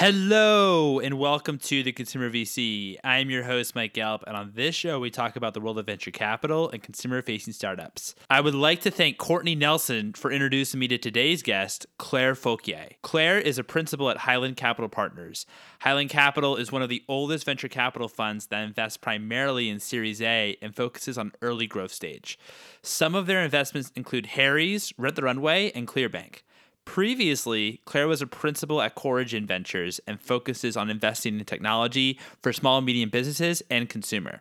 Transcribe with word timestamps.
Hello 0.00 1.00
and 1.00 1.18
welcome 1.18 1.58
to 1.58 1.82
the 1.82 1.90
Consumer 1.90 2.30
VC. 2.30 2.98
I 3.02 3.18
am 3.18 3.30
your 3.30 3.42
host, 3.42 3.74
Mike 3.74 3.94
Gelb, 3.94 4.22
and 4.28 4.36
on 4.36 4.52
this 4.54 4.76
show, 4.76 5.00
we 5.00 5.10
talk 5.10 5.34
about 5.34 5.54
the 5.54 5.60
world 5.60 5.76
of 5.76 5.86
venture 5.86 6.12
capital 6.12 6.70
and 6.70 6.80
consumer 6.80 7.20
facing 7.20 7.52
startups. 7.52 8.14
I 8.30 8.40
would 8.40 8.54
like 8.54 8.80
to 8.82 8.92
thank 8.92 9.18
Courtney 9.18 9.56
Nelson 9.56 10.12
for 10.12 10.30
introducing 10.30 10.78
me 10.78 10.86
to 10.86 10.98
today's 10.98 11.42
guest, 11.42 11.84
Claire 11.98 12.36
Fauquier. 12.36 12.90
Claire 13.02 13.40
is 13.40 13.58
a 13.58 13.64
principal 13.64 14.08
at 14.08 14.18
Highland 14.18 14.56
Capital 14.56 14.88
Partners. 14.88 15.46
Highland 15.80 16.10
Capital 16.10 16.54
is 16.54 16.70
one 16.70 16.82
of 16.82 16.88
the 16.88 17.02
oldest 17.08 17.44
venture 17.44 17.66
capital 17.66 18.06
funds 18.06 18.46
that 18.46 18.62
invests 18.62 18.98
primarily 18.98 19.68
in 19.68 19.80
Series 19.80 20.22
A 20.22 20.56
and 20.62 20.76
focuses 20.76 21.18
on 21.18 21.32
early 21.42 21.66
growth 21.66 21.92
stage. 21.92 22.38
Some 22.82 23.16
of 23.16 23.26
their 23.26 23.42
investments 23.42 23.90
include 23.96 24.26
Harry's, 24.26 24.92
Rent 24.96 25.16
the 25.16 25.22
Runway, 25.22 25.72
and 25.74 25.88
Clearbanc. 25.88 26.42
Previously, 26.88 27.82
Claire 27.84 28.08
was 28.08 28.22
a 28.22 28.26
principal 28.26 28.80
at 28.80 28.96
Corigin 28.96 29.46
Ventures 29.46 30.00
and 30.06 30.18
focuses 30.18 30.74
on 30.74 30.88
investing 30.88 31.38
in 31.38 31.44
technology 31.44 32.18
for 32.42 32.50
small 32.50 32.78
and 32.78 32.86
medium 32.86 33.10
businesses 33.10 33.62
and 33.70 33.90
consumer. 33.90 34.40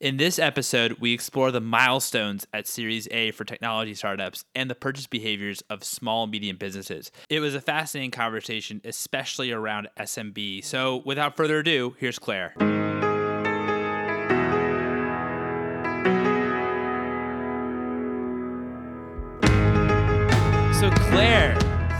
In 0.00 0.16
this 0.16 0.40
episode, 0.40 0.96
we 0.98 1.12
explore 1.12 1.52
the 1.52 1.60
milestones 1.60 2.44
at 2.52 2.66
Series 2.66 3.06
A 3.12 3.30
for 3.30 3.44
technology 3.44 3.94
startups 3.94 4.44
and 4.56 4.68
the 4.68 4.74
purchase 4.74 5.06
behaviors 5.06 5.62
of 5.70 5.84
small 5.84 6.24
and 6.24 6.32
medium 6.32 6.56
businesses. 6.56 7.12
It 7.30 7.38
was 7.38 7.54
a 7.54 7.60
fascinating 7.60 8.10
conversation, 8.10 8.80
especially 8.84 9.52
around 9.52 9.88
SMB. 9.96 10.64
So, 10.64 11.02
without 11.06 11.36
further 11.36 11.60
ado, 11.60 11.94
here's 12.00 12.18
Claire. 12.18 12.52
So, 20.78 20.90
Claire, 20.90 21.56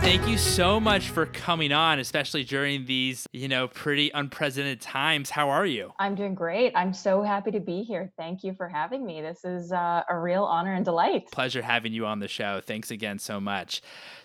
thank 0.07 0.25
you 0.25 0.37
so 0.37 0.79
much 0.79 1.09
for 1.09 1.25
coming 1.25 1.73
on, 1.73 1.99
especially 1.99 2.41
during 2.45 2.85
these, 2.85 3.27
you 3.33 3.49
know, 3.49 3.67
pretty 3.67 4.09
unprecedented 4.13 4.79
times. 4.79 5.29
How 5.29 5.49
are 5.49 5.65
you? 5.65 5.91
I'm 5.99 6.15
doing 6.15 6.33
great. 6.33 6.71
I'm 6.77 6.93
so 6.93 7.21
happy 7.23 7.51
to 7.51 7.59
be 7.59 7.83
here. 7.83 8.09
Thank 8.15 8.41
you 8.41 8.53
for 8.53 8.69
having 8.69 9.05
me. 9.05 9.19
This 9.19 9.43
is 9.43 9.73
uh, 9.73 10.03
a 10.09 10.17
real 10.17 10.45
honor 10.45 10.75
and 10.75 10.85
delight. 10.85 11.29
Pleasure 11.33 11.61
having 11.61 11.91
you 11.91 12.05
on 12.05 12.19
the 12.19 12.29
show. 12.29 12.61
Thanks 12.65 12.89
again 12.89 13.19
so 13.19 13.41
much. 13.41 13.81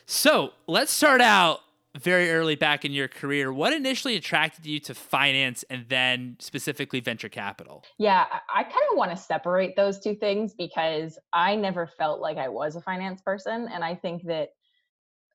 So, 0.06 0.52
let's 0.68 0.92
start 0.92 1.20
out 1.20 1.62
very 1.98 2.30
early 2.30 2.54
back 2.54 2.84
in 2.84 2.92
your 2.92 3.08
career. 3.08 3.52
What 3.52 3.72
initially 3.72 4.14
attracted 4.14 4.64
you 4.64 4.78
to 4.80 4.94
finance 4.94 5.64
and 5.68 5.86
then 5.88 6.36
specifically 6.38 7.00
venture 7.00 7.28
capital? 7.28 7.82
Yeah, 7.98 8.26
I, 8.30 8.60
I 8.60 8.62
kind 8.62 8.84
of 8.92 8.96
want 8.96 9.10
to 9.10 9.16
separate 9.16 9.74
those 9.74 9.98
two 9.98 10.14
things 10.14 10.54
because 10.54 11.18
I 11.32 11.56
never 11.56 11.88
felt 11.88 12.20
like 12.20 12.38
I 12.38 12.48
was 12.48 12.76
a 12.76 12.80
finance 12.80 13.20
person. 13.20 13.68
And 13.72 13.82
I 13.82 13.96
think 13.96 14.22
that 14.26 14.50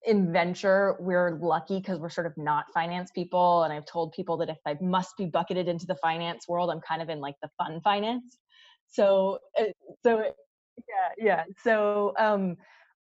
in 0.08 0.32
venture, 0.32 0.96
we're 1.00 1.38
lucky 1.42 1.80
because 1.80 2.00
we're 2.00 2.10
sort 2.10 2.28
of 2.28 2.34
not 2.38 2.66
finance 2.74 3.12
people. 3.14 3.64
And 3.64 3.74
I've 3.74 3.86
told 3.86 4.14
people 4.14 4.38
that 4.38 4.50
if 4.50 4.58
I 4.66 4.78
must 4.82 5.18
be 5.18 5.26
bucketed 5.26 5.68
into 5.68 5.86
the 5.86 5.96
finance 5.96 6.48
world, 6.48 6.72
I'm 6.72 6.82
kind 6.82 7.02
of 7.02 7.10
in 7.10 7.20
like 7.20 7.36
the 7.42 7.50
fun 7.58 7.82
finance. 7.84 8.38
So, 8.88 9.40
uh, 9.60 9.66
so 10.04 10.24
yeah, 10.78 11.14
yeah. 11.18 11.44
So, 11.64 12.14
um, 12.18 12.56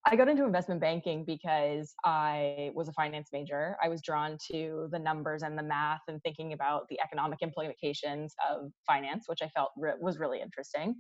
I 0.09 0.16
got 0.16 0.30
into 0.30 0.45
investment 0.45 0.80
banking 0.80 1.25
because 1.25 1.94
I 2.05 2.72
was 2.73 2.88
a 2.88 2.94
finance 2.94 3.30
major. 3.33 3.75
I 3.83 3.89
was 3.89 4.02
drawn 4.02 4.38
to 4.52 4.88
the 4.92 4.99
numbers 4.99 5.44
and 5.44 5.58
the 5.58 5.64
math 5.64 5.99
and 6.08 6.21
thinking 6.23 6.53
about 6.53 6.88
the 6.89 6.97
economic 7.02 7.39
implications 7.42 8.33
of 8.49 8.71
finance, 8.86 9.25
which 9.27 9.42
I 9.42 9.49
felt 9.49 9.71
re- 9.75 9.95
was 9.99 10.17
really 10.17 10.39
interesting. 10.42 10.95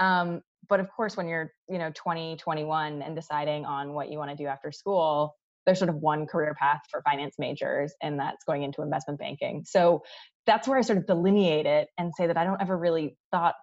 Um, 0.00 0.40
but 0.68 0.80
of 0.80 0.90
course, 0.90 1.16
when 1.16 1.28
you're, 1.28 1.52
you 1.68 1.78
know, 1.78 1.92
20, 1.94 2.36
21 2.36 3.02
and 3.02 3.14
deciding 3.14 3.64
on 3.64 3.92
what 3.92 4.10
you 4.10 4.18
want 4.18 4.30
to 4.30 4.36
do 4.36 4.46
after 4.46 4.72
school, 4.72 5.36
there's 5.68 5.78
sort 5.78 5.90
of 5.90 5.96
one 5.96 6.26
career 6.26 6.56
path 6.58 6.80
for 6.90 7.02
finance 7.02 7.34
majors, 7.38 7.92
and 8.02 8.18
that's 8.18 8.42
going 8.46 8.62
into 8.62 8.80
investment 8.80 9.20
banking. 9.20 9.64
So 9.66 10.02
that's 10.46 10.66
where 10.66 10.78
I 10.78 10.80
sort 10.80 10.96
of 10.96 11.06
delineate 11.06 11.66
it 11.66 11.88
and 11.98 12.10
say 12.16 12.26
that 12.26 12.38
I 12.38 12.44
don't 12.44 12.62
ever 12.62 12.76
really 12.76 13.18
thought 13.30 13.54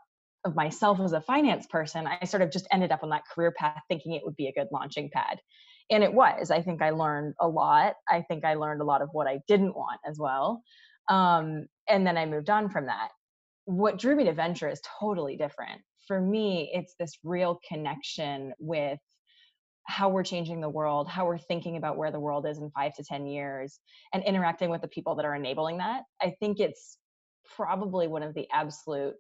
of 0.46 0.56
myself 0.56 1.00
as 1.00 1.14
a 1.14 1.22
finance 1.22 1.66
person, 1.66 2.06
I 2.08 2.24
sort 2.26 2.44
of 2.44 2.52
just 2.52 2.68
ended 2.72 2.92
up 2.92 3.02
on 3.02 3.10
that 3.10 3.24
career 3.34 3.52
path 3.58 3.82
thinking 3.90 4.14
it 4.14 4.22
would 4.24 4.36
be 4.36 4.48
a 4.48 4.54
good 4.54 4.68
launching 4.72 5.10
pad. 5.12 5.40
And 5.90 6.04
it 6.04 6.14
was. 6.14 6.52
I 6.52 6.62
think 6.62 6.84
I 6.84 6.92
learned 6.92 7.34
a 7.42 7.48
lot. 7.48 7.96
I 8.08 8.22
think 8.22 8.46
I 8.46 8.54
learned 8.54 8.82
a 8.82 8.86
lot 8.86 9.02
of 9.02 9.10
what 9.12 9.26
I 9.26 9.40
didn't 9.48 9.76
want 9.76 10.00
as 10.08 10.20
well. 10.20 10.62
Um, 11.10 11.66
and 11.90 12.06
then 12.06 12.18
I 12.18 12.28
moved 12.28 12.52
on 12.52 12.70
from 12.70 12.86
that. 12.86 13.10
What 13.66 13.98
drew 13.98 14.16
me 14.16 14.26
to 14.26 14.34
venture 14.34 14.70
is 14.70 14.82
totally 15.00 15.38
different. 15.38 15.82
For 16.08 16.22
me, 16.22 16.70
it's 16.72 16.94
this 17.00 17.18
real 17.24 17.60
connection 17.68 18.54
with 18.60 19.00
how 19.86 20.10
we're 20.10 20.24
changing 20.24 20.62
the 20.62 20.70
world, 20.70 21.08
how 21.08 21.26
we're 21.26 21.38
thinking 21.38 21.78
about 21.78 21.98
where 21.98 22.12
the 22.12 22.20
world 22.20 22.46
is 22.46 22.58
in 22.58 22.70
five 22.72 22.94
to 22.96 23.04
10 23.04 23.28
years, 23.28 23.80
and 24.14 24.24
interacting 24.24 24.70
with 24.70 24.82
the 24.82 24.88
people 24.88 25.16
that 25.16 25.26
are 25.26 25.36
enabling 25.36 25.78
that. 25.78 26.04
I 26.22 26.34
think 26.40 26.60
it's 26.60 26.98
probably 27.56 28.08
one 28.08 28.24
of 28.24 28.34
the 28.34 28.48
absolute 28.52 29.14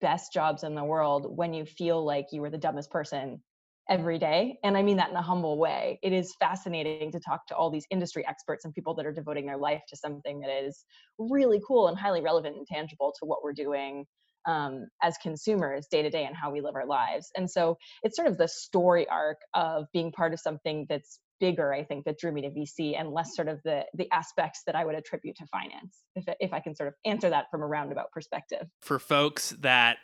best 0.00 0.32
jobs 0.32 0.64
in 0.64 0.74
the 0.74 0.84
world 0.84 1.36
when 1.36 1.54
you 1.54 1.64
feel 1.64 2.04
like 2.04 2.26
you 2.32 2.40
were 2.40 2.50
the 2.50 2.58
dumbest 2.58 2.90
person 2.90 3.42
every 3.88 4.18
day. 4.18 4.58
And 4.62 4.76
I 4.76 4.82
mean 4.82 4.96
that 4.98 5.10
in 5.10 5.16
a 5.16 5.22
humble 5.22 5.58
way. 5.58 5.98
It 6.02 6.12
is 6.12 6.34
fascinating 6.38 7.10
to 7.12 7.20
talk 7.20 7.46
to 7.48 7.56
all 7.56 7.70
these 7.70 7.86
industry 7.90 8.26
experts 8.26 8.64
and 8.64 8.74
people 8.74 8.94
that 8.94 9.06
are 9.06 9.12
devoting 9.12 9.46
their 9.46 9.56
life 9.56 9.82
to 9.88 9.96
something 9.96 10.40
that 10.40 10.64
is 10.64 10.84
really 11.18 11.60
cool 11.66 11.88
and 11.88 11.98
highly 11.98 12.20
relevant 12.20 12.56
and 12.56 12.66
tangible 12.66 13.12
to 13.18 13.24
what 13.24 13.42
we're 13.42 13.52
doing 13.52 14.04
um, 14.46 14.86
as 15.02 15.16
consumers 15.22 15.86
day 15.90 16.02
to 16.02 16.10
day 16.10 16.24
and 16.24 16.36
how 16.36 16.50
we 16.50 16.60
live 16.60 16.74
our 16.74 16.86
lives. 16.86 17.30
And 17.36 17.50
so 17.50 17.78
it's 18.02 18.16
sort 18.16 18.28
of 18.28 18.38
the 18.38 18.48
story 18.48 19.08
arc 19.08 19.38
of 19.54 19.86
being 19.92 20.12
part 20.12 20.32
of 20.32 20.40
something 20.40 20.86
that's 20.88 21.18
bigger 21.40 21.72
i 21.74 21.82
think 21.82 22.04
that 22.04 22.16
drew 22.18 22.30
me 22.30 22.40
to 22.40 22.50
vc 22.50 22.96
and 22.96 23.10
less 23.10 23.34
sort 23.34 23.48
of 23.48 23.60
the 23.64 23.82
the 23.94 24.08
aspects 24.12 24.62
that 24.64 24.76
i 24.76 24.84
would 24.84 24.94
attribute 24.94 25.34
to 25.36 25.44
finance 25.46 26.04
if, 26.14 26.24
if 26.38 26.52
i 26.52 26.60
can 26.60 26.72
sort 26.72 26.86
of 26.86 26.94
answer 27.04 27.28
that 27.28 27.46
from 27.50 27.62
a 27.62 27.66
roundabout 27.66 28.12
perspective 28.12 28.68
for 28.80 29.00
folks 29.00 29.50
that 29.58 29.96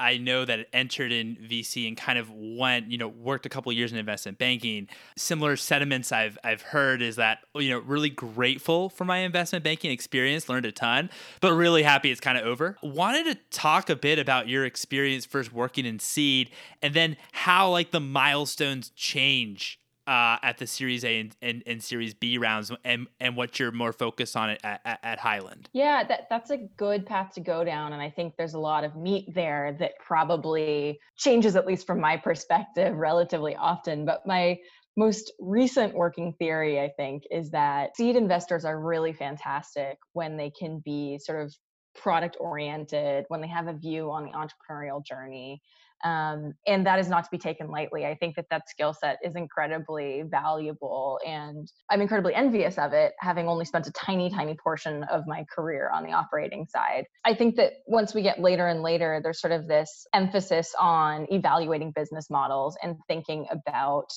I 0.00 0.16
know 0.16 0.44
that 0.44 0.60
it 0.60 0.68
entered 0.72 1.12
in 1.12 1.36
VC 1.36 1.88
and 1.88 1.96
kind 1.96 2.18
of 2.18 2.30
went, 2.30 2.90
you 2.90 2.98
know, 2.98 3.08
worked 3.08 3.46
a 3.46 3.48
couple 3.48 3.72
years 3.72 3.92
in 3.92 3.98
investment 3.98 4.38
banking. 4.38 4.88
Similar 5.16 5.56
sentiments 5.56 6.12
I've 6.12 6.38
I've 6.44 6.62
heard 6.62 7.02
is 7.02 7.16
that, 7.16 7.40
oh, 7.54 7.58
you 7.58 7.70
know, 7.70 7.78
really 7.78 8.10
grateful 8.10 8.88
for 8.88 9.04
my 9.04 9.18
investment 9.18 9.64
banking 9.64 9.90
experience, 9.90 10.48
learned 10.48 10.66
a 10.66 10.72
ton, 10.72 11.10
but 11.40 11.52
really 11.52 11.82
happy 11.82 12.10
it's 12.10 12.20
kind 12.20 12.38
of 12.38 12.46
over. 12.46 12.76
Wanted 12.82 13.24
to 13.24 13.34
talk 13.50 13.90
a 13.90 13.96
bit 13.96 14.18
about 14.18 14.48
your 14.48 14.64
experience 14.64 15.24
first 15.24 15.52
working 15.52 15.84
in 15.84 15.98
seed 15.98 16.50
and 16.82 16.94
then 16.94 17.16
how 17.32 17.70
like 17.70 17.90
the 17.90 18.00
milestones 18.00 18.90
change 18.90 19.80
uh, 20.08 20.38
at 20.42 20.56
the 20.56 20.66
Series 20.66 21.04
A 21.04 21.20
and, 21.20 21.36
and, 21.42 21.62
and, 21.66 21.82
Series 21.82 22.14
B 22.14 22.38
rounds, 22.38 22.72
and 22.82 23.06
and 23.20 23.36
what 23.36 23.60
you're 23.60 23.70
more 23.70 23.92
focused 23.92 24.36
on 24.36 24.48
at, 24.48 24.64
at, 24.64 24.98
at, 25.02 25.18
Highland. 25.18 25.68
Yeah, 25.74 26.02
that 26.04 26.28
that's 26.30 26.50
a 26.50 26.56
good 26.78 27.04
path 27.04 27.34
to 27.34 27.40
go 27.40 27.62
down, 27.62 27.92
and 27.92 28.00
I 28.00 28.08
think 28.08 28.34
there's 28.38 28.54
a 28.54 28.58
lot 28.58 28.84
of 28.84 28.96
meat 28.96 29.26
there 29.34 29.76
that 29.78 29.92
probably 30.04 30.98
changes, 31.18 31.56
at 31.56 31.66
least 31.66 31.86
from 31.86 32.00
my 32.00 32.16
perspective, 32.16 32.96
relatively 32.96 33.54
often. 33.54 34.06
But 34.06 34.26
my 34.26 34.58
most 34.96 35.30
recent 35.38 35.94
working 35.94 36.32
theory, 36.38 36.80
I 36.80 36.88
think, 36.96 37.24
is 37.30 37.50
that 37.50 37.94
seed 37.94 38.16
investors 38.16 38.64
are 38.64 38.80
really 38.80 39.12
fantastic 39.12 39.98
when 40.14 40.38
they 40.38 40.50
can 40.50 40.80
be 40.82 41.18
sort 41.18 41.42
of 41.44 41.54
product 41.94 42.38
oriented, 42.40 43.26
when 43.28 43.42
they 43.42 43.48
have 43.48 43.68
a 43.68 43.74
view 43.74 44.10
on 44.10 44.24
the 44.24 44.30
entrepreneurial 44.30 45.04
journey, 45.04 45.60
um, 46.04 46.54
and 46.66 46.86
that 46.86 46.98
is 46.98 47.08
not 47.08 47.24
to 47.24 47.30
be 47.30 47.38
taken 47.38 47.70
lightly. 47.70 48.06
I 48.06 48.14
think 48.14 48.36
that 48.36 48.46
that 48.50 48.68
skill 48.68 48.92
set 48.92 49.18
is 49.24 49.34
incredibly 49.34 50.22
valuable 50.22 51.18
and 51.26 51.70
i'm 51.90 52.00
incredibly 52.00 52.34
envious 52.34 52.78
of 52.78 52.92
it 52.92 53.14
having 53.18 53.48
only 53.48 53.64
spent 53.64 53.86
a 53.86 53.92
tiny 53.92 54.30
tiny 54.30 54.54
portion 54.54 55.02
of 55.04 55.24
my 55.26 55.44
career 55.54 55.90
on 55.92 56.04
the 56.04 56.12
operating 56.12 56.66
side. 56.66 57.04
I 57.24 57.34
think 57.34 57.56
that 57.56 57.72
once 57.86 58.14
we 58.14 58.22
get 58.22 58.40
later 58.40 58.66
and 58.66 58.82
later 58.82 59.20
there's 59.22 59.40
sort 59.40 59.52
of 59.52 59.66
this 59.66 60.06
emphasis 60.14 60.74
on 60.78 61.26
evaluating 61.30 61.92
business 61.94 62.30
models 62.30 62.76
and 62.82 62.96
thinking 63.08 63.46
about 63.50 64.08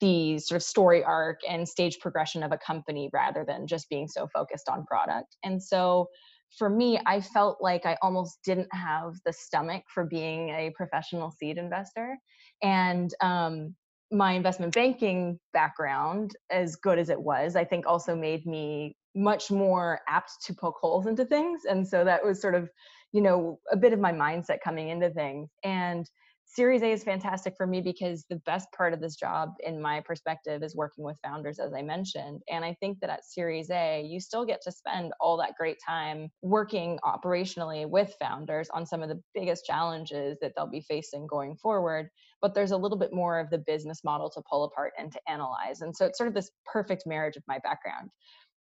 the 0.00 0.38
sort 0.38 0.56
of 0.56 0.62
story 0.62 1.02
arc 1.02 1.40
and 1.48 1.68
stage 1.68 1.98
progression 2.00 2.42
of 2.42 2.52
a 2.52 2.58
company 2.58 3.10
rather 3.12 3.44
than 3.44 3.66
just 3.66 3.88
being 3.88 4.06
so 4.08 4.28
focused 4.32 4.68
on 4.68 4.86
product. 4.86 5.36
And 5.42 5.62
so 5.62 6.08
for 6.56 6.70
me, 6.70 6.98
I 7.06 7.20
felt 7.20 7.58
like 7.60 7.86
I 7.86 7.96
almost 8.02 8.38
didn't 8.44 8.68
have 8.72 9.14
the 9.24 9.32
stomach 9.32 9.84
for 9.92 10.04
being 10.04 10.50
a 10.50 10.72
professional 10.76 11.30
seed 11.30 11.58
investor. 11.58 12.16
And 12.62 13.12
um, 13.20 13.74
my 14.10 14.32
investment 14.32 14.74
banking 14.74 15.38
background, 15.52 16.34
as 16.50 16.76
good 16.76 16.98
as 16.98 17.10
it 17.10 17.20
was, 17.20 17.56
I 17.56 17.64
think 17.64 17.86
also 17.86 18.16
made 18.16 18.46
me 18.46 18.96
much 19.14 19.50
more 19.50 20.00
apt 20.08 20.32
to 20.44 20.54
poke 20.54 20.76
holes 20.80 21.06
into 21.06 21.24
things. 21.24 21.62
And 21.68 21.86
so 21.86 22.04
that 22.04 22.24
was 22.24 22.40
sort 22.40 22.54
of, 22.54 22.70
you 23.12 23.20
know, 23.20 23.58
a 23.70 23.76
bit 23.76 23.92
of 23.92 23.98
my 23.98 24.12
mindset 24.12 24.60
coming 24.62 24.88
into 24.88 25.10
things. 25.10 25.50
And 25.64 26.08
Series 26.50 26.82
A 26.82 26.90
is 26.90 27.04
fantastic 27.04 27.54
for 27.58 27.66
me 27.66 27.82
because 27.82 28.24
the 28.30 28.40
best 28.46 28.72
part 28.72 28.94
of 28.94 29.00
this 29.00 29.16
job, 29.16 29.50
in 29.60 29.82
my 29.82 30.00
perspective, 30.00 30.62
is 30.62 30.74
working 30.74 31.04
with 31.04 31.18
founders, 31.22 31.58
as 31.58 31.74
I 31.74 31.82
mentioned. 31.82 32.40
And 32.50 32.64
I 32.64 32.74
think 32.80 33.00
that 33.00 33.10
at 33.10 33.26
Series 33.26 33.70
A, 33.70 34.02
you 34.02 34.18
still 34.18 34.46
get 34.46 34.62
to 34.62 34.72
spend 34.72 35.12
all 35.20 35.36
that 35.36 35.56
great 35.58 35.76
time 35.86 36.30
working 36.40 36.98
operationally 37.04 37.86
with 37.86 38.16
founders 38.18 38.70
on 38.70 38.86
some 38.86 39.02
of 39.02 39.10
the 39.10 39.22
biggest 39.34 39.66
challenges 39.66 40.38
that 40.40 40.52
they'll 40.56 40.66
be 40.66 40.80
facing 40.80 41.26
going 41.26 41.54
forward. 41.54 42.08
But 42.40 42.54
there's 42.54 42.72
a 42.72 42.78
little 42.78 42.98
bit 42.98 43.12
more 43.12 43.38
of 43.38 43.50
the 43.50 43.58
business 43.58 44.02
model 44.02 44.30
to 44.30 44.42
pull 44.50 44.64
apart 44.64 44.94
and 44.98 45.12
to 45.12 45.20
analyze. 45.28 45.82
And 45.82 45.94
so 45.94 46.06
it's 46.06 46.16
sort 46.16 46.28
of 46.28 46.34
this 46.34 46.50
perfect 46.64 47.02
marriage 47.06 47.36
of 47.36 47.42
my 47.46 47.58
background. 47.62 48.08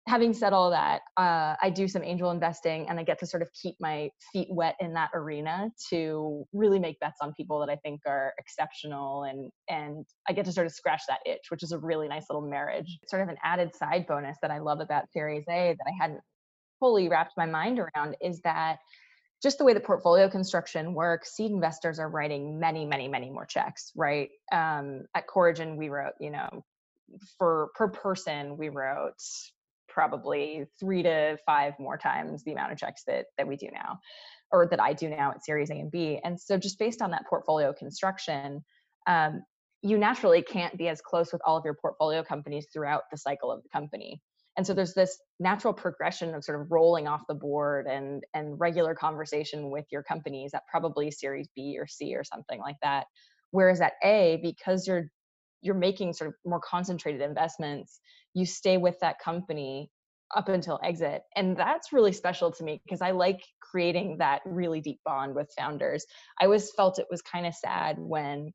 Having 0.07 0.35
said 0.35 0.53
all 0.53 0.71
that, 0.71 1.01
uh, 1.17 1.57
I 1.63 1.71
do 1.75 1.89
some 1.89 2.05
angel 2.05 2.31
investing 2.31 2.87
and 2.91 3.01
I 3.01 3.05
get 3.05 3.19
to 3.21 3.27
sort 3.27 3.43
of 3.43 3.49
keep 3.55 3.75
my 3.81 4.11
feet 4.33 4.49
wet 4.51 4.77
in 4.79 4.93
that 4.95 5.11
arena 5.15 5.71
to 5.89 6.45
really 6.53 6.79
make 6.79 7.01
bets 7.01 7.19
on 7.23 7.33
people 7.33 7.59
that 7.61 7.71
I 7.71 7.77
think 7.77 8.03
are 8.07 8.35
exceptional 8.39 9.25
and 9.25 9.51
and 9.69 10.05
I 10.29 10.35
get 10.35 10.45
to 10.45 10.53
sort 10.53 10.67
of 10.67 10.75
scratch 10.75 11.03
that 11.09 11.21
itch, 11.25 11.47
which 11.49 11.63
is 11.63 11.73
a 11.73 11.79
really 11.79 12.07
nice 12.07 12.27
little 12.29 12.47
marriage. 12.47 12.99
Sort 13.09 13.23
of 13.23 13.31
an 13.31 13.37
added 13.43 13.75
side 13.75 14.07
bonus 14.07 14.37
that 14.43 14.51
I 14.51 14.59
love 14.59 14.81
about 14.81 15.11
Series 15.11 15.45
A 15.49 15.75
that 15.79 15.87
I 15.87 15.93
hadn't 15.99 16.21
fully 16.81 17.09
wrapped 17.09 17.33
my 17.39 17.47
mind 17.47 17.79
around 17.79 18.17
is 18.21 18.41
that 18.43 18.77
just 19.43 19.59
the 19.59 19.65
way 19.65 19.75
the 19.75 19.81
portfolio 19.81 20.29
construction 20.29 20.95
works, 20.95 21.35
seed 21.35 21.51
investors 21.51 21.99
are 21.99 22.09
writing 22.09 22.59
many, 22.59 22.85
many, 22.85 23.09
many 23.09 23.31
more 23.31 23.45
checks, 23.45 23.93
right? 23.95 24.31
Um, 24.53 25.05
at 25.15 25.27
Corigin, 25.27 25.77
we 25.77 25.89
wrote, 25.89 26.15
you 26.19 26.31
know, 26.31 26.65
for 27.39 27.69
per 27.75 27.89
person, 27.89 28.57
we 28.57 28.71
wrote 28.71 29.21
probably 29.95 30.67
three 30.79 31.03
to 31.05 31.39
five 31.47 31.73
more 31.79 31.97
times 31.97 32.43
the 32.43 32.53
amount 32.53 32.73
of 32.73 32.79
checks 32.79 33.05
that 33.07 33.27
that 33.39 33.47
we 33.47 33.57
do 33.57 33.69
now 33.73 33.99
or 34.51 34.67
that 34.67 34.81
I 34.81 34.93
do 34.93 35.09
now 35.09 35.31
at 35.31 35.45
Series 35.45 35.71
A 35.71 35.75
and 35.75 35.91
B. 35.91 36.21
And 36.23 36.39
so 36.39 36.59
just 36.59 36.79
based 36.79 37.01
on 37.01 37.11
that 37.13 37.25
portfolio 37.29 37.73
construction, 37.73 38.63
um, 39.07 39.43
you 39.83 39.99
naturally 39.99 40.43
can't 40.43 40.77
be 40.77 40.89
as 40.89 41.01
close 41.01 41.33
with 41.33 41.43
all 41.45 41.57
of 41.57 41.65
your 41.65 41.75
portfolio 41.75 42.23
companies 42.23 42.67
throughout 42.73 43.03
the 43.11 43.19
cycle 43.19 43.51
of 43.51 43.63
the 43.63 43.69
company. 43.69 44.21
And 44.57 44.67
so 44.67 44.73
there's 44.73 44.95
this 44.95 45.19
natural 45.41 45.75
progression 45.75 46.35
of 46.35 46.45
sort 46.45 46.61
of 46.61 46.71
rolling 46.71 47.09
off 47.09 47.23
the 47.29 47.35
board 47.35 47.87
and 47.87 48.23
and 48.35 48.59
regular 48.59 48.95
conversation 48.95 49.71
with 49.71 49.85
your 49.91 50.03
companies 50.03 50.53
at 50.55 50.63
probably 50.71 51.11
Series 51.11 51.49
B 51.55 51.77
or 51.79 51.87
C 51.87 52.15
or 52.15 52.25
something 52.25 52.61
like 52.61 52.77
that. 52.83 53.07
Whereas 53.51 53.81
at 53.81 53.95
A, 54.03 54.41
because 54.43 54.87
you're 54.87 55.11
you're 55.65 55.75
making 55.75 56.13
sort 56.13 56.29
of 56.29 56.35
more 56.45 56.61
concentrated 56.61 57.21
investments 57.21 58.01
you 58.35 58.47
stay 58.47 58.77
with 58.77 58.97
that 59.01 59.17
company 59.19 59.91
up 60.37 60.49
until 60.49 60.81
exit 60.83 61.23
and 61.37 61.57
that's 61.57 61.93
really 61.93 62.13
special 62.13 62.51
to 62.51 62.65
me 62.65 62.81
because 62.85 63.03
i 63.03 63.11
like 63.11 63.41
creating 63.75 64.17
that 64.19 64.41
really 64.47 64.81
deep 64.81 65.01
bond 65.05 65.35
with 65.35 65.51
founders. 65.59 66.07
I 66.41 66.45
always 66.45 66.71
felt 66.77 67.01
it 67.01 67.07
was 67.11 67.23
kind 67.23 67.45
of 67.45 67.55
sad 67.55 67.97
when 67.99 68.53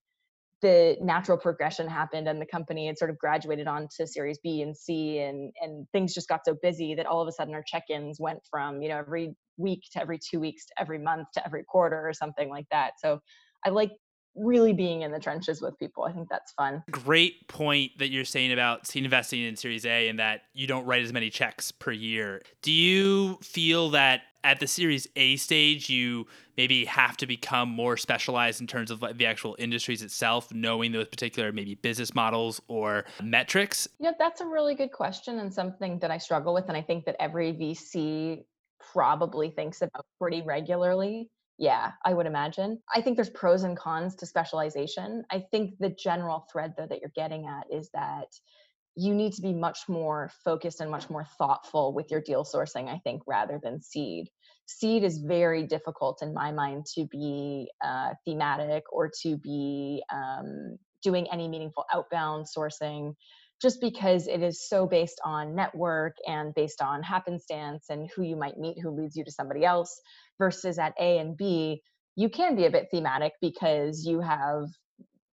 the 0.62 0.96
natural 1.02 1.38
progression 1.38 1.90
happened 1.90 2.28
and 2.28 2.42
the 2.42 2.46
company 2.46 2.88
had 2.88 2.98
sort 2.98 3.10
of 3.12 3.18
graduated 3.18 3.68
on 3.68 3.88
to 3.98 4.08
series 4.08 4.40
b 4.42 4.62
and 4.62 4.76
c 4.76 5.20
and 5.20 5.52
and 5.62 5.86
things 5.92 6.14
just 6.14 6.30
got 6.30 6.42
so 6.46 6.56
busy 6.62 6.96
that 6.96 7.06
all 7.06 7.22
of 7.22 7.28
a 7.28 7.32
sudden 7.34 7.54
our 7.54 7.64
check-ins 7.66 8.18
went 8.18 8.40
from 8.50 8.82
you 8.82 8.88
know 8.88 8.98
every 8.98 9.36
week 9.58 9.82
to 9.92 10.02
every 10.02 10.20
two 10.20 10.40
weeks 10.40 10.66
to 10.68 10.74
every 10.80 11.00
month 11.00 11.28
to 11.34 11.46
every 11.46 11.66
quarter 11.66 12.08
or 12.08 12.14
something 12.14 12.50
like 12.50 12.66
that. 12.72 12.92
So 12.98 13.20
i 13.66 13.70
like 13.70 13.92
really 14.36 14.74
being 14.74 15.02
in 15.02 15.12
the 15.12 15.20
trenches 15.20 15.62
with 15.62 15.78
people. 15.78 16.04
I 16.04 16.12
think 16.12 16.30
that's 16.30 16.52
fun. 16.54 16.84
Great 16.92 17.48
point 17.48 17.92
that 18.00 18.10
you're 18.10 18.26
saying 18.26 18.52
about 18.52 18.96
investing 18.96 19.44
in 19.44 19.56
Series 19.56 19.86
A 19.86 20.08
and 20.08 20.20
that 20.20 20.42
you 20.54 20.68
don't 20.68 20.86
write 20.86 21.04
as 21.04 21.12
many 21.12 21.30
checks 21.30 21.72
per 21.72 21.92
year. 21.92 22.42
Do 22.62 22.72
you 22.72 23.38
feel 23.42 23.90
that 23.92 24.22
at 24.44 24.60
the 24.62 24.68
Series 24.68 25.08
A 25.18 25.36
stage, 25.36 25.90
you 25.90 26.26
maybe 26.56 26.86
have 26.86 27.18
to 27.18 27.28
become 27.28 27.70
more 27.70 27.98
specialized 27.98 28.62
in 28.62 28.68
terms 28.68 28.90
of 28.90 29.04
the 29.18 29.26
actual 29.26 29.56
industries 29.60 30.02
itself, 30.02 30.54
knowing 30.54 30.94
those 30.94 31.08
particular 31.08 31.52
maybe 31.52 31.75
business 31.75 32.16
models 32.16 32.62
or 32.70 33.06
metrics? 33.22 33.88
Yeah, 34.00 34.12
that's 34.18 34.40
a 34.40 34.46
really 34.46 34.75
good 34.75 34.94
question 34.94 35.40
and 35.40 35.54
something 35.54 36.00
that 36.00 36.12
I 36.12 36.18
struggle 36.18 36.54
with. 36.54 36.70
And 36.70 36.78
I 36.78 36.82
think 36.82 37.06
that 37.06 37.18
every 37.20 37.52
VC 37.52 38.46
probably 38.94 39.50
thinks 39.50 39.82
about 39.82 40.06
pretty 40.20 40.42
regularly 40.42 41.30
yeah, 41.60 41.92
I 42.06 42.14
would 42.14 42.26
imagine. 42.26 42.80
I 42.94 43.02
think 43.02 43.18
there's 43.18 43.30
pros 43.30 43.64
and 43.64 43.78
cons 43.78 44.16
to 44.16 44.26
specialization. 44.26 45.26
I 45.30 45.44
think 45.52 45.78
the 45.78 45.90
general 45.90 46.48
thread, 46.52 46.74
though, 46.78 46.88
that 46.88 47.02
you're 47.02 47.12
getting 47.16 47.48
at 47.48 47.66
is 47.70 47.90
that 47.94 48.28
you 48.96 49.14
need 49.14 49.34
to 49.34 49.42
be 49.42 49.54
much 49.54 49.80
more 49.90 50.32
focused 50.46 50.80
and 50.80 50.90
much 50.90 51.10
more 51.10 51.26
thoughtful 51.38 51.94
with 51.94 52.10
your 52.12 52.22
deal 52.22 52.46
sourcing, 52.46 52.88
I 52.88 53.00
think, 53.04 53.24
rather 53.28 53.60
than 53.62 53.82
seed. 53.82 54.30
Seed 54.68 55.04
is 55.04 55.18
very 55.18 55.68
difficult 55.68 56.22
in 56.22 56.34
my 56.34 56.52
mind 56.52 56.86
to 56.96 57.06
be 57.06 57.70
uh, 57.84 58.14
thematic 58.26 58.84
or 58.92 59.12
to 59.24 59.36
be 59.38 60.02
um, 60.14 60.78
doing 61.04 61.28
any 61.30 61.50
meaningful 61.50 61.86
outbound 61.94 62.46
sourcing 62.46 63.16
just 63.62 63.82
because 63.82 64.28
it 64.28 64.42
is 64.42 64.68
so 64.68 64.86
based 64.86 65.20
on 65.26 65.56
network 65.56 66.16
and 66.26 66.54
based 66.56 66.82
on 66.82 67.04
happenstance 67.04 67.88
and 67.90 68.10
who 68.16 68.24
you 68.24 68.36
might 68.36 68.58
meet 68.58 68.78
who 68.82 68.90
leads 68.90 69.16
you 69.16 69.24
to 69.24 69.32
somebody 69.32 69.66
else 69.66 70.00
versus 70.38 70.80
at 70.80 70.94
A 71.00 71.18
and 71.18 71.36
B, 71.36 71.82
you 72.16 72.30
can 72.30 72.56
be 72.56 72.66
a 72.66 72.72
bit 72.72 72.88
thematic 72.92 73.34
because 73.42 74.06
you 74.06 74.22
have 74.22 74.68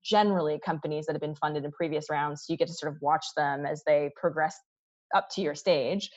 generally 0.05 0.61
companies 0.64 1.06
that 1.06 1.14
have 1.14 1.20
been 1.20 1.34
funded 1.34 1.64
in 1.64 1.73
previous 1.73 2.06
rounds. 2.11 2.44
So 2.44 2.52
you 2.52 2.56
get 2.56 2.69
to 2.69 2.75
sort 2.75 2.93
of 2.93 2.99
watch 3.00 3.25
them 3.37 3.67
as 3.67 3.82
they 3.87 4.11
progress 4.17 4.56
up 5.14 5.28
to 5.34 5.40
your 5.40 5.55
stage. 5.55 6.11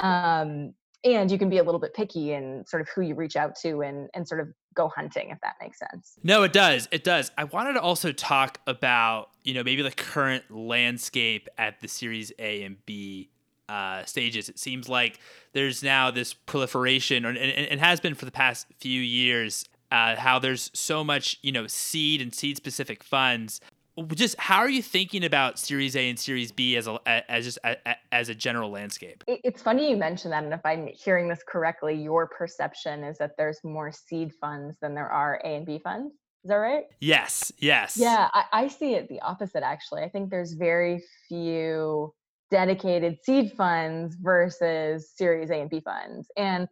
Um, 0.00 0.74
and 1.04 1.30
you 1.30 1.38
can 1.38 1.48
be 1.48 1.58
a 1.58 1.62
little 1.62 1.80
bit 1.80 1.94
picky 1.94 2.32
in 2.32 2.64
sort 2.66 2.82
of 2.82 2.88
who 2.94 3.02
you 3.02 3.14
reach 3.14 3.36
out 3.36 3.54
to 3.62 3.82
and, 3.82 4.08
and 4.14 4.26
sort 4.26 4.40
of 4.40 4.48
go 4.78 4.88
hunting 4.88 5.30
if 5.30 5.40
that 5.40 5.56
makes 5.60 5.78
sense 5.78 6.18
no 6.22 6.42
it 6.44 6.52
does 6.52 6.88
it 6.90 7.04
does 7.04 7.30
i 7.36 7.44
wanted 7.44 7.72
to 7.72 7.80
also 7.80 8.12
talk 8.12 8.60
about 8.66 9.30
you 9.42 9.52
know 9.52 9.62
maybe 9.62 9.82
the 9.82 9.90
current 9.90 10.44
landscape 10.50 11.48
at 11.58 11.80
the 11.80 11.88
series 11.88 12.32
a 12.38 12.62
and 12.62 12.76
b 12.86 13.28
uh, 13.68 14.02
stages. 14.04 14.48
It 14.48 14.58
seems 14.58 14.88
like 14.88 15.20
there's 15.52 15.82
now 15.82 16.10
this 16.10 16.32
proliferation, 16.32 17.24
and, 17.24 17.36
it 17.36 17.78
has 17.78 18.00
been 18.00 18.14
for 18.14 18.24
the 18.24 18.30
past 18.30 18.66
few 18.80 19.00
years, 19.02 19.66
uh, 19.92 20.16
how 20.16 20.38
there's 20.38 20.70
so 20.72 21.04
much, 21.04 21.38
you 21.42 21.52
know, 21.52 21.66
seed 21.66 22.22
and 22.22 22.34
seed 22.34 22.56
specific 22.56 23.04
funds. 23.04 23.60
Just 24.06 24.38
how 24.38 24.58
are 24.58 24.68
you 24.68 24.82
thinking 24.82 25.24
about 25.24 25.58
Series 25.58 25.96
A 25.96 26.08
and 26.08 26.18
Series 26.18 26.52
B 26.52 26.76
as 26.76 26.86
a 26.86 27.30
as 27.30 27.44
just 27.44 27.58
a, 27.64 27.76
as 28.12 28.28
a 28.28 28.34
general 28.34 28.70
landscape? 28.70 29.24
It's 29.26 29.62
funny 29.62 29.90
you 29.90 29.96
mentioned 29.96 30.32
that, 30.32 30.44
and 30.44 30.52
if 30.52 30.60
I'm 30.64 30.88
hearing 30.88 31.28
this 31.28 31.42
correctly, 31.46 31.94
your 31.94 32.26
perception 32.28 33.04
is 33.04 33.18
that 33.18 33.32
there's 33.36 33.58
more 33.64 33.90
seed 33.92 34.32
funds 34.40 34.76
than 34.80 34.94
there 34.94 35.08
are 35.08 35.40
A 35.44 35.48
and 35.48 35.66
B 35.66 35.80
funds. 35.82 36.14
Is 36.44 36.50
that 36.50 36.56
right? 36.56 36.84
Yes. 37.00 37.52
Yes. 37.58 37.96
Yeah, 37.96 38.28
I, 38.32 38.44
I 38.52 38.68
see 38.68 38.94
it 38.94 39.08
the 39.08 39.20
opposite. 39.20 39.64
Actually, 39.64 40.02
I 40.02 40.08
think 40.08 40.30
there's 40.30 40.52
very 40.52 41.02
few 41.28 42.14
dedicated 42.50 43.18
seed 43.22 43.52
funds 43.56 44.16
versus 44.20 45.12
series 45.16 45.50
A 45.50 45.56
and 45.56 45.70
B 45.70 45.80
funds. 45.80 46.30
And 46.36 46.68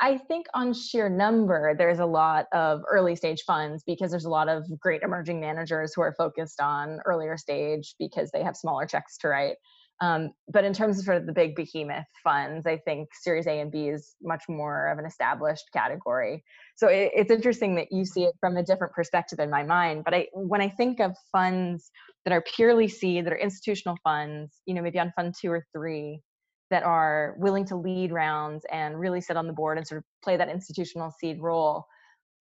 I 0.00 0.16
think 0.16 0.46
on 0.54 0.72
sheer 0.72 1.10
number, 1.10 1.74
there's 1.76 1.98
a 1.98 2.06
lot 2.06 2.46
of 2.52 2.80
early 2.90 3.14
stage 3.16 3.42
funds 3.46 3.82
because 3.86 4.10
there's 4.10 4.24
a 4.24 4.30
lot 4.30 4.48
of 4.48 4.64
great 4.80 5.02
emerging 5.02 5.40
managers 5.40 5.92
who 5.94 6.00
are 6.00 6.14
focused 6.16 6.60
on 6.60 7.00
earlier 7.04 7.36
stage 7.36 7.94
because 7.98 8.30
they 8.30 8.42
have 8.42 8.56
smaller 8.56 8.86
checks 8.86 9.18
to 9.18 9.28
write. 9.28 9.56
Um, 10.02 10.30
but 10.50 10.64
in 10.64 10.72
terms 10.72 10.98
of 10.98 11.04
sort 11.04 11.18
of 11.18 11.26
the 11.26 11.32
big 11.34 11.54
behemoth 11.54 12.06
funds, 12.24 12.66
I 12.66 12.78
think 12.78 13.10
Series 13.12 13.46
A 13.46 13.60
and 13.60 13.70
B 13.70 13.88
is 13.88 14.14
much 14.22 14.44
more 14.48 14.88
of 14.88 14.98
an 14.98 15.04
established 15.04 15.64
category. 15.74 16.42
So 16.76 16.88
it, 16.88 17.12
it's 17.14 17.30
interesting 17.30 17.74
that 17.74 17.88
you 17.90 18.06
see 18.06 18.24
it 18.24 18.34
from 18.40 18.56
a 18.56 18.62
different 18.62 18.94
perspective 18.94 19.38
in 19.38 19.50
my 19.50 19.62
mind. 19.62 20.04
But 20.04 20.14
I, 20.14 20.28
when 20.32 20.62
I 20.62 20.70
think 20.70 21.00
of 21.00 21.14
funds 21.30 21.90
that 22.24 22.32
are 22.32 22.42
purely 22.56 22.88
seed, 22.88 23.26
that 23.26 23.34
are 23.34 23.38
institutional 23.38 23.98
funds, 24.02 24.62
you 24.64 24.72
know, 24.72 24.80
maybe 24.80 24.98
on 24.98 25.12
fund 25.14 25.34
two 25.38 25.50
or 25.50 25.66
three, 25.74 26.22
that 26.70 26.82
are 26.82 27.34
willing 27.38 27.64
to 27.66 27.76
lead 27.76 28.12
rounds 28.12 28.64
and 28.70 28.98
really 28.98 29.20
sit 29.20 29.36
on 29.36 29.46
the 29.46 29.52
board 29.52 29.76
and 29.76 29.86
sort 29.86 29.98
of 29.98 30.04
play 30.22 30.36
that 30.36 30.48
institutional 30.48 31.10
seed 31.20 31.40
role. 31.40 31.86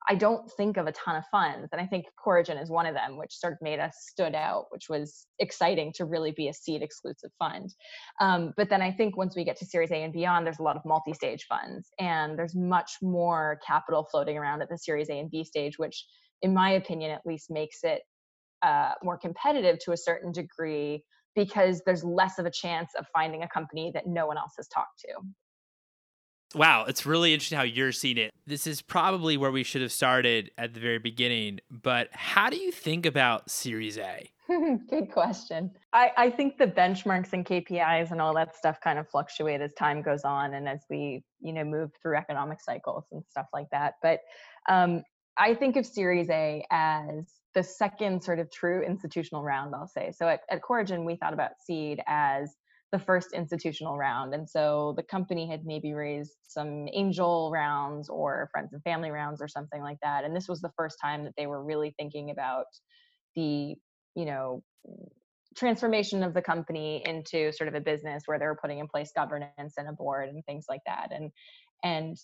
I 0.08 0.16
don't 0.16 0.50
think 0.52 0.78
of 0.78 0.88
a 0.88 0.92
ton 0.94 1.18
of 1.18 1.26
funds. 1.30 1.70
And 1.72 1.82
I 1.82 1.86
think 1.86 2.06
Corigin 2.26 2.62
is 2.62 2.70
one 2.70 2.86
of 2.86 2.96
them, 2.96 3.18
which 3.18 3.34
sort 3.36 3.54
of 3.54 3.60
made 3.62 3.80
us 3.80 3.96
stood 4.10 4.34
out, 4.34 4.66
which 4.70 4.86
was 4.90 5.28
exciting 5.40 5.92
to 5.98 6.06
really 6.06 6.32
be 6.32 6.48
a 6.48 6.54
seed 6.54 6.82
exclusive 6.82 7.32
fund. 7.38 7.74
Um, 8.22 8.54
but 8.56 8.70
then 8.70 8.82
I 8.82 8.92
think 8.92 9.18
once 9.18 9.36
we 9.36 9.44
get 9.44 9.58
to 9.58 9.66
Series 9.66 9.92
A 9.92 10.04
and 10.04 10.14
beyond, 10.14 10.46
there's 10.46 10.60
a 10.60 10.64
lot 10.64 10.78
of 10.78 10.86
multi 10.86 11.14
stage 11.14 11.46
funds, 11.48 11.90
and 12.00 12.40
there's 12.40 12.56
much 12.56 12.94
more 13.02 13.60
capital 13.66 14.08
floating 14.10 14.38
around 14.38 14.62
at 14.62 14.70
the 14.70 14.78
Series 14.78 15.10
A 15.10 15.20
and 15.20 15.30
B 15.30 15.44
stage, 15.44 15.78
which, 15.78 16.06
in 16.42 16.54
my 16.54 16.72
opinion, 16.72 17.12
at 17.12 17.26
least 17.26 17.52
makes 17.52 17.84
it 17.84 18.02
uh, 18.62 18.94
more 19.04 19.18
competitive 19.18 19.80
to 19.80 19.92
a 19.92 19.98
certain 19.98 20.32
degree 20.32 21.04
because 21.36 21.82
there's 21.86 22.04
less 22.04 22.40
of 22.40 22.46
a 22.46 22.52
chance 22.52 22.92
of 22.98 23.06
finding 23.14 23.44
a 23.44 23.48
company 23.48 23.92
that 23.94 24.08
no 24.08 24.28
one 24.28 24.38
else 24.38 24.54
has 24.58 24.68
talked 24.68 25.00
to. 25.00 25.14
Wow, 26.56 26.86
it's 26.88 27.06
really 27.06 27.34
interesting 27.34 27.58
how 27.58 27.64
you're 27.64 27.92
seeing 27.92 28.18
it. 28.18 28.32
This 28.48 28.66
is 28.66 28.82
probably 28.82 29.38
where 29.38 29.52
we 29.52 29.64
should 29.64 29.84
have 29.84 29.92
started 29.92 30.50
at 30.58 30.74
the 30.74 30.80
very 30.80 30.98
beginning, 30.98 31.60
but 31.70 32.10
how 32.12 32.50
do 32.50 32.58
you 32.58 32.72
think 32.72 33.06
about 33.06 33.52
Series 33.52 34.00
A? 34.00 34.32
Good 34.90 35.12
question. 35.12 35.70
I, 35.94 36.12
I 36.18 36.30
think 36.32 36.58
the 36.58 36.66
benchmarks 36.66 37.34
and 37.34 37.46
KPIs 37.46 38.10
and 38.10 38.20
all 38.20 38.34
that 38.34 38.56
stuff 38.56 38.82
kind 38.82 38.98
of 38.98 39.08
fluctuate 39.08 39.62
as 39.62 39.74
time 39.74 40.02
goes 40.02 40.24
on 40.24 40.56
and 40.56 40.68
as 40.68 40.80
we, 40.90 41.24
you 41.40 41.54
know, 41.54 41.64
move 41.64 41.92
through 42.02 42.18
economic 42.18 42.60
cycles 42.62 43.06
and 43.12 43.24
stuff 43.30 43.46
like 43.54 43.68
that. 43.72 43.96
But 44.02 44.22
um, 44.68 45.04
I 45.38 45.54
think 45.54 45.76
of 45.76 45.86
Series 45.86 46.32
A 46.32 46.66
as 46.72 47.26
the 47.60 47.64
second 47.64 48.24
sort 48.24 48.40
of 48.40 48.50
true 48.50 48.82
institutional 48.84 49.44
round, 49.44 49.76
I'll 49.76 49.86
say. 49.86 50.14
So 50.16 50.30
at, 50.30 50.40
at 50.50 50.62
Corigin, 50.62 51.04
we 51.06 51.18
thought 51.18 51.34
about 51.34 51.60
seed 51.60 52.02
as 52.08 52.56
the 52.94 53.00
first 53.00 53.34
institutional 53.34 53.98
round. 53.98 54.34
And 54.34 54.50
so 54.50 54.94
the 54.96 55.04
company 55.04 55.46
had 55.46 55.66
maybe 55.66 55.92
raised 55.92 56.38
some 56.48 56.88
angel 56.94 57.52
rounds 57.52 58.08
or 58.08 58.48
friends 58.54 58.72
and 58.72 58.82
family 58.84 59.12
rounds 59.12 59.42
or 59.42 59.50
something 59.50 59.82
like 59.82 59.98
that. 60.02 60.24
And 60.24 60.34
this 60.34 60.48
was 60.48 60.62
the 60.62 60.72
first 60.78 61.00
time 61.04 61.26
that 61.26 61.34
they 61.36 61.48
were 61.48 61.62
really 61.62 61.94
thinking 62.00 62.32
about 62.32 62.68
the, 63.36 63.76
you 64.16 64.26
know, 64.26 64.64
transformation 65.58 66.24
of 66.24 66.34
the 66.34 66.42
company 66.42 67.04
into 67.06 67.52
sort 67.52 67.68
of 67.68 67.76
a 67.76 67.82
business 67.82 68.24
where 68.26 68.40
they 68.40 68.46
were 68.46 68.60
putting 68.62 68.80
in 68.80 68.88
place 68.88 69.12
governance 69.14 69.74
and 69.76 69.90
a 69.90 69.92
board 69.92 70.30
and 70.30 70.46
things 70.46 70.64
like 70.70 70.82
that. 70.86 71.10
And 71.12 71.30
and 71.84 72.16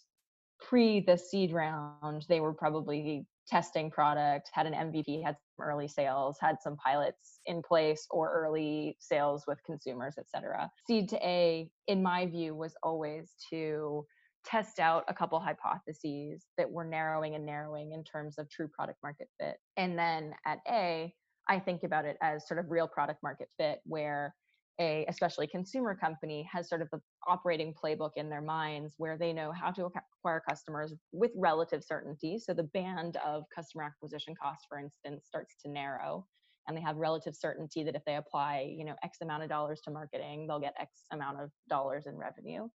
pre 0.61 1.01
the 1.01 1.17
seed 1.17 1.51
round, 1.51 2.25
they 2.29 2.39
were 2.39 2.53
probably 2.53 3.25
testing 3.47 3.91
product, 3.91 4.49
had 4.53 4.65
an 4.65 4.73
MVP, 4.73 5.23
had 5.23 5.35
some 5.35 5.65
early 5.65 5.87
sales, 5.87 6.37
had 6.39 6.57
some 6.61 6.75
pilots 6.77 7.39
in 7.45 7.61
place 7.61 8.07
or 8.09 8.31
early 8.31 8.97
sales 8.99 9.43
with 9.47 9.59
consumers, 9.65 10.15
et 10.17 10.29
cetera. 10.29 10.69
Seed 10.87 11.09
to 11.09 11.17
A, 11.17 11.69
in 11.87 12.01
my 12.01 12.25
view, 12.25 12.55
was 12.55 12.73
always 12.83 13.33
to 13.51 14.05
test 14.45 14.79
out 14.79 15.03
a 15.07 15.13
couple 15.13 15.39
hypotheses 15.39 16.45
that 16.57 16.69
were 16.69 16.85
narrowing 16.85 17.35
and 17.35 17.45
narrowing 17.45 17.93
in 17.93 18.03
terms 18.03 18.37
of 18.37 18.49
true 18.49 18.67
product 18.67 18.99
market 19.03 19.27
fit. 19.39 19.57
And 19.77 19.97
then 19.97 20.33
at 20.45 20.59
A, 20.69 21.13
I 21.47 21.59
think 21.59 21.83
about 21.83 22.05
it 22.05 22.17
as 22.21 22.47
sort 22.47 22.59
of 22.59 22.69
real 22.69 22.87
product 22.87 23.21
market 23.23 23.49
fit, 23.57 23.79
where 23.85 24.35
a 24.79 25.05
especially 25.07 25.47
consumer 25.47 25.95
company 25.95 26.47
has 26.51 26.67
sort 26.67 26.81
of 26.81 26.89
the 26.91 26.99
operating 27.27 27.73
playbook 27.73 28.11
in 28.17 28.29
their 28.29 28.41
minds 28.41 28.93
where 28.97 29.17
they 29.17 29.31
know 29.31 29.51
how 29.51 29.71
to 29.71 29.85
acquire 29.85 30.41
customers 30.47 30.93
with 31.11 31.31
relative 31.35 31.83
certainty. 31.83 32.37
So 32.37 32.53
the 32.53 32.63
band 32.63 33.17
of 33.25 33.43
customer 33.53 33.83
acquisition 33.83 34.33
costs 34.41 34.65
for 34.67 34.79
instance 34.79 35.25
starts 35.27 35.55
to 35.63 35.71
narrow 35.71 36.25
and 36.67 36.75
they 36.75 36.81
have 36.81 36.97
relative 36.97 37.35
certainty 37.35 37.83
that 37.83 37.95
if 37.95 38.03
they 38.05 38.15
apply 38.15 38.73
you 38.77 38.85
know 38.85 38.95
x 39.03 39.19
amount 39.21 39.43
of 39.43 39.49
dollars 39.49 39.81
to 39.81 39.91
marketing 39.91 40.47
they'll 40.47 40.59
get 40.59 40.73
x 40.79 41.03
amount 41.11 41.39
of 41.39 41.49
dollars 41.69 42.05
in 42.07 42.15
revenue. 42.15 42.67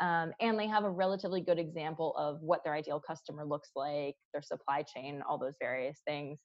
Um, 0.00 0.32
and 0.40 0.58
they 0.58 0.68
have 0.68 0.84
a 0.84 0.90
relatively 0.90 1.40
good 1.40 1.58
example 1.58 2.14
of 2.16 2.40
what 2.40 2.62
their 2.62 2.74
ideal 2.74 3.00
customer 3.04 3.44
looks 3.44 3.70
like 3.74 4.14
their 4.32 4.42
supply 4.42 4.82
chain 4.82 5.22
all 5.28 5.38
those 5.38 5.56
various 5.60 6.00
things. 6.06 6.38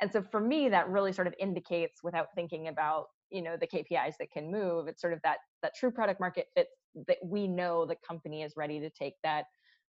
And 0.00 0.10
so 0.10 0.22
for 0.30 0.40
me 0.40 0.68
that 0.68 0.88
really 0.88 1.12
sort 1.12 1.26
of 1.26 1.34
indicates 1.38 2.00
without 2.02 2.28
thinking 2.34 2.68
about 2.68 3.06
you 3.30 3.42
know 3.42 3.56
the 3.56 3.66
kpis 3.66 4.14
that 4.18 4.30
can 4.32 4.50
move 4.50 4.88
it's 4.88 5.00
sort 5.00 5.12
of 5.12 5.20
that 5.22 5.38
that 5.62 5.74
true 5.74 5.90
product 5.90 6.20
market 6.20 6.46
fit 6.54 6.68
that 7.06 7.18
we 7.24 7.46
know 7.46 7.86
the 7.86 7.96
company 8.06 8.42
is 8.42 8.54
ready 8.56 8.80
to 8.80 8.90
take 8.90 9.14
that 9.22 9.44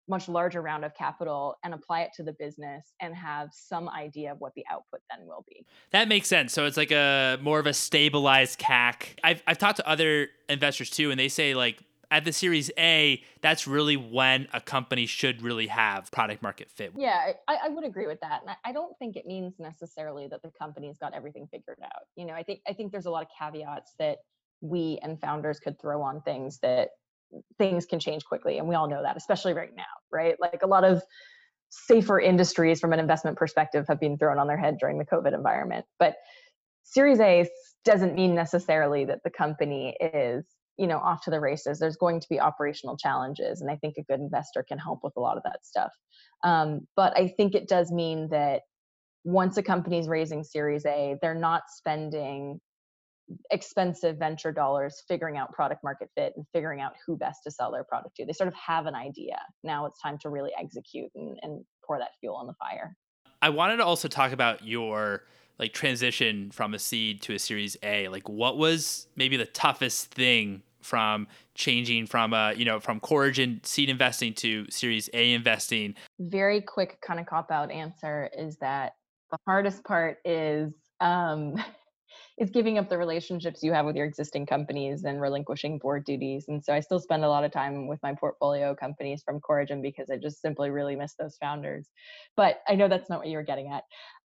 much 0.09 0.27
larger 0.27 0.61
round 0.61 0.83
of 0.83 0.93
capital 0.95 1.55
and 1.63 1.73
apply 1.73 2.01
it 2.01 2.11
to 2.15 2.23
the 2.23 2.33
business 2.33 2.93
and 2.99 3.15
have 3.15 3.49
some 3.53 3.87
idea 3.89 4.31
of 4.31 4.39
what 4.39 4.51
the 4.55 4.63
output 4.69 4.99
then 5.09 5.25
will 5.25 5.45
be. 5.47 5.63
That 5.91 6.07
makes 6.07 6.27
sense. 6.27 6.51
So 6.51 6.65
it's 6.65 6.77
like 6.77 6.91
a 6.91 7.37
more 7.41 7.59
of 7.59 7.67
a 7.67 7.73
stabilized 7.73 8.59
CAC. 8.59 9.19
I've 9.23 9.43
I've 9.45 9.59
talked 9.59 9.77
to 9.77 9.87
other 9.87 10.29
investors 10.49 10.89
too 10.89 11.11
and 11.11 11.19
they 11.19 11.29
say 11.29 11.53
like 11.53 11.83
at 12.11 12.25
the 12.25 12.33
series 12.33 12.71
A, 12.77 13.23
that's 13.41 13.67
really 13.67 13.95
when 13.95 14.47
a 14.53 14.61
company 14.61 15.05
should 15.05 15.41
really 15.41 15.67
have 15.67 16.11
product 16.11 16.41
market 16.41 16.71
fit. 16.71 16.93
Yeah, 16.97 17.33
I, 17.47 17.57
I 17.65 17.69
would 17.69 17.85
agree 17.85 18.07
with 18.07 18.19
that. 18.21 18.41
And 18.41 18.49
I, 18.49 18.69
I 18.69 18.71
don't 18.71 18.97
think 18.97 19.15
it 19.15 19.27
means 19.27 19.59
necessarily 19.59 20.27
that 20.27 20.41
the 20.41 20.51
company's 20.59 20.97
got 20.97 21.13
everything 21.13 21.47
figured 21.51 21.77
out. 21.83 22.03
You 22.15 22.25
know, 22.25 22.33
I 22.33 22.43
think 22.43 22.61
I 22.67 22.73
think 22.73 22.91
there's 22.91 23.05
a 23.05 23.11
lot 23.11 23.23
of 23.23 23.29
caveats 23.37 23.93
that 23.99 24.17
we 24.61 24.99
and 25.03 25.19
founders 25.21 25.59
could 25.59 25.79
throw 25.79 26.01
on 26.01 26.21
things 26.21 26.59
that 26.59 26.89
things 27.57 27.85
can 27.85 27.99
change 27.99 28.25
quickly. 28.25 28.57
And 28.57 28.67
we 28.67 28.75
all 28.75 28.89
know 28.89 29.03
that, 29.03 29.15
especially 29.15 29.53
right 29.53 29.75
now, 29.75 29.83
right? 30.11 30.35
Like 30.39 30.61
a 30.63 30.67
lot 30.67 30.83
of 30.83 31.03
safer 31.69 32.19
industries 32.19 32.79
from 32.79 32.93
an 32.93 32.99
investment 32.99 33.37
perspective 33.37 33.85
have 33.87 33.99
been 33.99 34.17
thrown 34.17 34.39
on 34.39 34.47
their 34.47 34.57
head 34.57 34.77
during 34.79 34.97
the 34.97 35.05
COVID 35.05 35.33
environment. 35.33 35.85
But 35.99 36.15
Series 36.83 37.19
A 37.19 37.47
doesn't 37.85 38.15
mean 38.15 38.33
necessarily 38.33 39.05
that 39.05 39.19
the 39.23 39.29
company 39.29 39.95
is 40.01 40.43
you 40.79 40.87
know 40.87 40.97
off 40.97 41.21
to 41.23 41.29
the 41.29 41.39
races 41.39 41.77
there's 41.77 41.97
going 41.97 42.19
to 42.19 42.27
be 42.29 42.39
operational 42.39 42.97
challenges 42.97 43.61
and 43.61 43.69
i 43.69 43.75
think 43.75 43.95
a 43.97 44.03
good 44.03 44.19
investor 44.19 44.63
can 44.67 44.77
help 44.77 44.99
with 45.03 45.13
a 45.17 45.19
lot 45.19 45.37
of 45.37 45.43
that 45.43 45.63
stuff. 45.63 45.91
Um, 46.43 46.87
but 46.95 47.15
i 47.17 47.27
think 47.27 47.53
it 47.53 47.67
does 47.67 47.91
mean 47.91 48.29
that 48.29 48.61
once 49.25 49.57
a 49.57 49.63
company's 49.63 50.07
raising 50.07 50.43
series 50.43 50.85
a 50.85 51.17
they're 51.21 51.35
not 51.35 51.63
spending 51.69 52.59
expensive 53.51 54.17
venture 54.17 54.51
dollars 54.51 55.03
figuring 55.07 55.37
out 55.37 55.53
product 55.53 55.83
market 55.83 56.09
fit 56.15 56.33
and 56.35 56.45
figuring 56.53 56.81
out 56.81 56.93
who 57.05 57.15
best 57.17 57.41
to 57.43 57.51
sell 57.51 57.71
their 57.71 57.83
product 57.83 58.15
to. 58.15 58.25
They 58.25 58.33
sort 58.33 58.47
of 58.47 58.55
have 58.55 58.85
an 58.85 58.95
idea. 58.95 59.39
Now 59.63 59.85
it's 59.85 60.01
time 60.01 60.17
to 60.19 60.29
really 60.29 60.51
execute 60.59 61.11
and, 61.15 61.37
and 61.41 61.63
pour 61.85 61.99
that 61.99 62.09
fuel 62.19 62.35
on 62.35 62.47
the 62.47 62.53
fire. 62.53 62.95
I 63.41 63.49
wanted 63.49 63.77
to 63.77 63.85
also 63.85 64.07
talk 64.07 64.31
about 64.31 64.65
your 64.65 65.23
like 65.59 65.73
transition 65.73 66.51
from 66.51 66.73
a 66.73 66.79
seed 66.79 67.21
to 67.23 67.33
a 67.33 67.39
series 67.39 67.77
a. 67.83 68.07
Like 68.07 68.27
what 68.27 68.57
was 68.57 69.07
maybe 69.15 69.37
the 69.37 69.45
toughest 69.45 70.11
thing 70.11 70.63
from 70.89 71.27
changing 71.53 72.07
from 72.07 72.33
a 72.33 72.53
you 72.55 72.65
know 72.65 72.79
from 72.79 72.99
Corigin 72.99 73.63
seed 73.65 73.89
investing 73.89 74.33
to 74.33 74.65
Series 74.69 75.09
A 75.13 75.33
investing? 75.33 75.95
Very 76.19 76.61
quick 76.61 76.99
kind 77.01 77.19
of 77.19 77.27
cop 77.27 77.51
out 77.51 77.69
answer 77.71 78.29
is 78.35 78.57
that 78.57 78.93
the 79.31 79.37
hardest 79.45 79.83
part 79.83 80.17
is 80.25 80.73
um, 80.99 81.55
is 82.39 82.49
giving 82.49 82.77
up 82.77 82.89
the 82.89 82.97
relationships 82.97 83.61
you 83.61 83.71
have 83.73 83.85
with 83.85 83.95
your 83.95 84.05
existing 84.05 84.45
companies 84.45 85.03
and 85.03 85.21
relinquishing 85.21 85.77
board 85.77 86.05
duties. 86.05 86.45
And 86.47 86.63
so 86.63 86.73
I 86.73 86.79
still 86.79 86.99
spend 86.99 87.23
a 87.23 87.29
lot 87.29 87.43
of 87.43 87.51
time 87.51 87.87
with 87.87 87.99
my 88.01 88.13
portfolio 88.13 88.73
companies 88.73 89.21
from 89.23 89.41
Corigin 89.41 89.81
because 89.81 90.09
I 90.09 90.17
just 90.17 90.41
simply 90.41 90.69
really 90.69 90.95
miss 90.95 91.13
those 91.19 91.37
founders. 91.37 91.87
But 92.35 92.61
I 92.67 92.75
know 92.75 92.87
that's 92.87 93.09
not 93.09 93.19
what 93.19 93.27
you 93.27 93.37
were 93.37 93.43
getting 93.43 93.71
at. 93.71 93.83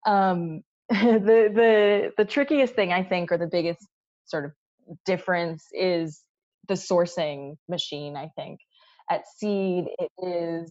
Um, 0.05 0.61
the 0.89 1.49
the 1.55 2.11
the 2.17 2.25
trickiest 2.25 2.75
thing 2.75 2.91
I 2.91 3.03
think, 3.03 3.31
or 3.31 3.37
the 3.37 3.47
biggest 3.47 3.87
sort 4.25 4.45
of 4.45 4.51
difference, 5.05 5.67
is 5.73 6.21
the 6.71 6.77
sourcing 6.77 7.57
machine 7.67 8.15
i 8.15 8.29
think 8.37 8.59
at 9.09 9.23
seed 9.27 9.85
it 9.99 10.09
is 10.25 10.69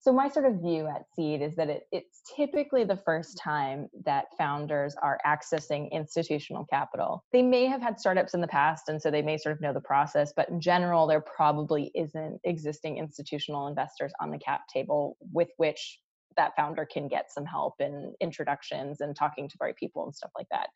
so 0.00 0.12
my 0.12 0.28
sort 0.28 0.46
of 0.46 0.60
view 0.60 0.86
at 0.86 1.02
seed 1.16 1.42
is 1.42 1.56
that 1.56 1.68
it, 1.68 1.82
it's 1.90 2.22
typically 2.36 2.84
the 2.84 2.96
first 2.96 3.40
time 3.42 3.88
that 4.04 4.26
founders 4.38 4.94
are 5.02 5.18
accessing 5.26 5.90
institutional 5.90 6.64
capital. 6.66 7.24
They 7.32 7.42
may 7.42 7.66
have 7.66 7.82
had 7.82 7.98
startups 7.98 8.32
in 8.32 8.40
the 8.40 8.46
past 8.46 8.88
and 8.88 9.02
so 9.02 9.10
they 9.10 9.22
may 9.22 9.36
sort 9.36 9.56
of 9.56 9.60
know 9.60 9.72
the 9.72 9.80
process 9.80 10.32
but 10.36 10.48
in 10.48 10.60
general 10.60 11.08
there 11.08 11.20
probably 11.20 11.90
isn't 11.96 12.38
existing 12.44 12.98
institutional 12.98 13.66
investors 13.66 14.12
on 14.20 14.30
the 14.30 14.38
cap 14.38 14.60
table 14.72 15.16
with 15.32 15.48
which 15.56 15.98
that 16.36 16.54
founder 16.54 16.86
can 16.86 17.08
get 17.08 17.32
some 17.32 17.44
help 17.44 17.74
in 17.80 18.14
introductions 18.20 19.00
and 19.00 19.16
talking 19.16 19.48
to 19.48 19.56
the 19.58 19.64
right 19.64 19.76
people 19.76 20.04
and 20.04 20.14
stuff 20.14 20.30
like 20.36 20.46
that 20.50 20.68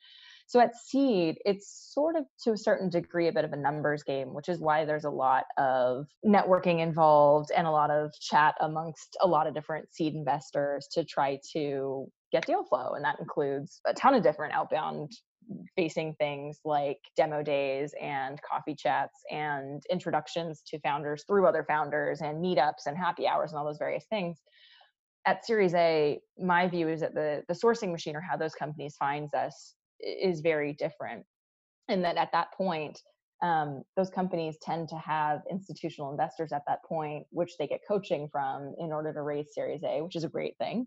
so 0.51 0.59
at 0.59 0.75
seed, 0.75 1.39
it's 1.45 1.93
sort 1.95 2.17
of 2.17 2.25
to 2.43 2.51
a 2.51 2.57
certain 2.57 2.89
degree 2.89 3.29
a 3.29 3.33
bit 3.33 3.45
of 3.45 3.53
a 3.53 3.57
numbers 3.57 4.03
game, 4.03 4.35
which 4.35 4.49
is 4.49 4.59
why 4.59 4.85
there's 4.85 5.05
a 5.05 5.11
lot 5.11 5.45
of 5.57 6.09
networking 6.27 6.81
involved 6.81 7.53
and 7.57 7.69
a 7.69 7.71
lot 7.71 7.93
of 7.93 8.13
chat 8.19 8.57
amongst 8.61 9.17
a 9.21 9.29
lot 9.29 9.47
of 9.47 9.55
different 9.55 9.95
seed 9.95 10.13
investors 10.13 10.89
to 10.91 11.05
try 11.05 11.39
to 11.53 12.11
get 12.33 12.47
deal 12.47 12.65
flow. 12.65 12.95
And 12.95 13.05
that 13.05 13.21
includes 13.21 13.81
a 13.87 13.95
ton 13.95 14.13
of 14.13 14.25
different 14.25 14.53
outbound 14.53 15.13
facing 15.77 16.15
things 16.15 16.59
like 16.65 16.99
demo 17.17 17.45
days 17.45 17.95
and 18.03 18.41
coffee 18.43 18.75
chats 18.75 19.21
and 19.31 19.81
introductions 19.89 20.63
to 20.67 20.81
founders 20.81 21.23
through 21.29 21.47
other 21.47 21.65
founders 21.69 22.23
and 22.23 22.45
meetups 22.45 22.87
and 22.87 22.99
happy 22.99 23.29
hours 23.29 23.53
and 23.53 23.59
all 23.61 23.65
those 23.65 23.79
various 23.79 24.07
things 24.11 24.41
at 25.27 25.45
series 25.45 25.75
a 25.75 26.19
my 26.39 26.67
view 26.67 26.89
is 26.89 27.01
that 27.01 27.15
the 27.15 27.43
the 27.47 27.55
sourcing 27.55 27.93
machine 27.93 28.17
or 28.17 28.21
how 28.21 28.37
those 28.37 28.55
companies 28.55 28.97
finds 28.99 29.35
us 29.35 29.75
is 30.03 30.41
very 30.41 30.73
different 30.73 31.25
and 31.89 32.05
that 32.05 32.17
at 32.17 32.33
that 32.33 32.53
point 32.53 33.01
um, 33.43 33.83
those 33.97 34.11
companies 34.11 34.57
tend 34.61 34.89
to 34.91 34.97
have 34.97 35.41
institutional 35.51 36.11
investors 36.11 36.53
at 36.53 36.63
that 36.67 36.85
point 36.85 37.25
which 37.31 37.57
they 37.59 37.67
get 37.67 37.81
coaching 37.89 38.29
from 38.31 38.75
in 38.79 38.93
order 38.93 39.13
to 39.13 39.23
raise 39.23 39.55
series 39.55 39.83
a 39.85 40.03
which 40.03 40.17
is 40.17 40.25
a 40.25 40.29
great 40.29 40.57
thing. 40.59 40.87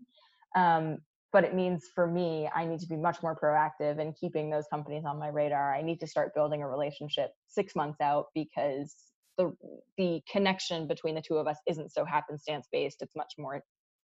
Um, 0.56 0.98
but 1.32 1.42
it 1.42 1.52
means 1.52 1.88
for 1.96 2.06
me 2.06 2.48
i 2.54 2.64
need 2.64 2.78
to 2.78 2.86
be 2.86 2.96
much 2.96 3.20
more 3.20 3.36
proactive 3.36 3.98
in 3.98 4.12
keeping 4.12 4.50
those 4.50 4.66
companies 4.70 5.04
on 5.04 5.18
my 5.18 5.28
radar. 5.28 5.74
I 5.74 5.82
need 5.82 5.98
to 6.00 6.06
start 6.06 6.34
building 6.34 6.62
a 6.62 6.68
relationship 6.68 7.30
six 7.48 7.74
months 7.74 8.00
out 8.00 8.26
because 8.34 8.94
the 9.36 9.52
the 9.96 10.22
connection 10.30 10.86
between 10.86 11.16
the 11.16 11.22
two 11.22 11.36
of 11.36 11.48
us 11.48 11.58
isn't 11.66 11.92
so 11.92 12.04
happenstance 12.04 12.68
based 12.70 13.02
it's 13.02 13.16
much 13.16 13.34
more 13.36 13.62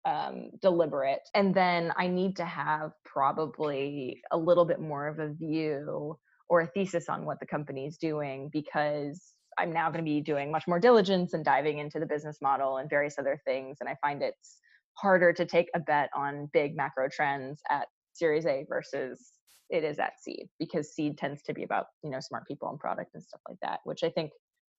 um, 0.04 0.50
deliberate. 0.60 1.28
And 1.34 1.54
then 1.54 1.92
I 1.96 2.08
need 2.08 2.36
to 2.36 2.44
have 2.44 2.92
probably 3.04 4.20
a 4.30 4.38
little 4.38 4.64
bit 4.64 4.80
more 4.80 5.06
of 5.06 5.18
a 5.18 5.32
view 5.32 6.18
or 6.48 6.62
a 6.62 6.66
thesis 6.66 7.08
on 7.08 7.24
what 7.24 7.40
the 7.40 7.46
company 7.46 7.86
is 7.86 7.96
doing 7.96 8.50
because 8.52 9.34
I'm 9.58 9.72
now 9.72 9.90
going 9.90 10.04
to 10.04 10.10
be 10.10 10.20
doing 10.20 10.50
much 10.50 10.66
more 10.66 10.80
diligence 10.80 11.34
and 11.34 11.44
diving 11.44 11.78
into 11.78 12.00
the 12.00 12.06
business 12.06 12.38
model 12.42 12.78
and 12.78 12.90
various 12.90 13.18
other 13.18 13.40
things. 13.46 13.78
And 13.80 13.88
I 13.88 13.96
find 14.02 14.22
it's 14.22 14.58
harder 14.94 15.32
to 15.32 15.46
take 15.46 15.68
a 15.74 15.80
bet 15.80 16.10
on 16.14 16.48
big 16.52 16.76
macro 16.76 17.08
trends 17.10 17.60
at 17.70 17.86
Series 18.14 18.46
A 18.46 18.66
versus 18.68 19.32
it 19.72 19.84
is 19.84 19.98
at 19.98 20.20
seed 20.20 20.48
because 20.58 20.94
seed 20.94 21.16
tends 21.18 21.42
to 21.42 21.54
be 21.54 21.64
about 21.64 21.86
you 22.04 22.10
know 22.10 22.20
smart 22.20 22.46
people 22.46 22.68
and 22.68 22.78
product 22.78 23.10
and 23.14 23.22
stuff 23.22 23.40
like 23.48 23.58
that 23.62 23.80
which 23.84 24.04
i 24.04 24.10
think 24.10 24.30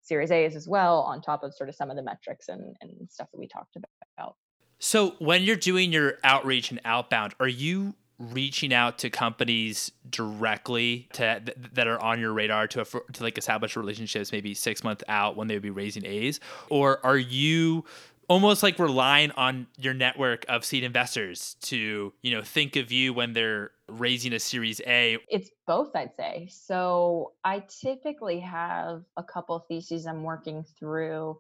series 0.01 0.32
a 0.32 0.46
is 0.46 0.56
as 0.56 0.68
well 0.68 1.00
on 1.01 1.20
top 1.20 1.44
of 1.44 1.53
sort 1.53 1.68
of 1.68 1.75
some 1.75 1.89
of 1.89 1.98
the 1.98 2.03
metrics 2.03 2.48
and, 2.48 2.75
and 2.82 2.92
stuff 3.10 3.27
that 3.34 3.39
we 3.39 3.48
talked 3.48 3.75
about 3.75 4.36
so 4.84 5.12
when 5.20 5.44
you're 5.44 5.56
doing 5.56 5.94
your 5.94 6.16
outreach 6.25 6.70
and 6.70 6.82
outbound, 6.84 7.36
are 7.40 7.48
you 7.48 7.96
reaching 8.20 8.74
out 8.74 8.98
to 8.98 9.10
companies 9.10 9.94
directly 10.10 11.08
to 11.13 11.42
that 11.72 11.88
are 11.88 12.02
on 12.02 12.20
your 12.20 12.34
radar 12.34 12.68
to 12.68 12.84
to 12.84 13.24
like 13.24 13.38
establish 13.38 13.78
relationships 13.78 14.32
maybe 14.32 14.54
6 14.54 14.84
months 14.84 15.04
out 15.08 15.36
when 15.36 15.48
they 15.48 15.56
would 15.56 15.63
be 15.63 15.72
raising 15.72 16.06
A's 16.06 16.40
or 16.70 17.04
are 17.06 17.18
you 17.18 17.84
almost 18.28 18.62
like 18.62 18.78
relying 18.78 19.32
on 19.32 19.68
your 19.78 19.94
network 19.94 20.46
of 20.48 20.63
seed 20.63 20.84
investors 20.84 21.56
to 21.62 22.13
you 22.22 22.32
know 22.32 22.42
think 22.42 22.75
of 22.75 22.92
you 22.92 23.13
when 23.13 23.34
they're 23.34 23.72
raising 23.88 24.34
a 24.34 24.40
Series 24.40 24.82
A? 24.86 25.18
It's 25.30 25.50
both, 25.66 25.96
I'd 25.96 26.16
say. 26.16 26.48
So 26.52 27.34
I 27.44 27.63
typically 27.82 28.40
have 28.42 29.04
a 29.18 29.24
couple 29.24 29.60
theses 29.60 30.06
I'm 30.06 30.24
working 30.24 30.66
through, 30.78 31.40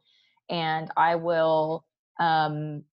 and 0.49 0.89
I 0.97 1.15
will 1.15 1.85
um, 2.19 2.83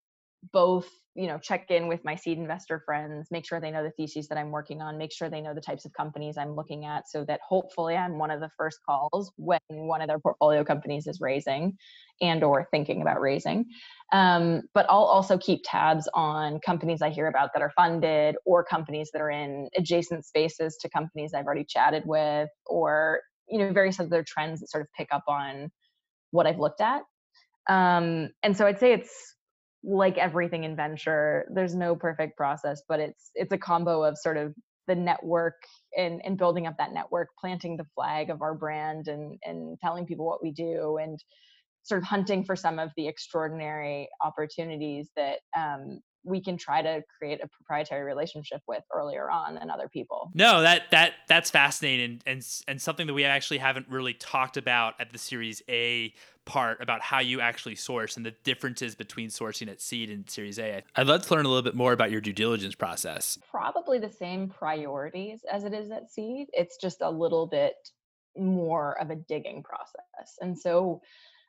both 0.53 0.89
you 1.15 1.27
know 1.27 1.39
check 1.39 1.71
in 1.71 1.89
with 1.89 2.05
my 2.05 2.15
seed 2.15 2.39
investor 2.39 2.83
friends 2.87 3.29
make 3.31 3.45
sure 3.45 3.61
they 3.61 3.71
know 3.71 3.83
the 3.83 3.91
theses 3.91 4.29
that 4.29 4.39
i'm 4.39 4.51
working 4.51 4.81
on 4.81 4.97
make 4.97 5.13
sure 5.13 5.29
they 5.29 5.41
know 5.41 5.53
the 5.53 5.61
types 5.61 5.85
of 5.85 5.93
companies 5.93 6.39
i'm 6.39 6.55
looking 6.55 6.85
at 6.85 7.09
so 7.09 7.25
that 7.25 7.41
hopefully 7.47 7.97
i'm 7.97 8.17
one 8.17 8.31
of 8.31 8.41
the 8.41 8.49
first 8.57 8.79
calls 8.89 9.33
when 9.37 9.59
one 9.69 10.01
of 10.01 10.09
their 10.09 10.21
portfolio 10.21 10.63
companies 10.65 11.07
is 11.07 11.21
raising 11.21 11.77
and 12.23 12.45
or 12.45 12.69
thinking 12.71 13.01
about 13.01 13.21
raising. 13.21 13.65
Um, 14.13 14.63
but 14.73 14.87
i'll 14.89 14.99
also 14.99 15.37
keep 15.37 15.63
tabs 15.65 16.09
on 16.15 16.61
companies 16.61 17.03
i 17.03 17.11
hear 17.11 17.27
about 17.27 17.51
that 17.55 17.63
are 17.63 17.73
funded 17.77 18.37
or 18.45 18.65
companies 18.65 19.11
that 19.13 19.21
are 19.21 19.31
in 19.31 19.69
adjacent 19.77 20.25
spaces 20.25 20.77
to 20.81 20.89
companies 20.89 21.35
i've 21.35 21.47
already 21.47 21.65
chatted 21.69 22.05
with 22.07 22.49
or 22.67 23.21
you 23.49 23.59
know 23.59 23.73
various 23.73 23.99
other 23.99 24.25
trends 24.27 24.61
that 24.61 24.71
sort 24.71 24.83
of 24.83 24.89
pick 24.97 25.09
up 25.13 25.25
on 25.29 25.71
what 26.31 26.47
i've 26.47 26.59
looked 26.61 26.81
at. 26.81 27.03
Um, 27.69 28.31
and 28.43 28.57
so 28.57 28.67
i'd 28.67 28.79
say 28.79 28.93
it's 28.93 29.35
like 29.83 30.19
everything 30.19 30.65
in 30.65 30.77
venture 30.77 31.47
there's 31.55 31.75
no 31.75 31.97
perfect 31.97 32.37
process 32.37 32.83
but 32.89 33.01
it's 33.01 33.31
it's 33.35 33.53
a 33.53 33.59
combo 33.59 34.03
of 34.03 34.19
sort 34.19 34.37
of 34.37 34.55
the 34.87 34.95
network 34.95 35.55
and 35.97 36.21
and 36.25 36.37
building 36.37 36.67
up 36.67 36.77
that 36.79 36.93
network 36.93 37.29
planting 37.41 37.77
the 37.77 37.87
flag 37.95 38.29
of 38.29 38.43
our 38.43 38.55
brand 38.55 39.09
and 39.09 39.39
and 39.45 39.79
telling 39.81 40.05
people 40.05 40.27
what 40.27 40.43
we 40.43 40.51
do 40.53 40.99
and 40.99 41.19
sort 41.83 42.03
of 42.03 42.07
hunting 42.07 42.45
for 42.45 42.55
some 42.55 42.79
of 42.79 42.91
the 42.97 43.09
extraordinary 43.09 44.09
opportunities 44.23 45.09
that 45.17 45.39
um, 45.57 46.01
we 46.25 46.43
can 46.43 46.57
try 46.57 46.83
to 46.83 47.03
create 47.19 47.41
a 47.43 47.49
proprietary 47.49 48.05
relationship 48.05 48.61
with 48.69 48.83
earlier 48.95 49.31
on 49.31 49.55
than 49.55 49.71
other 49.71 49.89
people. 49.89 50.31
No, 50.35 50.63
that 50.63 50.91
that 50.91 51.13
that's 51.29 51.51
fascinating 51.51 52.05
and 52.05 52.23
and 52.27 52.47
and 52.69 52.83
something 52.83 53.07
that 53.07 53.15
we 53.15 53.25
actually 53.25 53.59
haven't 53.59 53.87
really 53.89 54.15
talked 54.15 54.57
about 54.57 54.95
at 55.01 55.13
the 55.13 55.19
Series 55.19 55.63
A 55.69 56.13
part 56.45 56.83
about 56.83 57.01
how 57.01 57.21
you 57.21 57.41
actually 57.41 57.75
source 57.75 58.17
and 58.17 58.27
the 58.27 58.33
differences 58.45 58.95
between 58.95 59.29
sourcing 59.29 59.69
at 59.69 59.81
seed 59.81 60.11
and 60.11 60.29
Series 60.29 60.59
A. 60.59 60.83
I'd 60.97 61.07
love 61.07 61.27
to 61.27 61.35
learn 61.35 61.45
a 61.45 61.49
little 61.49 61.63
bit 61.63 61.75
more 61.75 61.93
about 61.93 62.11
your 62.11 62.21
due 62.21 62.33
diligence 62.33 62.75
process. 62.75 63.39
Probably 63.51 63.99
the 63.99 64.11
same 64.11 64.49
priorities 64.49 65.41
as 65.51 65.65
it 65.65 65.73
is 65.73 65.91
at 65.91 66.11
seed. 66.11 66.49
It's 66.53 66.77
just 66.77 67.03
a 67.03 67.11
little 67.11 67.47
bit 67.47 67.75
more 68.37 69.01
of 69.01 69.11
a 69.11 69.17
digging 69.17 69.63
process. 69.63 70.37
And 70.41 70.59
so 70.59 71.01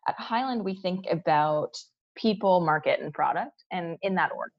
at 0.08 0.16
Highland, 0.20 0.64
we 0.64 0.76
think 0.76 1.06
about 1.10 1.78
people, 2.16 2.60
market, 2.60 3.00
and 3.00 3.14
product, 3.14 3.64
and 3.72 3.98
in 4.02 4.16
that 4.16 4.32
order. 4.32 4.52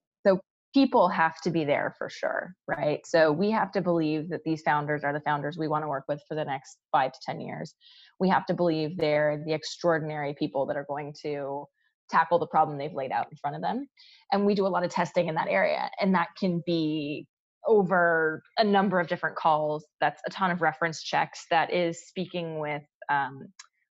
People 0.74 1.08
have 1.08 1.40
to 1.42 1.50
be 1.50 1.64
there 1.64 1.94
for 1.98 2.08
sure, 2.08 2.54
right? 2.66 3.00
So 3.04 3.30
we 3.30 3.50
have 3.50 3.72
to 3.72 3.80
believe 3.82 4.30
that 4.30 4.40
these 4.44 4.62
founders 4.62 5.04
are 5.04 5.12
the 5.12 5.20
founders 5.20 5.58
we 5.58 5.68
want 5.68 5.84
to 5.84 5.88
work 5.88 6.04
with 6.08 6.20
for 6.26 6.34
the 6.34 6.44
next 6.44 6.78
five 6.90 7.12
to 7.12 7.18
10 7.26 7.40
years. 7.40 7.74
We 8.18 8.28
have 8.30 8.46
to 8.46 8.54
believe 8.54 8.96
they're 8.96 9.42
the 9.46 9.52
extraordinary 9.52 10.34
people 10.38 10.66
that 10.66 10.76
are 10.76 10.86
going 10.88 11.14
to 11.22 11.66
tackle 12.10 12.38
the 12.38 12.46
problem 12.46 12.78
they've 12.78 12.94
laid 12.94 13.12
out 13.12 13.26
in 13.30 13.36
front 13.36 13.56
of 13.56 13.62
them. 13.62 13.86
And 14.32 14.46
we 14.46 14.54
do 14.54 14.66
a 14.66 14.68
lot 14.68 14.84
of 14.84 14.90
testing 14.90 15.28
in 15.28 15.34
that 15.34 15.48
area. 15.48 15.90
And 16.00 16.14
that 16.14 16.28
can 16.38 16.62
be 16.64 17.26
over 17.66 18.42
a 18.58 18.64
number 18.64 19.00
of 19.00 19.08
different 19.08 19.36
calls. 19.36 19.86
That's 20.00 20.20
a 20.26 20.30
ton 20.30 20.50
of 20.50 20.62
reference 20.62 21.02
checks. 21.02 21.44
That 21.50 21.72
is 21.72 22.06
speaking 22.06 22.58
with 22.58 22.82
um, 23.08 23.48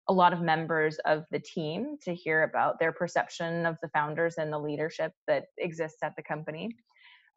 a 0.09 0.13
lot 0.13 0.33
of 0.33 0.41
members 0.41 0.97
of 1.05 1.23
the 1.31 1.39
team 1.39 1.97
to 2.03 2.13
hear 2.13 2.43
about 2.43 2.79
their 2.79 2.91
perception 2.91 3.65
of 3.65 3.77
the 3.81 3.89
founders 3.89 4.35
and 4.37 4.51
the 4.51 4.59
leadership 4.59 5.13
that 5.27 5.45
exists 5.57 5.99
at 6.03 6.13
the 6.15 6.23
company. 6.23 6.69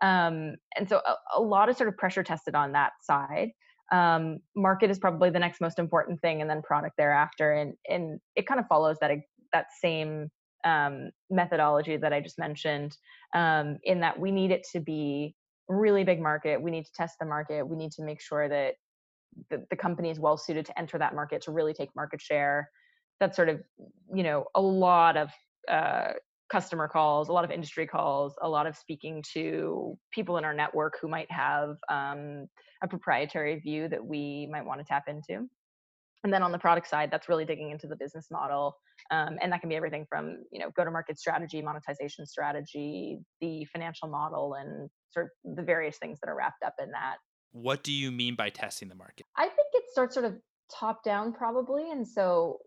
Um, 0.01 0.57
and 0.77 0.89
so 0.89 1.01
a, 1.07 1.39
a, 1.39 1.41
lot 1.41 1.69
of 1.69 1.77
sort 1.77 1.89
of 1.89 1.97
pressure 1.97 2.23
tested 2.23 2.55
on 2.55 2.73
that 2.73 2.93
side. 3.03 3.51
Um, 3.93 4.39
market 4.57 4.91
is 4.91 4.99
probably 4.99 5.31
the 5.31 5.39
next 5.39 5.61
most 5.61 5.79
important 5.79 6.21
thing, 6.21 6.41
and 6.41 6.51
then 6.51 6.63
product 6.63 6.97
thereafter. 6.99 7.53
And 7.53 7.75
and 7.89 8.19
it 8.35 8.47
kind 8.47 8.59
of 8.59 8.67
follows 8.67 8.97
that 9.01 9.13
that 9.53 9.67
same 9.81 10.31
um, 10.65 11.11
methodology 11.31 11.97
that 11.97 12.13
I 12.13 12.21
just 12.21 12.39
mentioned. 12.39 12.97
Um, 13.35 13.79
in 13.85 14.01
that 14.01 14.19
we 14.19 14.31
need 14.31 14.51
it 14.51 14.67
to 14.73 14.81
be 14.81 15.35
really 15.69 16.05
big 16.05 16.21
market. 16.21 16.61
We 16.61 16.71
need 16.71 16.85
to 16.85 16.93
test 16.93 17.17
the 17.21 17.27
market. 17.27 17.67
We 17.67 17.77
need 17.77 17.93
to 17.93 18.03
make 18.03 18.21
sure 18.21 18.49
that 18.49 18.75
the, 19.51 19.65
the 19.71 19.77
company 19.77 20.11
is 20.11 20.19
well 20.19 20.37
suited 20.37 20.67
to 20.67 20.79
enter 20.79 20.99
that 20.99 21.15
market 21.15 21.43
to 21.43 21.53
really 21.53 21.73
take 21.75 21.95
market 21.95 22.21
share. 22.21 22.71
That's 23.21 23.37
sort 23.37 23.49
of 23.49 23.63
you 24.13 24.23
know 24.23 24.45
a 24.55 24.61
lot 24.61 25.17
of 25.17 25.31
uh, 25.69 26.13
customer 26.51 26.87
calls 26.89 27.29
a 27.29 27.33
lot 27.33 27.45
of 27.45 27.51
industry 27.51 27.87
calls 27.87 28.35
a 28.43 28.49
lot 28.49 28.67
of 28.67 28.77
speaking 28.77 29.23
to 29.33 29.97
people 30.13 30.37
in 30.37 30.45
our 30.45 30.55
network 30.55 30.95
who 31.01 31.09
might 31.09 31.31
have 31.31 31.77
um, 31.89 32.47
a 32.83 32.89
proprietary 32.89 33.59
view 33.59 33.89
that 33.89 34.05
we 34.05 34.47
might 34.53 34.65
want 34.65 34.79
to 34.79 34.85
tap 34.85 35.05
into. 35.09 35.49
And 36.23 36.33
then 36.33 36.43
on 36.43 36.53
the 36.53 36.59
product 36.59 36.89
side 36.89 37.11
that's 37.11 37.29
really 37.29 37.45
digging 37.45 37.71
into 37.71 37.87
the 37.87 37.97
business 37.97 38.29
model 38.31 38.77
um, 39.11 39.37
and 39.43 39.53
that 39.53 39.61
can 39.61 39.69
be 39.69 39.77
everything 39.77 40.07
from 40.09 40.45
you 40.53 40.59
know 40.59 40.71
go 40.77 40.85
to 40.85 40.91
market 40.91 41.19
strategy 41.19 41.61
monetization 41.61 42.27
strategy 42.27 43.19
the 43.41 43.65
financial 43.67 44.09
model 44.09 44.55
and 44.55 44.89
sort 45.11 45.27
of 45.27 45.57
the 45.57 45.63
various 45.63 45.99
things 45.99 46.19
that 46.21 46.31
are 46.31 46.37
wrapped 46.37 46.63
up 46.65 46.75
in 46.83 46.91
that 46.91 47.17
what 47.55 47.85
do 47.85 47.93
you 47.93 48.11
mean 48.11 48.35
by 48.35 48.51
testing 48.51 48.89
the 48.89 48.97
market? 48.97 49.27
I 49.37 49.45
think 49.45 49.69
it 49.75 49.85
starts 49.93 50.15
sort 50.15 50.27
of 50.27 50.35
top 50.77 51.05
down 51.05 51.33
probably. 51.33 51.91
And 51.91 52.07
so 52.07 52.59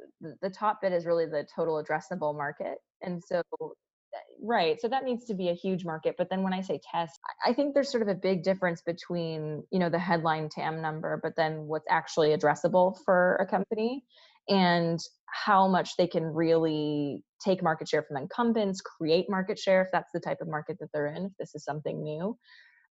the 0.41 0.49
top 0.49 0.81
bit 0.81 0.93
is 0.93 1.05
really 1.05 1.25
the 1.25 1.45
total 1.53 1.83
addressable 1.83 2.35
market. 2.35 2.77
And 3.01 3.21
so 3.21 3.41
eh, 3.59 4.17
right 4.41 4.79
so 4.79 4.87
that 4.87 5.03
needs 5.03 5.25
to 5.25 5.33
be 5.33 5.49
a 5.49 5.53
huge 5.53 5.83
market 5.83 6.15
but 6.17 6.29
then 6.29 6.43
when 6.43 6.53
i 6.53 6.61
say 6.61 6.79
test 6.91 7.19
i 7.45 7.51
think 7.51 7.73
there's 7.73 7.89
sort 7.89 8.03
of 8.03 8.07
a 8.07 8.15
big 8.15 8.43
difference 8.43 8.81
between 8.81 9.63
you 9.71 9.79
know 9.79 9.89
the 9.89 9.99
headline 9.99 10.47
tam 10.47 10.79
number 10.81 11.19
but 11.21 11.33
then 11.35 11.65
what's 11.65 11.85
actually 11.89 12.29
addressable 12.29 12.95
for 13.03 13.35
a 13.37 13.45
company 13.45 14.03
and 14.47 14.99
how 15.25 15.67
much 15.67 15.97
they 15.97 16.07
can 16.07 16.23
really 16.23 17.23
take 17.43 17.61
market 17.63 17.89
share 17.89 18.03
from 18.03 18.17
incumbents 18.17 18.79
create 18.79 19.25
market 19.27 19.57
share 19.59 19.81
if 19.81 19.89
that's 19.91 20.11
the 20.13 20.19
type 20.19 20.37
of 20.39 20.47
market 20.47 20.77
that 20.79 20.87
they're 20.93 21.07
in 21.07 21.25
if 21.25 21.31
this 21.39 21.53
is 21.55 21.63
something 21.63 22.03
new 22.03 22.37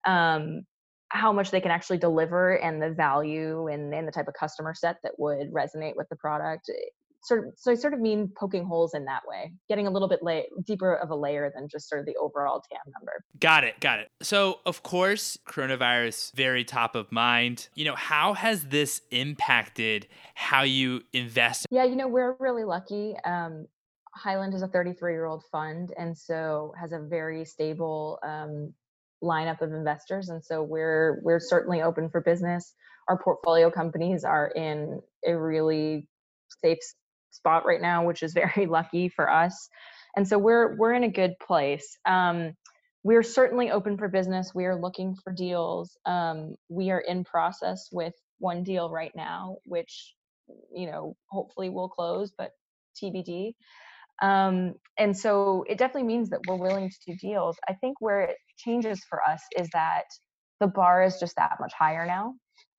um, 0.04 0.62
how 1.08 1.32
much 1.32 1.50
they 1.50 1.60
can 1.60 1.70
actually 1.70 1.98
deliver 1.98 2.56
and 2.56 2.82
the 2.82 2.90
value 2.90 3.68
and, 3.68 3.92
and 3.94 4.06
the 4.06 4.12
type 4.12 4.28
of 4.28 4.34
customer 4.34 4.74
set 4.74 4.96
that 5.02 5.12
would 5.18 5.52
resonate 5.52 5.96
with 5.96 6.08
the 6.08 6.16
product 6.16 6.68
eh, 6.68 6.88
sort 7.22 7.46
of 7.46 7.52
so 7.56 7.70
i 7.72 7.74
sort 7.74 7.92
of 7.92 8.00
mean 8.00 8.30
poking 8.36 8.64
holes 8.64 8.94
in 8.94 9.04
that 9.04 9.22
way 9.26 9.52
getting 9.68 9.86
a 9.86 9.90
little 9.90 10.08
bit 10.08 10.22
lay, 10.22 10.46
deeper 10.64 10.94
of 10.94 11.10
a 11.10 11.14
layer 11.14 11.50
than 11.54 11.68
just 11.68 11.88
sort 11.88 12.00
of 12.00 12.06
the 12.06 12.14
overall 12.16 12.62
tam 12.70 12.80
number. 12.98 13.24
Got 13.40 13.64
it 13.64 13.78
got 13.80 13.98
it. 13.98 14.08
So 14.22 14.60
of 14.64 14.82
course 14.82 15.36
coronavirus 15.48 16.32
very 16.34 16.64
top 16.64 16.94
of 16.94 17.10
mind. 17.10 17.68
You 17.74 17.84
know 17.86 17.94
how 17.94 18.34
has 18.34 18.66
this 18.66 19.02
impacted 19.10 20.06
how 20.34 20.62
you 20.62 21.02
invest? 21.12 21.66
Yeah 21.70 21.84
you 21.84 21.96
know 21.96 22.08
we're 22.08 22.36
really 22.38 22.64
lucky. 22.64 23.16
Um, 23.24 23.66
highland 24.14 24.54
is 24.54 24.62
a 24.62 24.68
33 24.68 25.12
year 25.12 25.26
old 25.26 25.44
fund 25.52 25.92
and 25.98 26.16
so 26.16 26.72
has 26.80 26.92
a 26.92 26.98
very 26.98 27.44
stable 27.44 28.18
um, 28.22 28.72
lineup 29.22 29.60
of 29.60 29.72
investors 29.72 30.28
and 30.28 30.44
so 30.44 30.62
we're 30.62 31.20
we're 31.22 31.40
certainly 31.40 31.82
open 31.82 32.08
for 32.10 32.20
business. 32.20 32.74
Our 33.08 33.18
portfolio 33.18 33.70
companies 33.70 34.24
are 34.24 34.48
in 34.48 35.00
a 35.26 35.36
really 35.36 36.08
safe 36.62 36.78
spot 37.30 37.64
right 37.66 37.80
now 37.80 38.04
which 38.04 38.22
is 38.22 38.32
very 38.54 38.66
lucky 38.66 39.08
for 39.08 39.30
us 39.30 39.68
and 40.16 40.26
so 40.26 40.38
we're 40.38 40.76
we're 40.76 40.94
in 40.94 41.04
a 41.04 41.10
good 41.10 41.34
place. 41.40 41.98
Um, 42.06 42.52
we're 43.04 43.22
certainly 43.22 43.70
open 43.70 43.96
for 43.96 44.08
business. 44.08 44.52
We 44.52 44.64
are 44.64 44.80
looking 44.80 45.14
for 45.22 45.32
deals. 45.32 45.96
Um, 46.06 46.56
we 46.68 46.90
are 46.90 46.98
in 46.98 47.22
process 47.22 47.88
with 47.92 48.14
one 48.38 48.62
deal 48.62 48.90
right 48.90 49.12
now 49.14 49.56
which 49.64 50.14
you 50.74 50.86
know 50.86 51.16
hopefully 51.30 51.70
will 51.70 51.88
close 51.88 52.30
but 52.36 52.50
tbd 53.02 53.54
um, 54.22 54.74
and 54.98 55.16
so 55.16 55.64
it 55.68 55.78
definitely 55.78 56.04
means 56.04 56.30
that 56.30 56.40
we're 56.46 56.56
willing 56.56 56.90
to 56.90 56.96
do 57.06 57.16
deals. 57.16 57.56
I 57.68 57.74
think 57.74 58.00
where 58.00 58.22
it 58.22 58.36
changes 58.56 59.04
for 59.08 59.20
us 59.28 59.42
is 59.56 59.68
that 59.72 60.04
the 60.60 60.66
bar 60.66 61.02
is 61.02 61.18
just 61.18 61.36
that 61.36 61.56
much 61.60 61.72
higher 61.78 62.06
now. 62.06 62.34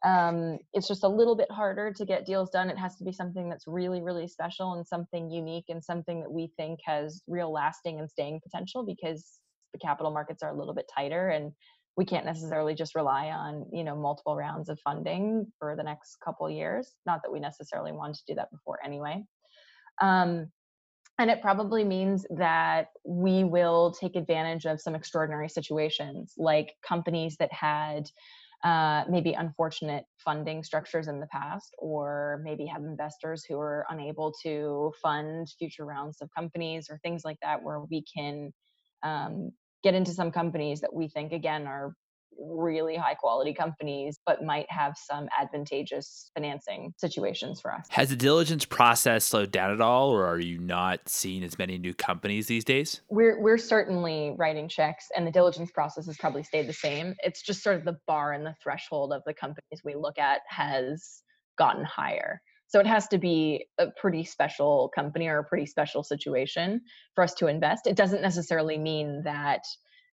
Um, 0.05 0.59
it's 0.73 0.87
just 0.87 1.03
a 1.03 1.07
little 1.07 1.35
bit 1.35 1.51
harder 1.51 1.91
to 1.91 2.05
get 2.05 2.25
deals 2.25 2.49
done. 2.51 2.69
It 2.69 2.77
has 2.77 2.95
to 2.97 3.03
be 3.03 3.11
something 3.11 3.49
that's 3.49 3.65
really, 3.67 4.01
really 4.01 4.27
special 4.27 4.73
and 4.73 4.85
something 4.85 5.29
unique 5.29 5.65
and 5.69 5.83
something 5.83 6.21
that 6.21 6.31
we 6.31 6.51
think 6.57 6.79
has 6.85 7.21
real 7.27 7.51
lasting 7.51 7.99
and 7.99 8.09
staying 8.09 8.41
potential 8.41 8.85
because 8.85 9.39
the 9.73 9.79
capital 9.79 10.11
markets 10.11 10.43
are 10.43 10.51
a 10.51 10.57
little 10.57 10.73
bit 10.73 10.89
tighter 10.93 11.29
and 11.29 11.51
we 11.97 12.05
can't 12.05 12.25
necessarily 12.25 12.75
just 12.75 12.95
rely 12.95 13.27
on 13.29 13.65
you 13.73 13.83
know 13.83 13.95
multiple 13.95 14.35
rounds 14.35 14.69
of 14.69 14.79
funding 14.79 15.45
for 15.59 15.75
the 15.75 15.83
next 15.83 16.17
couple 16.23 16.49
years 16.49 16.93
not 17.05 17.21
that 17.23 17.31
we 17.31 17.39
necessarily 17.39 17.91
want 17.91 18.15
to 18.15 18.21
do 18.27 18.35
that 18.35 18.51
before 18.51 18.77
anyway 18.85 19.23
um, 20.01 20.49
and 21.19 21.31
it 21.31 21.41
probably 21.41 21.83
means 21.83 22.25
that 22.29 22.89
we 23.05 23.43
will 23.43 23.91
take 23.91 24.15
advantage 24.15 24.65
of 24.65 24.79
some 24.79 24.95
extraordinary 24.95 25.49
situations, 25.49 26.33
like 26.37 26.73
companies 26.87 27.37
that 27.37 27.51
had 27.51 28.09
uh, 28.63 29.03
maybe 29.09 29.33
unfortunate 29.33 30.05
funding 30.17 30.63
structures 30.63 31.07
in 31.07 31.19
the 31.19 31.27
past, 31.27 31.75
or 31.77 32.41
maybe 32.43 32.65
have 32.65 32.83
investors 32.83 33.45
who 33.47 33.59
are 33.59 33.85
unable 33.89 34.33
to 34.43 34.91
fund 35.01 35.47
future 35.57 35.85
rounds 35.85 36.21
of 36.21 36.29
companies 36.35 36.89
or 36.89 36.99
things 36.99 37.23
like 37.23 37.37
that, 37.41 37.61
where 37.61 37.81
we 37.81 38.03
can 38.03 38.51
um, 39.03 39.51
get 39.83 39.93
into 39.93 40.11
some 40.11 40.31
companies 40.31 40.81
that 40.81 40.93
we 40.93 41.07
think, 41.07 41.33
again, 41.33 41.67
are 41.67 41.93
really 42.39 42.95
high 42.95 43.13
quality 43.13 43.53
companies, 43.53 44.19
but 44.25 44.43
might 44.43 44.65
have 44.69 44.95
some 44.97 45.27
advantageous 45.39 46.31
financing 46.33 46.93
situations 46.97 47.59
for 47.61 47.73
us. 47.73 47.87
Has 47.89 48.09
the 48.09 48.15
diligence 48.15 48.65
process 48.65 49.25
slowed 49.25 49.51
down 49.51 49.71
at 49.71 49.81
all, 49.81 50.09
or 50.09 50.25
are 50.25 50.39
you 50.39 50.57
not 50.59 51.07
seeing 51.07 51.43
as 51.43 51.57
many 51.57 51.77
new 51.77 51.93
companies 51.93 52.47
these 52.47 52.63
days? 52.63 53.01
We're 53.09 53.41
we're 53.41 53.57
certainly 53.57 54.33
writing 54.37 54.69
checks, 54.69 55.07
and 55.15 55.25
the 55.25 55.31
diligence 55.31 55.71
process 55.71 56.05
has 56.05 56.17
probably 56.17 56.43
stayed 56.43 56.67
the 56.67 56.73
same. 56.73 57.15
It's 57.23 57.41
just 57.41 57.63
sort 57.63 57.77
of 57.77 57.85
the 57.85 57.97
bar 58.07 58.33
and 58.33 58.45
the 58.45 58.55
threshold 58.61 59.13
of 59.13 59.23
the 59.25 59.33
companies 59.33 59.81
we 59.83 59.95
look 59.95 60.17
at 60.17 60.41
has 60.47 61.21
gotten 61.57 61.83
higher. 61.83 62.41
So 62.69 62.79
it 62.79 62.87
has 62.87 63.07
to 63.09 63.17
be 63.17 63.65
a 63.77 63.87
pretty 63.99 64.25
special 64.25 64.91
company 64.93 65.27
or 65.27 65.39
a 65.39 65.43
pretty 65.43 65.65
special 65.65 66.03
situation 66.03 66.81
for 67.15 67.23
us 67.23 67.33
to 67.35 67.47
invest. 67.47 67.87
It 67.87 67.95
doesn't 67.95 68.21
necessarily 68.21 68.77
mean 68.77 69.23
that 69.23 69.63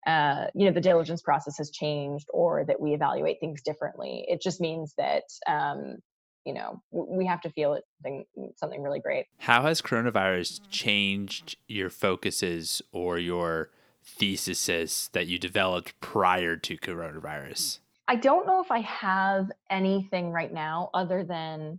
uh, 0.06 0.46
you 0.54 0.66
know 0.66 0.72
the 0.72 0.80
diligence 0.80 1.22
process 1.22 1.58
has 1.58 1.70
changed 1.70 2.28
or 2.32 2.64
that 2.64 2.80
we 2.80 2.94
evaluate 2.94 3.40
things 3.40 3.62
differently. 3.62 4.24
It 4.28 4.42
just 4.42 4.60
means 4.60 4.94
that 4.98 5.24
um, 5.46 5.96
you 6.44 6.54
know 6.54 6.82
we 6.90 7.26
have 7.26 7.40
to 7.42 7.50
feel 7.50 7.74
it's 7.74 7.88
something 8.02 8.24
something 8.56 8.82
really 8.82 9.00
great. 9.00 9.26
How 9.38 9.62
has 9.62 9.80
coronavirus 9.80 10.60
changed 10.70 11.56
your 11.68 11.90
focuses 11.90 12.82
or 12.92 13.18
your 13.18 13.70
theses 14.04 15.08
that 15.12 15.26
you 15.26 15.38
developed 15.38 15.98
prior 16.00 16.56
to 16.56 16.76
coronavirus? 16.76 17.78
I 18.06 18.16
don't 18.16 18.46
know 18.46 18.60
if 18.60 18.70
I 18.70 18.80
have 18.80 19.50
anything 19.70 20.30
right 20.30 20.52
now 20.52 20.90
other 20.92 21.24
than 21.24 21.78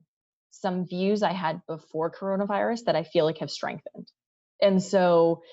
some 0.49 0.87
views 0.87 1.21
I 1.21 1.33
had 1.33 1.61
before 1.67 2.11
coronavirus 2.11 2.85
that 2.85 2.95
I 2.95 3.03
feel 3.03 3.25
like 3.25 3.39
have 3.39 3.51
strengthened. 3.51 4.11
And 4.61 4.81
so, 4.81 5.43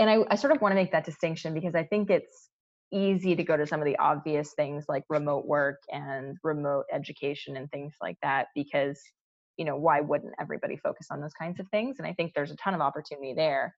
and 0.00 0.08
I, 0.08 0.16
I 0.30 0.34
sort 0.36 0.54
of 0.54 0.62
want 0.62 0.72
to 0.72 0.76
make 0.76 0.92
that 0.92 1.04
distinction 1.04 1.52
because 1.52 1.74
I 1.74 1.84
think 1.84 2.10
it's 2.10 2.48
easy 2.90 3.36
to 3.36 3.44
go 3.44 3.56
to 3.56 3.66
some 3.66 3.80
of 3.80 3.86
the 3.86 3.98
obvious 3.98 4.54
things 4.54 4.86
like 4.88 5.04
remote 5.08 5.46
work 5.46 5.76
and 5.90 6.36
remote 6.42 6.86
education 6.90 7.56
and 7.56 7.70
things 7.70 7.94
like 8.00 8.16
that 8.22 8.48
because 8.54 9.00
you 9.58 9.64
know 9.64 9.76
why 9.76 10.00
wouldn't 10.00 10.32
everybody 10.40 10.76
focus 10.78 11.08
on 11.10 11.20
those 11.20 11.34
kinds 11.34 11.60
of 11.60 11.68
things? 11.68 11.96
And 11.98 12.08
i 12.08 12.14
think 12.14 12.32
there's 12.34 12.50
a 12.50 12.56
ton 12.56 12.74
of 12.74 12.80
opportunity 12.80 13.34
there. 13.34 13.74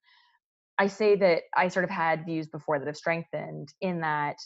I 0.78 0.86
say 0.86 1.16
that 1.16 1.42
i 1.56 1.68
sort 1.68 1.84
of 1.84 1.90
had 1.90 2.24
views 2.24 2.46
before 2.46 2.78
that 2.78 2.86
have 2.86 2.96
strengthened 2.96 3.68
in 3.80 4.00
that 4.00 4.36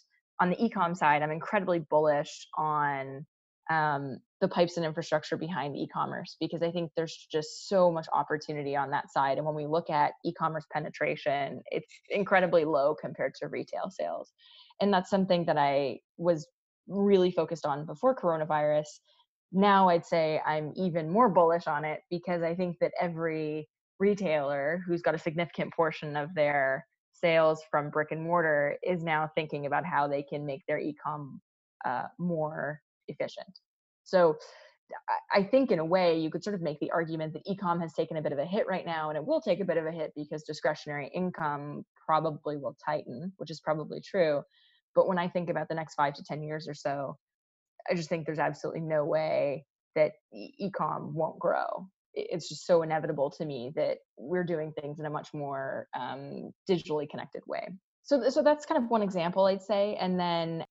on 0.41 0.51
the 0.51 0.57
ecom 0.57 0.97
side 0.97 1.23
i'm 1.23 1.31
incredibly 1.31 1.79
bullish 1.79 2.49
on 2.59 3.25
um, 3.71 4.19
the 4.41 4.49
pipes 4.49 4.77
and 4.77 4.85
infrastructure 4.85 5.37
behind 5.37 5.77
e-commerce 5.77 6.37
because 6.41 6.63
I 6.63 6.71
think 6.71 6.91
there's 6.95 7.27
just 7.33 7.69
so 7.69 7.91
much 7.91 8.07
opportunity 8.13 8.77
on 8.77 8.91
that 8.91 9.11
side. 9.11 9.39
And 9.39 9.47
when 9.47 9.55
we 9.55 9.67
look 9.67 9.91
at 9.91 10.13
e-commerce 10.25 10.67
penetration, 10.73 11.63
it's 11.71 11.93
incredibly 12.11 12.65
low 12.65 12.95
compared 12.95 13.35
to 13.37 13.49
retail 13.49 13.91
sales. 13.91 14.33
And 14.81 14.93
that's 14.93 15.11
something 15.11 15.47
that 15.47 15.57
I 15.57 16.01
was 16.19 16.47
really 16.87 17.31
focused 17.31 17.65
on 17.67 17.87
before 17.87 18.15
coronavirus. 18.15 18.87
Now 19.53 19.89
I'd 19.89 20.05
say 20.05 20.41
I'm 20.47 20.73
even 20.77 21.11
more 21.11 21.29
bullish 21.29 21.67
on 21.67 21.85
it 21.85 22.01
because 22.11 22.43
I 22.43 22.55
think 22.55 22.77
that 22.81 22.93
every 23.01 23.69
retailer 23.99 24.83
who's 24.87 25.03
got 25.03 25.15
a 25.15 25.19
significant 25.19 25.73
portion 25.73 26.17
of 26.17 26.35
their 26.35 26.87
sales 27.13 27.63
from 27.71 27.89
brick 27.89 28.09
and 28.11 28.23
mortar 28.23 28.77
is 28.83 29.03
now 29.03 29.31
thinking 29.35 29.65
about 29.65 29.87
how 29.87 30.07
they 30.07 30.23
can 30.23 30.45
make 30.45 30.61
their 30.69 30.79
e-com 30.79 31.41
uh, 31.87 32.05
more 32.19 32.81
efficient. 33.09 33.61
So 34.05 34.37
I 35.35 35.43
think 35.43 35.73
in 35.73 35.79
a 35.79 35.85
way 35.85 36.19
you 36.19 36.31
could 36.31 36.45
sort 36.45 36.55
of 36.55 36.63
make 36.63 36.79
the 36.81 36.91
argument 36.91 37.33
that 37.33 37.45
ecom 37.47 37.81
has 37.81 37.93
taken 37.93 38.17
a 38.17 38.23
bit 38.23 38.33
of 38.33 38.39
a 38.39 38.45
hit 38.45 38.67
right 38.69 38.87
now, 38.87 39.09
and 39.09 39.17
it 39.17 39.25
will 39.25 39.41
take 39.41 39.61
a 39.61 39.65
bit 39.65 39.77
of 39.77 39.87
a 39.87 39.91
hit 39.91 40.13
because 40.15 40.45
discretionary 40.45 41.11
income 41.15 41.85
probably 42.07 42.57
will 42.57 42.77
tighten, 42.85 43.33
which 43.37 43.51
is 43.51 43.61
probably 43.61 44.01
true. 44.01 44.43
But 44.95 45.09
when 45.09 45.19
I 45.19 45.29
think 45.29 45.51
about 45.51 45.69
the 45.69 45.75
next 45.75 45.95
five 45.95 46.15
to 46.15 46.23
10 46.23 46.43
years 46.43 46.69
or 46.69 46.75
so, 46.75 47.17
I 47.91 47.95
just 47.95 48.09
think 48.09 48.27
there's 48.27 48.39
absolutely 48.39 48.83
no 48.83 49.05
way 49.05 49.65
that 49.95 50.13
ecom 50.63 51.13
won't 51.13 51.39
grow. 51.39 51.89
It's 52.15 52.49
just 52.49 52.67
so 52.67 52.83
inevitable 52.83 53.31
to 53.31 53.45
me 53.45 53.73
that 53.77 53.99
we're 54.17 54.45
doing 54.45 54.73
things 54.81 54.99
in 54.99 55.07
a 55.07 55.11
much 55.11 55.35
more 55.35 55.87
um, 55.99 56.51
digitally 56.69 57.09
connected 57.09 57.43
way. 57.47 57.69
So, 58.03 58.29
so 58.31 58.43
that's 58.43 58.65
kind 58.65 58.83
of 58.83 58.89
one 58.89 59.03
example, 59.03 59.47
I'd 59.47 59.63
say. 59.63 59.97
And 59.97 60.19
then 60.19 60.65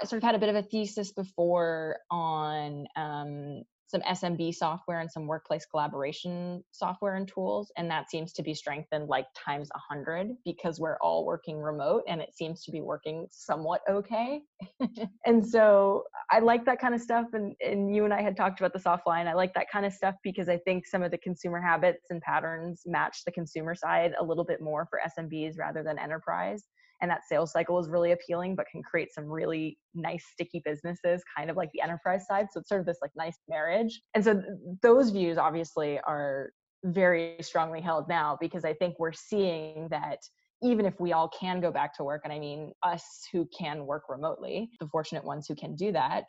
I 0.00 0.06
sort 0.06 0.22
of 0.22 0.26
had 0.26 0.34
a 0.34 0.38
bit 0.38 0.48
of 0.48 0.56
a 0.56 0.62
thesis 0.62 1.12
before 1.12 1.98
on 2.10 2.86
um, 2.96 3.62
some 3.90 4.00
SMB 4.02 4.54
software 4.54 5.00
and 5.00 5.10
some 5.10 5.26
workplace 5.26 5.66
collaboration 5.66 6.62
software 6.70 7.16
and 7.16 7.26
tools. 7.26 7.72
And 7.76 7.90
that 7.90 8.08
seems 8.08 8.32
to 8.34 8.42
be 8.42 8.54
strengthened 8.54 9.08
like 9.08 9.26
times 9.34 9.68
a 9.74 9.78
hundred 9.78 10.28
because 10.44 10.78
we're 10.78 10.96
all 11.02 11.26
working 11.26 11.58
remote 11.58 12.04
and 12.06 12.20
it 12.20 12.34
seems 12.34 12.62
to 12.64 12.70
be 12.70 12.80
working 12.80 13.26
somewhat 13.30 13.80
okay. 13.90 14.42
and 15.26 15.44
so 15.44 16.04
I 16.30 16.38
like 16.38 16.64
that 16.66 16.80
kind 16.80 16.94
of 16.94 17.00
stuff. 17.00 17.26
And, 17.32 17.54
and 17.60 17.94
you 17.94 18.04
and 18.04 18.14
I 18.14 18.22
had 18.22 18.36
talked 18.36 18.60
about 18.60 18.72
the 18.72 18.78
soft 18.78 19.06
line. 19.06 19.26
I 19.26 19.34
like 19.34 19.54
that 19.54 19.70
kind 19.70 19.84
of 19.84 19.92
stuff 19.92 20.14
because 20.22 20.48
I 20.48 20.58
think 20.58 20.86
some 20.86 21.02
of 21.02 21.10
the 21.10 21.18
consumer 21.18 21.60
habits 21.60 22.06
and 22.10 22.22
patterns 22.22 22.82
match 22.86 23.24
the 23.24 23.32
consumer 23.32 23.74
side 23.74 24.12
a 24.20 24.24
little 24.24 24.44
bit 24.44 24.60
more 24.60 24.86
for 24.88 25.00
SMBs 25.18 25.58
rather 25.58 25.82
than 25.82 25.98
enterprise 25.98 26.64
and 27.00 27.10
that 27.10 27.20
sales 27.28 27.52
cycle 27.52 27.78
is 27.78 27.88
really 27.88 28.12
appealing 28.12 28.54
but 28.54 28.66
can 28.70 28.82
create 28.82 29.12
some 29.12 29.24
really 29.24 29.78
nice 29.94 30.24
sticky 30.32 30.62
businesses 30.64 31.22
kind 31.36 31.50
of 31.50 31.56
like 31.56 31.70
the 31.72 31.80
enterprise 31.80 32.26
side 32.26 32.46
so 32.50 32.60
it's 32.60 32.68
sort 32.68 32.80
of 32.80 32.86
this 32.86 32.98
like 33.02 33.12
nice 33.16 33.38
marriage. 33.48 34.00
And 34.14 34.24
so 34.24 34.34
th- 34.34 34.46
those 34.82 35.10
views 35.10 35.38
obviously 35.38 35.98
are 36.06 36.50
very 36.84 37.36
strongly 37.40 37.80
held 37.80 38.08
now 38.08 38.38
because 38.40 38.64
i 38.64 38.72
think 38.72 38.98
we're 38.98 39.12
seeing 39.12 39.86
that 39.90 40.18
even 40.62 40.86
if 40.86 40.98
we 40.98 41.12
all 41.12 41.28
can 41.28 41.60
go 41.60 41.70
back 41.70 41.94
to 41.94 42.02
work 42.02 42.22
and 42.24 42.32
i 42.32 42.38
mean 42.38 42.72
us 42.82 43.04
who 43.32 43.46
can 43.56 43.84
work 43.84 44.04
remotely 44.08 44.70
the 44.80 44.88
fortunate 44.88 45.22
ones 45.22 45.46
who 45.46 45.54
can 45.54 45.74
do 45.76 45.92
that 45.92 46.24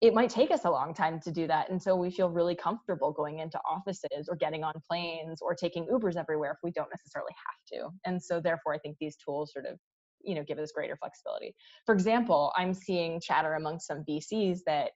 it 0.00 0.14
might 0.14 0.30
take 0.30 0.50
us 0.50 0.64
a 0.64 0.70
long 0.70 0.94
time 0.94 1.20
to 1.20 1.30
do 1.30 1.46
that 1.46 1.70
until 1.70 1.98
we 1.98 2.10
feel 2.10 2.30
really 2.30 2.54
comfortable 2.54 3.12
going 3.12 3.40
into 3.40 3.58
offices 3.70 4.28
or 4.28 4.36
getting 4.36 4.64
on 4.64 4.72
planes 4.88 5.42
or 5.42 5.54
taking 5.54 5.86
ubers 5.88 6.16
everywhere 6.16 6.52
if 6.52 6.56
we 6.62 6.70
don't 6.70 6.88
necessarily 6.90 7.32
have 7.34 7.80
to. 7.82 7.94
And 8.06 8.22
so 8.22 8.40
therefore 8.40 8.72
i 8.72 8.78
think 8.78 8.96
these 8.98 9.16
tools 9.16 9.52
sort 9.52 9.66
of 9.66 9.78
you 10.24 10.34
know 10.34 10.44
give 10.44 10.58
us 10.58 10.72
greater 10.72 10.96
flexibility. 10.96 11.54
For 11.86 11.94
example 11.94 12.52
i'm 12.56 12.74
seeing 12.74 13.20
chatter 13.20 13.54
among 13.54 13.80
some 13.80 14.04
vcs 14.08 14.60
that 14.66 14.90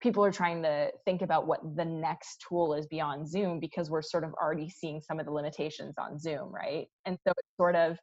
people 0.00 0.24
are 0.24 0.32
trying 0.32 0.62
to 0.62 0.90
think 1.04 1.22
about 1.22 1.46
what 1.46 1.60
the 1.76 1.84
next 1.84 2.44
tool 2.48 2.74
is 2.74 2.86
beyond 2.86 3.28
zoom 3.28 3.60
because 3.60 3.90
we're 3.90 4.02
sort 4.02 4.24
of 4.24 4.32
already 4.34 4.68
seeing 4.68 5.00
some 5.00 5.20
of 5.20 5.26
the 5.26 5.32
limitations 5.32 5.96
on 5.98 6.18
zoom 6.18 6.52
right? 6.52 6.86
And 7.06 7.18
so 7.26 7.32
it's 7.36 7.56
sort 7.56 7.76
of 7.76 7.98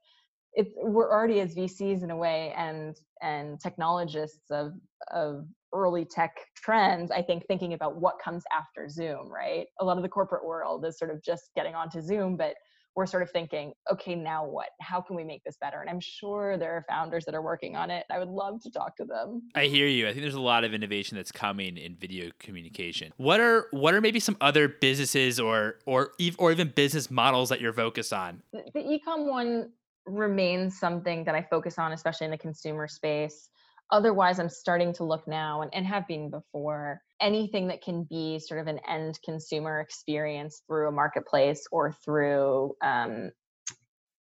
it's 0.53 0.71
we're 0.81 1.11
already 1.11 1.39
as 1.39 1.53
vcs 1.55 2.03
in 2.03 2.11
a 2.11 2.15
way 2.15 2.53
and 2.55 2.95
and 3.21 3.59
technologists 3.59 4.49
of 4.49 4.73
of 5.11 5.45
early 5.73 6.05
tech 6.05 6.35
trends 6.55 7.11
i 7.11 7.21
think 7.21 7.45
thinking 7.47 7.73
about 7.73 7.97
what 7.99 8.15
comes 8.23 8.43
after 8.51 8.87
zoom 8.89 9.27
right? 9.31 9.67
A 9.79 9.85
lot 9.85 9.97
of 9.97 10.03
the 10.03 10.09
corporate 10.09 10.45
world 10.45 10.85
is 10.85 10.97
sort 10.97 11.11
of 11.11 11.21
just 11.23 11.49
getting 11.55 11.75
onto 11.75 12.01
zoom 12.01 12.37
but 12.37 12.55
we're 12.97 13.05
sort 13.05 13.21
of 13.21 13.29
thinking, 13.29 13.73
okay, 13.93 14.15
now 14.15 14.43
what? 14.43 14.69
How 14.81 14.99
can 14.99 15.15
we 15.15 15.23
make 15.23 15.43
this 15.43 15.55
better? 15.61 15.81
And 15.81 15.89
I'm 15.89 15.99
sure 15.99 16.57
there 16.57 16.73
are 16.73 16.83
founders 16.89 17.25
that 17.25 17.35
are 17.35 17.43
working 17.43 17.75
on 17.75 17.91
it. 17.91 18.07
I 18.09 18.17
would 18.17 18.27
love 18.27 18.59
to 18.63 18.71
talk 18.71 18.97
to 18.97 19.05
them. 19.05 19.43
I 19.53 19.65
hear 19.65 19.85
you. 19.85 20.07
I 20.07 20.09
think 20.09 20.23
there's 20.23 20.33
a 20.33 20.41
lot 20.41 20.63
of 20.63 20.73
innovation 20.73 21.15
that's 21.15 21.31
coming 21.31 21.77
in 21.77 21.95
video 21.95 22.31
communication. 22.39 23.13
What 23.17 23.39
are 23.39 23.67
what 23.69 23.93
are 23.93 24.01
maybe 24.01 24.19
some 24.19 24.35
other 24.41 24.67
businesses 24.67 25.39
or 25.39 25.75
or 25.85 26.13
or 26.39 26.51
even 26.51 26.69
business 26.69 27.11
models 27.11 27.49
that 27.49 27.61
you're 27.61 27.71
focused 27.71 28.13
on? 28.13 28.41
The, 28.51 28.63
the 28.73 28.79
ecom 28.79 29.29
one 29.29 29.69
remains 30.07 30.79
something 30.79 31.23
that 31.25 31.35
I 31.35 31.43
focus 31.43 31.77
on, 31.77 31.91
especially 31.91 32.25
in 32.25 32.31
the 32.31 32.37
consumer 32.39 32.87
space 32.87 33.49
otherwise 33.91 34.39
i'm 34.39 34.49
starting 34.49 34.93
to 34.93 35.03
look 35.03 35.27
now 35.27 35.61
and, 35.61 35.73
and 35.73 35.85
have 35.85 36.07
been 36.07 36.29
before 36.29 37.01
anything 37.21 37.67
that 37.67 37.81
can 37.81 38.05
be 38.09 38.39
sort 38.39 38.59
of 38.59 38.67
an 38.67 38.79
end 38.87 39.19
consumer 39.23 39.79
experience 39.79 40.61
through 40.67 40.87
a 40.87 40.91
marketplace 40.91 41.65
or 41.71 41.95
through 42.03 42.73
um, 42.83 43.31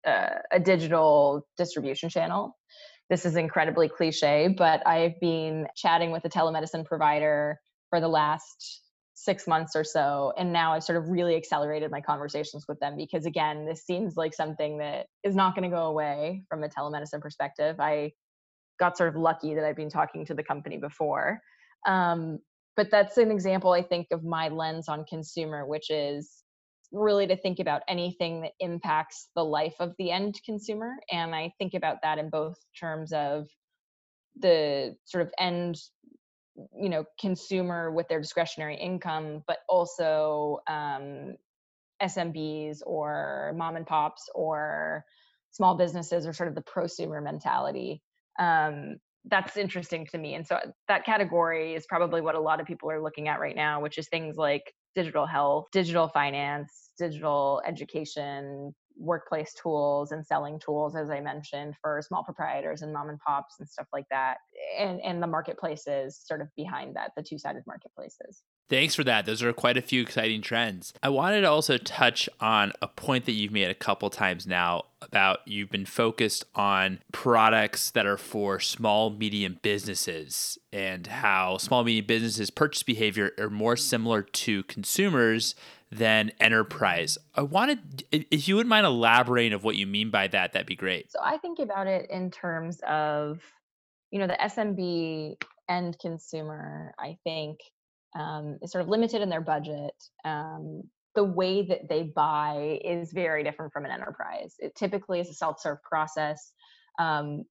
uh, 0.07 0.37
a 0.53 0.61
digital 0.61 1.47
distribution 1.59 2.09
channel. 2.09 2.57
This 3.11 3.27
is 3.27 3.37
incredibly 3.37 3.89
cliche 3.89 4.55
but 4.57 4.87
i've 4.87 5.19
been 5.21 5.67
chatting 5.77 6.11
with 6.11 6.25
a 6.25 6.29
telemedicine 6.29 6.85
provider 6.85 7.59
for 7.91 8.01
the 8.01 8.09
last 8.09 8.83
six 9.15 9.47
months 9.47 9.75
or 9.75 9.85
so 9.85 10.33
and 10.37 10.53
now 10.53 10.73
i've 10.73 10.83
sort 10.83 10.99
of 10.99 11.09
really 11.09 11.37
accelerated 11.37 11.91
my 11.91 12.01
conversations 12.01 12.65
with 12.69 12.79
them 12.81 12.97
because 12.97 13.25
again 13.25 13.65
this 13.65 13.87
seems 13.87 14.17
like 14.17 14.35
something 14.35 14.79
that 14.79 15.07
is 15.23 15.35
not 15.35 15.55
going 15.55 15.69
to 15.69 15.75
go 15.75 15.87
away 15.87 16.43
from 16.49 16.63
a 16.63 16.69
telemedicine 16.69 17.21
perspective. 17.21 17.77
I 17.81 18.13
got 18.79 18.97
sort 18.97 19.15
of 19.15 19.21
lucky 19.21 19.55
that 19.55 19.65
I've 19.65 19.77
been 19.77 19.91
talking 19.91 20.27
to 20.27 20.35
the 20.35 20.43
company 20.43 20.77
before. 20.77 21.41
Um, 21.87 22.39
but 22.77 22.91
that's 22.91 23.17
an 23.17 23.31
example, 23.31 23.73
I 23.73 23.83
think, 23.83 24.09
of 24.11 24.23
my 24.23 24.49
lens 24.49 24.89
on 24.89 25.05
consumer, 25.05 25.67
which 25.67 25.91
is 25.91 26.43
really 26.93 27.27
to 27.27 27.37
think 27.37 27.59
about 27.59 27.83
anything 27.89 28.43
that 28.43 28.53
impacts 28.61 29.29
the 29.35 29.45
life 29.45 29.75
of 29.81 29.93
the 29.99 30.11
end 30.11 30.41
consumer. 30.45 30.93
And 31.11 31.35
I 31.35 31.53
think 31.59 31.75
about 31.75 31.99
that 32.03 32.19
in 32.19 32.31
both 32.31 32.57
terms 32.79 33.13
of 33.13 33.47
the 34.39 34.95
sort 35.05 35.23
of 35.23 35.33
end 35.39 35.79
you 36.79 36.89
know 36.89 37.05
consumer 37.21 37.91
with 37.91 38.09
their 38.09 38.21
discretionary 38.21 38.77
income 38.77 39.43
but 39.47 39.59
also 39.69 40.59
um, 40.69 41.35
smbs 42.03 42.79
or 42.87 43.55
mom 43.57 43.77
and 43.77 43.87
pops 43.87 44.29
or 44.35 45.05
small 45.51 45.77
businesses 45.77 46.27
or 46.27 46.33
sort 46.33 46.49
of 46.49 46.55
the 46.55 46.63
prosumer 46.63 47.23
mentality 47.23 48.03
um, 48.39 48.97
that's 49.29 49.57
interesting 49.57 50.07
to 50.07 50.19
me. 50.19 50.35
And 50.35 50.47
so 50.47 50.59
that 50.89 51.05
category 51.05 51.75
is 51.75 51.87
probably 51.87 52.21
what 52.21 52.35
a 52.35 52.41
lot 52.41 52.61
of 52.61 52.67
people 52.67 52.91
are 52.91 53.03
looking 53.03 53.29
at 53.29 53.41
right 53.41 53.57
now, 53.57 53.81
which 53.81 53.99
is 53.99 54.09
things 54.09 54.37
like 54.37 54.73
digital 54.95 55.27
health, 55.27 55.67
digital 55.73 56.09
finance, 56.09 56.93
digital 56.99 57.61
education, 57.67 58.73
workplace 58.99 59.53
tools 59.55 60.13
and 60.13 60.25
selling 60.25 60.59
tools 60.59 60.97
as 60.97 61.11
i 61.11 61.21
mentioned 61.21 61.75
for 61.83 62.01
small 62.07 62.25
proprietors 62.25 62.83
and 62.83 62.93
mom 62.93 63.09
and 63.09 63.19
pops 63.21 63.57
and 63.59 63.69
stuff 63.69 63.87
like 63.93 64.07
that 64.11 64.39
and 64.79 65.01
and 65.03 65.23
the 65.23 65.27
marketplaces 65.27 66.21
sort 66.25 66.41
of 66.41 66.49
behind 66.57 66.97
that 66.97 67.11
the 67.17 67.23
two-sided 67.23 67.63
marketplaces 67.67 68.43
Thanks 68.69 68.97
for 68.97 69.05
that. 69.05 69.27
Those 69.27 69.43
are 69.43 69.53
quite 69.53 69.77
a 69.77 69.83
few 69.83 70.03
exciting 70.03 70.43
trends. 70.43 70.93
I 71.03 71.09
wanted 71.09 71.43
to 71.43 71.51
also 71.51 71.79
touch 71.79 72.29
on 72.41 72.73
a 72.83 72.89
point 72.89 73.25
that 73.27 73.33
you've 73.33 73.53
made 73.53 73.71
a 73.71 73.75
couple 73.75 74.11
times 74.11 74.45
now 74.47 74.87
about 75.01 75.41
you've 75.47 75.71
been 75.71 75.87
focused 75.87 76.45
on 76.57 76.99
products 77.13 77.93
that 77.93 78.07
are 78.07 78.17
for 78.17 78.59
small, 78.59 79.11
medium 79.11 79.61
businesses 79.63 80.59
and 80.73 81.07
how 81.07 81.59
small, 81.59 81.85
medium 81.85 82.07
businesses' 82.07 82.51
purchase 82.51 82.83
behavior 82.83 83.31
are 83.39 83.51
more 83.51 83.77
similar 83.77 84.23
to 84.23 84.65
consumers 84.65 85.55
than 85.93 86.33
enterprise. 86.41 87.17
I 87.37 87.43
wanted, 87.43 88.05
if 88.11 88.49
you 88.49 88.57
wouldn't 88.57 88.71
mind 88.71 88.85
elaborating 88.85 89.53
of 89.53 89.63
what 89.63 89.77
you 89.77 89.87
mean 89.87 90.11
by 90.11 90.27
that, 90.27 90.53
that'd 90.53 90.67
be 90.67 90.75
great. 90.75 91.13
So 91.13 91.21
I 91.23 91.39
think 91.39 91.61
about 91.61 91.87
it 91.87 92.11
in 92.11 92.33
terms 92.33 92.81
of, 92.89 93.41
you 94.11 94.19
know, 94.19 94.27
the 94.27 94.39
SMB 94.41 95.37
end 95.69 95.99
consumer, 96.01 96.93
I 96.99 97.17
think 97.23 97.59
um, 98.19 98.59
is 98.63 98.73
sort 98.73 98.83
of 98.83 98.89
limited 98.89 99.23
in 99.23 99.29
their 99.29 99.41
budget. 99.41 99.95
Um, 100.25 100.83
the 101.15 101.25
way 101.25 101.67
that 101.67 101.89
they 101.89 102.13
buy 102.15 102.79
is 102.85 103.13
very 103.13 103.43
different 103.43 103.73
from 103.73 103.85
an 103.85 103.91
enterprise. 103.91 104.55
It 104.59 104.75
typically 104.75 105.21
is 105.21 105.31
a 105.31 105.35
self-serve 105.35 105.79
process. 105.83 106.53
Um, 106.99 107.45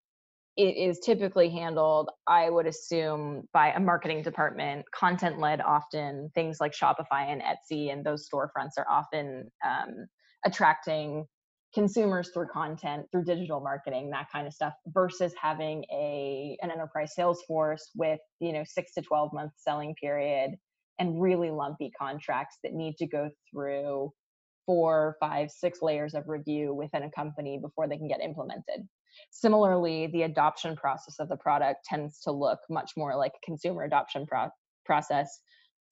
it 0.58 0.78
is 0.78 1.00
typically 1.00 1.50
handled, 1.50 2.10
I 2.28 2.50
would 2.50 2.66
assume, 2.66 3.48
by 3.52 3.72
a 3.74 3.80
marketing 3.80 4.24
department, 4.24 4.86
content 4.94 5.40
led 5.40 5.62
often. 5.62 6.32
Things 6.34 6.58
like 6.62 6.74
Shopify 6.74 7.28
and 7.28 7.42
Etsy 7.42 7.92
and 7.92 8.06
those 8.06 8.28
storefronts 8.30 8.78
are 8.78 8.90
often 8.90 9.52
um, 9.66 10.08
attracting 10.46 11.26
consumers 11.76 12.32
through 12.34 12.48
content, 12.48 13.06
through 13.12 13.26
digital 13.26 13.60
marketing, 13.60 14.10
that 14.10 14.28
kind 14.32 14.48
of 14.48 14.54
stuff, 14.54 14.74
versus 14.88 15.34
having 15.40 15.84
a 15.92 16.58
an 16.62 16.72
enterprise 16.72 17.14
sales 17.14 17.44
force 17.48 17.92
with 17.96 18.20
you 18.40 18.54
know 18.54 18.64
six 18.66 18.94
to 18.94 19.02
twelve 19.02 19.32
month 19.34 19.52
selling 19.58 19.94
period 20.02 20.52
and 20.98 21.22
really 21.22 21.52
lumpy 21.52 21.92
contracts 22.00 22.58
that 22.64 22.74
need 22.74 22.96
to 22.98 23.06
go 23.06 23.30
through 23.52 24.12
four, 24.66 25.16
five, 25.20 25.52
six 25.52 25.80
layers 25.82 26.16
of 26.16 26.24
review 26.28 26.74
within 26.74 27.04
a 27.04 27.12
company 27.12 27.60
before 27.62 27.88
they 27.88 27.98
can 27.98 28.08
get 28.08 28.22
implemented. 28.22 28.88
Similarly, 29.30 30.08
the 30.08 30.24
adoption 30.24 30.76
process 30.76 31.20
of 31.20 31.30
the 31.30 31.38
product 31.38 31.86
tends 31.86 32.20
to 32.22 32.32
look 32.32 32.60
much 32.70 32.92
more 32.98 33.16
like 33.16 33.34
a 33.36 33.46
consumer 33.46 33.84
adoption 33.84 34.26
pro- 34.26 34.50
process, 34.86 35.40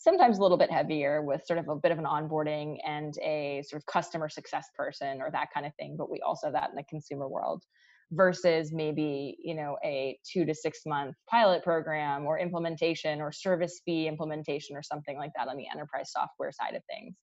sometimes 0.04 0.38
a 0.38 0.42
little 0.42 0.58
bit 0.58 0.70
heavier 0.70 1.22
with 1.22 1.46
sort 1.46 1.60
of 1.60 1.70
a 1.70 1.76
bit 1.76 1.92
of 1.92 1.98
an 1.98 2.04
onboarding 2.04 2.78
and 2.86 3.14
a 3.24 3.64
sort 3.66 3.82
of 3.82 3.86
customer 3.86 4.28
success 4.28 4.68
person 4.76 5.22
or 5.22 5.32
that 5.32 5.48
kind 5.54 5.66
of 5.66 5.74
thing. 5.76 5.96
But 5.98 6.12
we 6.12 6.20
also 6.20 6.48
have 6.48 6.54
that 6.54 6.72
in 6.72 6.76
the 6.76 6.84
consumer 6.84 7.28
world 7.28 7.64
versus 8.12 8.72
maybe 8.72 9.38
you 9.44 9.56
know 9.56 9.78
a 9.84 10.20
two 10.30 10.46
to 10.46 10.54
six 10.54 10.82
month 10.86 11.16
pilot 11.30 11.64
program 11.64 12.26
or 12.26 12.38
implementation 12.38 13.22
or 13.22 13.32
service 13.32 13.82
fee 13.86 14.08
implementation 14.08 14.76
or 14.76 14.84
something 14.84 15.18
like 15.18 15.32
that 15.36 15.48
on 15.48 15.58
the 15.58 15.66
enterprise 15.74 16.12
software 16.12 16.52
side 16.52 16.76
of 16.76 16.84
things 16.86 17.16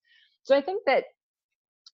so 0.43 0.57
i 0.57 0.61
think 0.61 0.83
that 0.87 1.05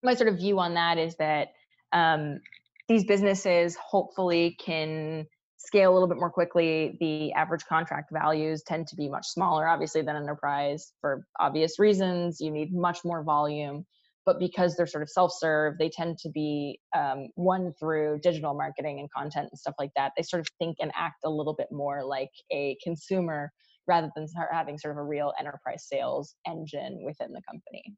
my 0.03 0.15
sort 0.15 0.29
of 0.29 0.37
view 0.37 0.59
on 0.59 0.75
that 0.75 0.99
is 0.99 1.17
that 1.17 1.49
um, 1.93 2.41
these 2.89 3.05
businesses 3.05 3.77
hopefully 3.77 4.57
can 4.65 5.27
scale 5.59 5.93
a 5.93 5.95
little 5.95 6.09
bit 6.09 6.19
more 6.19 6.31
quickly. 6.31 6.97
The 7.01 7.33
average 7.33 7.65
contract 7.67 8.11
values 8.13 8.63
tend 8.63 8.87
to 8.89 8.97
be 8.97 9.09
much 9.09 9.27
smaller, 9.27 9.67
obviously, 9.67 10.03
than 10.03 10.17
enterprise 10.17 10.93
for 11.01 11.27
obvious 11.41 11.79
reasons. 11.79 12.41
You 12.41 12.51
need 12.51 12.75
much 12.75 13.05
more 13.05 13.23
volume. 13.23 13.87
But 14.25 14.41
because 14.41 14.75
they're 14.75 14.89
sort 14.89 15.03
of 15.03 15.09
self 15.11 15.33
serve, 15.39 15.79
they 15.79 15.89
tend 15.89 16.19
to 16.19 16.29
be 16.31 16.81
um, 16.97 17.29
one 17.37 17.73
through 17.79 18.19
digital 18.23 18.55
marketing 18.55 18.99
and 18.99 19.11
content 19.13 19.49
and 19.53 19.59
stuff 19.59 19.77
like 19.79 19.93
that. 19.95 20.13
They 20.17 20.25
sort 20.25 20.41
of 20.41 20.49
think 20.59 20.79
and 20.81 20.91
act 20.97 21.19
a 21.25 21.31
little 21.31 21.55
bit 21.55 21.69
more 21.71 22.05
like 22.05 22.31
a 22.51 22.77
consumer 22.83 23.53
rather 23.87 24.11
than 24.17 24.27
having 24.51 24.79
sort 24.79 24.93
of 24.93 24.99
a 24.99 25.05
real 25.05 25.33
enterprise 25.39 25.87
sales 25.87 26.35
engine 26.45 27.03
within 27.05 27.33
the 27.33 27.43
company. 27.49 27.95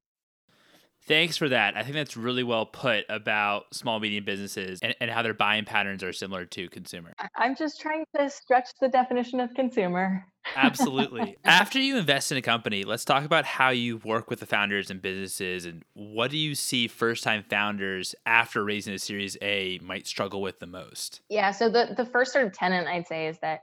Thanks 1.09 1.38
for 1.38 1.49
that. 1.49 1.75
I 1.75 1.83
think 1.83 1.94
that's 1.94 2.16
really 2.18 2.42
well 2.42 2.66
put 2.66 3.07
about 3.09 3.75
small 3.75 3.99
medium 3.99 4.25
businesses 4.25 4.79
and, 4.83 4.94
and 5.01 5.11
how 5.11 5.23
their 5.23 5.33
buying 5.33 5.64
patterns 5.64 6.03
are 6.03 6.12
similar 6.12 6.44
to 6.44 6.68
consumer. 6.68 7.14
I'm 7.35 7.57
just 7.57 7.81
trying 7.81 8.05
to 8.16 8.29
stretch 8.29 8.68
the 8.81 8.88
definition 8.88 9.40
of 9.40 9.55
consumer. 9.55 10.27
Absolutely. 10.55 11.38
After 11.44 11.79
you 11.79 11.97
invest 11.97 12.31
in 12.31 12.37
a 12.37 12.42
company, 12.42 12.85
let's 12.85 13.07
talk 13.07 13.25
about 13.25 13.47
how 13.47 13.71
you 13.71 13.97
work 13.99 14.29
with 14.29 14.40
the 14.40 14.47
founders 14.47 14.90
and 14.90 15.01
businesses 15.01 15.64
and 15.64 15.83
what 15.94 16.31
do 16.31 16.37
you 16.37 16.55
see 16.55 16.88
first 16.88 17.25
time 17.25 17.42
founders 17.49 18.14
after 18.27 18.62
raising 18.62 18.92
a 18.94 18.99
series 18.99 19.37
A 19.40 19.79
might 19.83 20.07
struggle 20.07 20.42
with 20.42 20.59
the 20.59 20.66
most? 20.66 21.23
Yeah, 21.31 21.51
so 21.53 21.71
the 21.71 21.94
the 21.97 22.05
first 22.05 22.33
sort 22.33 22.47
of 22.47 22.53
tenant 22.53 22.87
I'd 22.87 23.07
say 23.07 23.27
is 23.27 23.38
that 23.40 23.62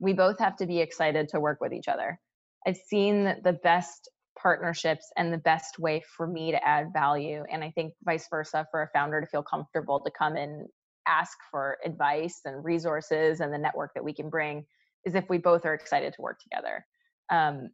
we 0.00 0.12
both 0.12 0.38
have 0.38 0.56
to 0.56 0.66
be 0.66 0.80
excited 0.80 1.28
to 1.30 1.40
work 1.40 1.60
with 1.60 1.72
each 1.72 1.88
other. 1.88 2.18
I've 2.66 2.76
seen 2.76 3.24
that 3.24 3.42
the 3.42 3.52
best 3.52 4.08
partnerships 4.40 5.10
and 5.16 5.32
the 5.32 5.38
best 5.38 5.78
way 5.78 6.02
for 6.16 6.26
me 6.26 6.50
to 6.50 6.66
add 6.66 6.92
value 6.92 7.44
and 7.50 7.62
i 7.64 7.70
think 7.70 7.92
vice 8.04 8.26
versa 8.30 8.66
for 8.70 8.82
a 8.82 8.88
founder 8.94 9.20
to 9.20 9.26
feel 9.26 9.42
comfortable 9.42 10.00
to 10.00 10.10
come 10.16 10.36
and 10.36 10.66
ask 11.06 11.36
for 11.50 11.78
advice 11.84 12.40
and 12.44 12.64
resources 12.64 13.40
and 13.40 13.52
the 13.52 13.58
network 13.58 13.92
that 13.94 14.04
we 14.04 14.12
can 14.12 14.28
bring 14.28 14.64
is 15.04 15.14
if 15.14 15.28
we 15.28 15.38
both 15.38 15.64
are 15.64 15.74
excited 15.74 16.12
to 16.14 16.22
work 16.22 16.38
together. 16.40 16.84
Um, 17.30 17.70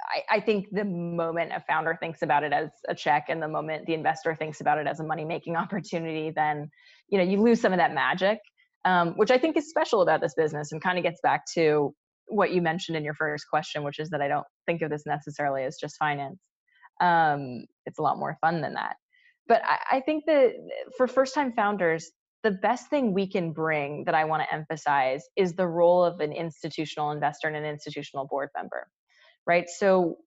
I, 0.00 0.36
I, 0.36 0.40
think 0.40 0.66
the 0.72 0.84
moment 0.84 1.52
a 1.54 1.64
founder 1.66 1.96
thinks 1.98 2.20
about 2.20 2.44
it 2.44 2.52
as 2.52 2.68
a 2.86 2.94
check 2.94 3.26
and 3.28 3.42
the 3.42 3.48
moment 3.48 3.86
the 3.86 3.94
investor 3.94 4.34
thinks 4.34 4.60
about 4.60 4.78
it 4.78 4.86
as 4.86 5.00
a 5.00 5.04
money 5.04 5.24
making 5.24 5.56
opportunity 5.64 6.30
then 6.34 6.68
you 7.08 7.16
know 7.16 7.24
you 7.24 7.40
lose 7.40 7.62
some 7.62 7.72
of 7.72 7.78
that 7.78 7.94
magic 7.94 8.38
um, 8.84 9.14
which 9.16 9.30
i 9.30 9.38
think 9.38 9.56
is 9.56 9.70
special 9.70 10.02
about 10.02 10.20
this 10.20 10.34
business 10.34 10.72
and 10.72 10.82
kind 10.82 10.98
of 10.98 11.02
gets 11.02 11.18
back 11.22 11.44
to 11.54 11.94
what 12.28 12.52
you 12.52 12.62
mentioned 12.62 12.96
in 12.96 13.04
your 13.04 13.14
first 13.14 13.46
question, 13.48 13.84
which 13.84 13.98
is 13.98 14.10
that 14.10 14.22
I 14.22 14.28
don't 14.28 14.46
think 14.66 14.82
of 14.82 14.90
this 14.90 15.04
necessarily 15.06 15.64
as 15.64 15.76
just 15.80 15.96
finance. 15.96 16.40
Um, 17.00 17.66
it's 17.84 17.98
a 17.98 18.02
lot 18.02 18.18
more 18.18 18.36
fun 18.40 18.60
than 18.60 18.74
that. 18.74 18.96
But 19.48 19.62
I, 19.64 19.96
I 19.96 20.00
think 20.00 20.24
that 20.26 20.54
for 20.96 21.06
first 21.06 21.34
time 21.34 21.52
founders, 21.52 22.10
the 22.42 22.50
best 22.50 22.88
thing 22.90 23.12
we 23.12 23.26
can 23.26 23.52
bring 23.52 24.04
that 24.04 24.14
I 24.14 24.24
want 24.24 24.42
to 24.42 24.54
emphasize 24.54 25.24
is 25.36 25.54
the 25.54 25.66
role 25.66 26.04
of 26.04 26.20
an 26.20 26.32
institutional 26.32 27.10
investor 27.10 27.48
and 27.48 27.56
an 27.56 27.64
institutional 27.64 28.26
board 28.26 28.50
member, 28.56 28.86
right? 29.46 29.68
So 29.68 30.18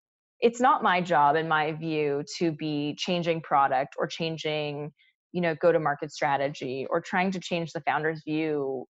it's 0.41 0.59
not 0.59 0.83
my 0.83 1.01
job, 1.01 1.35
in 1.35 1.47
my 1.47 1.73
view, 1.73 2.23
to 2.37 2.51
be 2.51 2.95
changing 2.97 3.41
product 3.41 3.95
or 3.97 4.07
changing, 4.07 4.91
you 5.31 5.41
know, 5.41 5.55
go 5.55 5.71
to 5.71 5.79
market 5.79 6.11
strategy 6.11 6.87
or 6.89 7.01
trying 7.01 7.31
to 7.31 7.39
change 7.39 7.71
the 7.71 7.81
founder's 7.81 8.21
view 8.23 8.85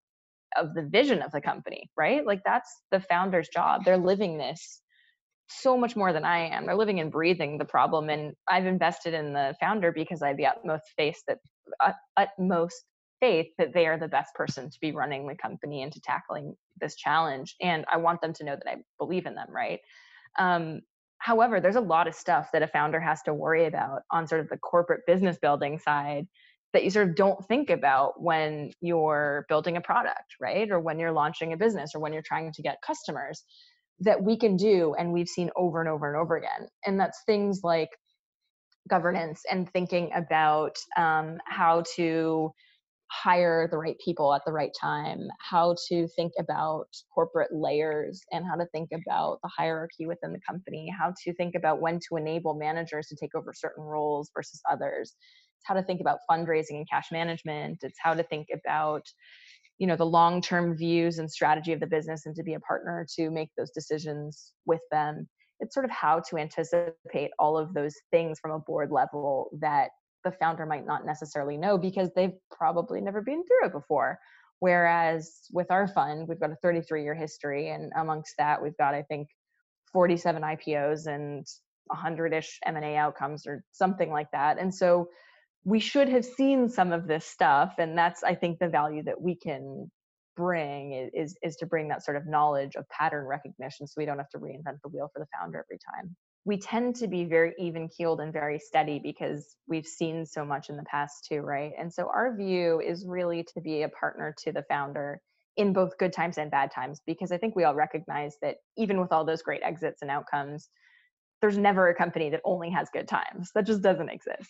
of 0.57 0.73
the 0.73 0.83
vision 0.83 1.21
of 1.21 1.31
the 1.31 1.41
company, 1.41 1.89
right? 1.97 2.25
Like 2.25 2.41
that's 2.45 2.81
the 2.91 2.99
founder's 3.01 3.49
job. 3.49 3.83
They're 3.85 3.97
living 3.97 4.37
this 4.37 4.81
so 5.49 5.77
much 5.77 5.95
more 5.95 6.13
than 6.13 6.25
I 6.25 6.49
am. 6.49 6.65
They're 6.65 6.75
living 6.75 6.99
and 6.99 7.11
breathing 7.11 7.57
the 7.57 7.65
problem. 7.65 8.09
And 8.09 8.33
I've 8.47 8.65
invested 8.65 9.13
in 9.13 9.33
the 9.33 9.55
founder 9.59 9.91
because 9.91 10.21
I 10.21 10.29
have 10.29 10.37
the 10.37 10.45
utmost 10.45 10.83
faith 10.95 11.17
that 11.27 11.39
uh, 11.83 11.93
utmost 12.17 12.83
faith 13.19 13.47
that 13.57 13.73
they 13.73 13.87
are 13.87 13.97
the 13.97 14.07
best 14.07 14.33
person 14.35 14.69
to 14.69 14.77
be 14.79 14.91
running 14.91 15.27
the 15.27 15.35
company 15.35 15.81
and 15.81 15.91
to 15.91 15.99
tackling 16.01 16.55
this 16.79 16.95
challenge. 16.95 17.55
And 17.61 17.85
I 17.91 17.97
want 17.97 18.21
them 18.21 18.33
to 18.33 18.45
know 18.45 18.55
that 18.55 18.69
I 18.69 18.77
believe 18.97 19.25
in 19.25 19.35
them, 19.35 19.47
right? 19.49 19.79
Um, 20.37 20.81
however, 21.17 21.59
there's 21.59 21.75
a 21.75 21.81
lot 21.81 22.07
of 22.07 22.15
stuff 22.15 22.49
that 22.53 22.63
a 22.63 22.67
founder 22.67 22.99
has 22.99 23.21
to 23.23 23.33
worry 23.33 23.65
about 23.65 24.01
on 24.11 24.27
sort 24.27 24.41
of 24.41 24.49
the 24.49 24.57
corporate 24.57 25.01
business 25.05 25.37
building 25.41 25.79
side 25.79 26.27
that 26.73 26.83
you 26.83 26.89
sort 26.89 27.09
of 27.09 27.15
don't 27.15 27.43
think 27.47 27.69
about 27.69 28.21
when 28.21 28.71
you're 28.81 29.45
building 29.49 29.77
a 29.77 29.81
product, 29.81 30.35
right? 30.39 30.69
Or 30.69 30.79
when 30.79 30.99
you're 30.99 31.11
launching 31.11 31.53
a 31.53 31.57
business 31.57 31.91
or 31.95 31.99
when 32.01 32.13
you're 32.13 32.21
trying 32.21 32.51
to 32.53 32.61
get 32.61 32.77
customers 32.85 33.43
that 34.01 34.21
we 34.21 34.37
can 34.37 34.55
do 34.55 34.93
and 34.97 35.11
we've 35.11 35.27
seen 35.27 35.49
over 35.55 35.79
and 35.81 35.89
over 35.89 36.07
and 36.07 36.17
over 36.17 36.37
again. 36.37 36.67
And 36.85 36.99
that's 36.99 37.23
things 37.25 37.61
like 37.63 37.89
governance 38.89 39.41
and 39.51 39.69
thinking 39.71 40.11
about 40.15 40.77
um, 40.97 41.37
how 41.45 41.83
to 41.95 42.51
hire 43.11 43.67
the 43.69 43.77
right 43.77 43.97
people 44.03 44.33
at 44.35 44.41
the 44.45 44.51
right 44.51 44.71
time, 44.79 45.27
how 45.39 45.75
to 45.87 46.07
think 46.09 46.31
about 46.39 46.85
corporate 47.13 47.51
layers 47.51 48.21
and 48.31 48.45
how 48.45 48.55
to 48.55 48.67
think 48.67 48.89
about 48.93 49.39
the 49.41 49.49
hierarchy 49.49 50.05
within 50.05 50.31
the 50.31 50.39
company, 50.47 50.93
how 50.97 51.11
to 51.23 51.33
think 51.33 51.55
about 51.55 51.81
when 51.81 51.99
to 52.07 52.17
enable 52.17 52.53
managers 52.53 53.07
to 53.07 53.15
take 53.15 53.33
over 53.35 53.51
certain 53.53 53.83
roles 53.83 54.29
versus 54.35 54.61
others 54.71 55.15
it's 55.59 55.67
how 55.67 55.73
to 55.75 55.83
think 55.83 55.99
about 55.99 56.19
fundraising 56.29 56.77
and 56.77 56.89
cash 56.89 57.07
management. 57.11 57.79
It's 57.81 57.99
how 58.01 58.13
to 58.13 58.23
think 58.23 58.47
about 58.53 59.03
you 59.77 59.87
know 59.87 59.95
the 59.95 60.05
long 60.05 60.41
term 60.41 60.75
views 60.75 61.19
and 61.19 61.29
strategy 61.29 61.73
of 61.73 61.79
the 61.79 61.87
business 61.87 62.25
and 62.25 62.35
to 62.35 62.43
be 62.43 62.53
a 62.53 62.59
partner 62.59 63.05
to 63.17 63.29
make 63.29 63.49
those 63.57 63.71
decisions 63.71 64.53
with 64.65 64.81
them. 64.91 65.27
It's 65.59 65.73
sort 65.73 65.85
of 65.85 65.91
how 65.91 66.21
to 66.29 66.37
anticipate 66.37 67.31
all 67.37 67.57
of 67.57 67.73
those 67.73 67.93
things 68.11 68.39
from 68.39 68.51
a 68.51 68.59
board 68.59 68.91
level 68.91 69.49
that 69.59 69.89
the 70.23 70.31
founder 70.31 70.65
might 70.65 70.85
not 70.85 71.05
necessarily 71.05 71.57
know 71.57 71.77
because 71.77 72.09
they've 72.15 72.37
probably 72.51 73.01
never 73.01 73.21
been 73.21 73.43
through 73.45 73.67
it 73.67 73.73
before. 73.73 74.17
Whereas 74.59 75.41
with 75.51 75.71
our 75.71 75.87
fund, 75.87 76.27
we've 76.27 76.39
got 76.39 76.51
a 76.51 76.57
33 76.61 77.03
year 77.03 77.15
history, 77.15 77.69
and 77.69 77.91
amongst 77.97 78.35
that, 78.37 78.61
we've 78.61 78.77
got 78.77 78.93
I 78.93 79.03
think 79.03 79.27
47 79.91 80.41
IPOs 80.41 81.07
and 81.07 81.45
100-ish 81.91 82.59
M&A 82.65 82.95
outcomes 82.95 83.47
or 83.47 83.63
something 83.71 84.11
like 84.11 84.29
that. 84.31 84.59
And 84.59 84.73
so 84.73 85.09
we 85.65 85.79
should 85.79 86.09
have 86.09 86.25
seen 86.25 86.69
some 86.69 86.91
of 86.91 87.07
this 87.07 87.25
stuff, 87.25 87.75
and 87.77 87.97
that's 87.97 88.23
I 88.23 88.35
think 88.35 88.59
the 88.59 88.69
value 88.69 89.03
that 89.03 89.21
we 89.21 89.35
can 89.35 89.91
bring 90.35 91.09
is 91.13 91.37
is 91.43 91.55
to 91.57 91.65
bring 91.65 91.89
that 91.89 92.03
sort 92.03 92.17
of 92.17 92.25
knowledge 92.25 92.75
of 92.75 92.87
pattern 92.89 93.25
recognition, 93.25 93.87
so 93.87 93.95
we 93.97 94.05
don't 94.05 94.17
have 94.17 94.29
to 94.29 94.39
reinvent 94.39 94.81
the 94.83 94.89
wheel 94.89 95.09
for 95.13 95.19
the 95.19 95.27
founder 95.37 95.65
every 95.69 95.79
time 95.79 96.15
we 96.45 96.57
tend 96.57 96.95
to 96.95 97.07
be 97.07 97.25
very 97.25 97.53
even 97.59 97.89
keeled 97.89 98.21
and 98.21 98.31
very 98.31 98.59
steady 98.59 98.99
because 98.99 99.55
we've 99.67 99.85
seen 99.85 100.25
so 100.25 100.45
much 100.45 100.69
in 100.69 100.77
the 100.77 100.83
past 100.83 101.25
too, 101.29 101.41
right? 101.41 101.73
And 101.77 101.93
so 101.93 102.09
our 102.13 102.35
view 102.35 102.81
is 102.81 103.05
really 103.05 103.45
to 103.53 103.61
be 103.61 103.83
a 103.83 103.89
partner 103.89 104.33
to 104.43 104.51
the 104.51 104.63
founder 104.69 105.21
in 105.57 105.73
both 105.73 105.97
good 105.97 106.13
times 106.13 106.37
and 106.37 106.49
bad 106.49 106.71
times 106.71 107.01
because 107.05 107.31
I 107.31 107.37
think 107.37 107.55
we 107.55 107.65
all 107.65 107.75
recognize 107.75 108.37
that 108.41 108.57
even 108.77 108.99
with 109.01 109.11
all 109.11 109.25
those 109.25 109.41
great 109.41 109.61
exits 109.63 110.01
and 110.01 110.09
outcomes, 110.09 110.69
there's 111.41 111.57
never 111.57 111.89
a 111.89 111.95
company 111.95 112.29
that 112.29 112.41
only 112.45 112.69
has 112.69 112.89
good 112.91 113.07
times. 113.07 113.51
That 113.53 113.65
just 113.65 113.81
doesn't 113.81 114.09
exist. 114.09 114.49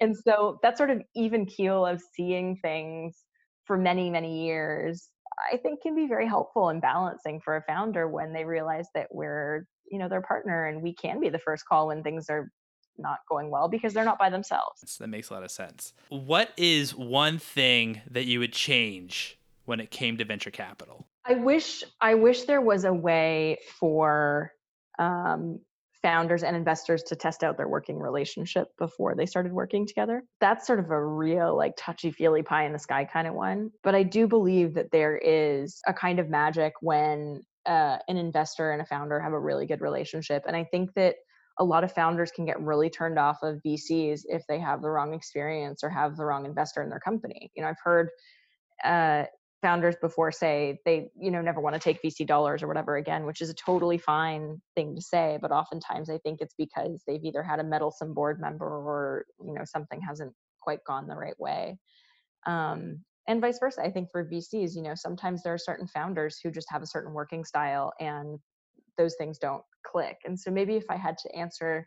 And 0.00 0.16
so 0.16 0.58
that 0.62 0.78
sort 0.78 0.90
of 0.90 1.02
even 1.14 1.46
keel 1.46 1.84
of 1.86 2.00
seeing 2.14 2.56
things 2.56 3.16
for 3.64 3.76
many, 3.76 4.10
many 4.10 4.44
years, 4.46 5.08
I 5.52 5.56
think 5.58 5.82
can 5.82 5.94
be 5.94 6.06
very 6.06 6.26
helpful 6.26 6.68
and 6.68 6.80
balancing 6.80 7.40
for 7.40 7.56
a 7.56 7.62
founder 7.62 8.08
when 8.08 8.32
they 8.32 8.44
realize 8.44 8.86
that 8.94 9.08
we're 9.10 9.66
you 9.90 9.98
know 9.98 10.08
their 10.08 10.22
partner 10.22 10.66
and 10.66 10.82
we 10.82 10.94
can 10.94 11.20
be 11.20 11.28
the 11.28 11.38
first 11.38 11.64
call 11.66 11.88
when 11.88 12.02
things 12.02 12.30
are 12.30 12.50
not 12.98 13.18
going 13.28 13.50
well 13.50 13.68
because 13.68 13.94
they're 13.94 14.04
not 14.04 14.18
by 14.18 14.30
themselves. 14.30 14.80
That 14.98 15.08
makes 15.08 15.30
a 15.30 15.34
lot 15.34 15.42
of 15.42 15.50
sense. 15.50 15.92
What 16.08 16.50
is 16.56 16.94
one 16.94 17.38
thing 17.38 18.02
that 18.10 18.26
you 18.26 18.40
would 18.40 18.52
change 18.52 19.38
when 19.64 19.80
it 19.80 19.90
came 19.90 20.16
to 20.18 20.24
venture 20.24 20.50
capital? 20.50 21.06
I 21.24 21.34
wish 21.34 21.84
I 22.00 22.14
wish 22.14 22.44
there 22.44 22.60
was 22.60 22.84
a 22.84 22.92
way 22.92 23.58
for 23.78 24.52
um, 24.98 25.60
founders 26.02 26.42
and 26.42 26.56
investors 26.56 27.02
to 27.04 27.16
test 27.16 27.44
out 27.44 27.56
their 27.56 27.68
working 27.68 27.98
relationship 27.98 28.68
before 28.78 29.14
they 29.14 29.26
started 29.26 29.52
working 29.52 29.86
together. 29.86 30.22
That's 30.40 30.66
sort 30.66 30.78
of 30.78 30.90
a 30.90 31.04
real 31.04 31.56
like 31.56 31.74
touchy 31.76 32.10
feely 32.10 32.42
pie 32.42 32.64
in 32.64 32.72
the 32.72 32.78
sky 32.78 33.04
kind 33.04 33.26
of 33.26 33.34
one. 33.34 33.70
But 33.82 33.94
I 33.94 34.02
do 34.02 34.26
believe 34.26 34.74
that 34.74 34.90
there 34.92 35.16
is 35.18 35.80
a 35.86 35.92
kind 35.92 36.18
of 36.18 36.28
magic 36.28 36.72
when 36.80 37.42
uh, 37.66 37.98
an 38.08 38.16
investor 38.16 38.72
and 38.72 38.80
a 38.80 38.86
founder 38.86 39.20
have 39.20 39.32
a 39.32 39.38
really 39.38 39.66
good 39.66 39.80
relationship. 39.80 40.44
And 40.46 40.56
I 40.56 40.64
think 40.64 40.94
that 40.94 41.16
a 41.58 41.64
lot 41.64 41.84
of 41.84 41.92
founders 41.92 42.30
can 42.30 42.46
get 42.46 42.60
really 42.60 42.88
turned 42.88 43.18
off 43.18 43.38
of 43.42 43.60
VCs 43.66 44.22
if 44.26 44.42
they 44.48 44.58
have 44.58 44.80
the 44.80 44.88
wrong 44.88 45.12
experience 45.12 45.84
or 45.84 45.90
have 45.90 46.16
the 46.16 46.24
wrong 46.24 46.46
investor 46.46 46.82
in 46.82 46.88
their 46.88 47.00
company. 47.00 47.50
You 47.54 47.62
know, 47.62 47.68
I've 47.68 47.76
heard 47.84 48.08
uh, 48.82 49.24
founders 49.62 49.96
before 50.00 50.32
say 50.32 50.78
they, 50.84 51.10
you 51.18 51.30
know, 51.30 51.42
never 51.42 51.60
want 51.60 51.74
to 51.74 51.80
take 51.80 52.02
VC 52.02 52.26
dollars 52.26 52.62
or 52.62 52.68
whatever 52.68 52.96
again, 52.96 53.26
which 53.26 53.40
is 53.40 53.50
a 53.50 53.54
totally 53.54 53.98
fine 53.98 54.60
thing 54.74 54.94
to 54.94 55.02
say. 55.02 55.38
But 55.40 55.52
oftentimes 55.52 56.08
I 56.08 56.18
think 56.18 56.40
it's 56.40 56.54
because 56.56 57.02
they've 57.06 57.24
either 57.24 57.42
had 57.42 57.60
a 57.60 57.64
meddlesome 57.64 58.14
board 58.14 58.40
member 58.40 58.66
or, 58.66 59.26
you 59.44 59.52
know, 59.52 59.64
something 59.64 60.00
hasn't 60.00 60.32
quite 60.60 60.84
gone 60.86 61.06
the 61.06 61.16
right 61.16 61.38
way. 61.38 61.78
Um, 62.46 63.04
and 63.30 63.40
vice 63.40 63.58
versa 63.58 63.82
i 63.82 63.90
think 63.90 64.10
for 64.10 64.24
vcs 64.24 64.74
you 64.74 64.82
know 64.82 64.94
sometimes 64.94 65.42
there 65.42 65.54
are 65.54 65.58
certain 65.58 65.86
founders 65.86 66.38
who 66.42 66.50
just 66.50 66.70
have 66.70 66.82
a 66.82 66.86
certain 66.86 67.12
working 67.12 67.44
style 67.44 67.92
and 68.00 68.38
those 68.98 69.14
things 69.16 69.38
don't 69.38 69.62
click 69.86 70.16
and 70.24 70.38
so 70.38 70.50
maybe 70.50 70.76
if 70.76 70.84
i 70.90 70.96
had 70.96 71.16
to 71.16 71.34
answer 71.34 71.86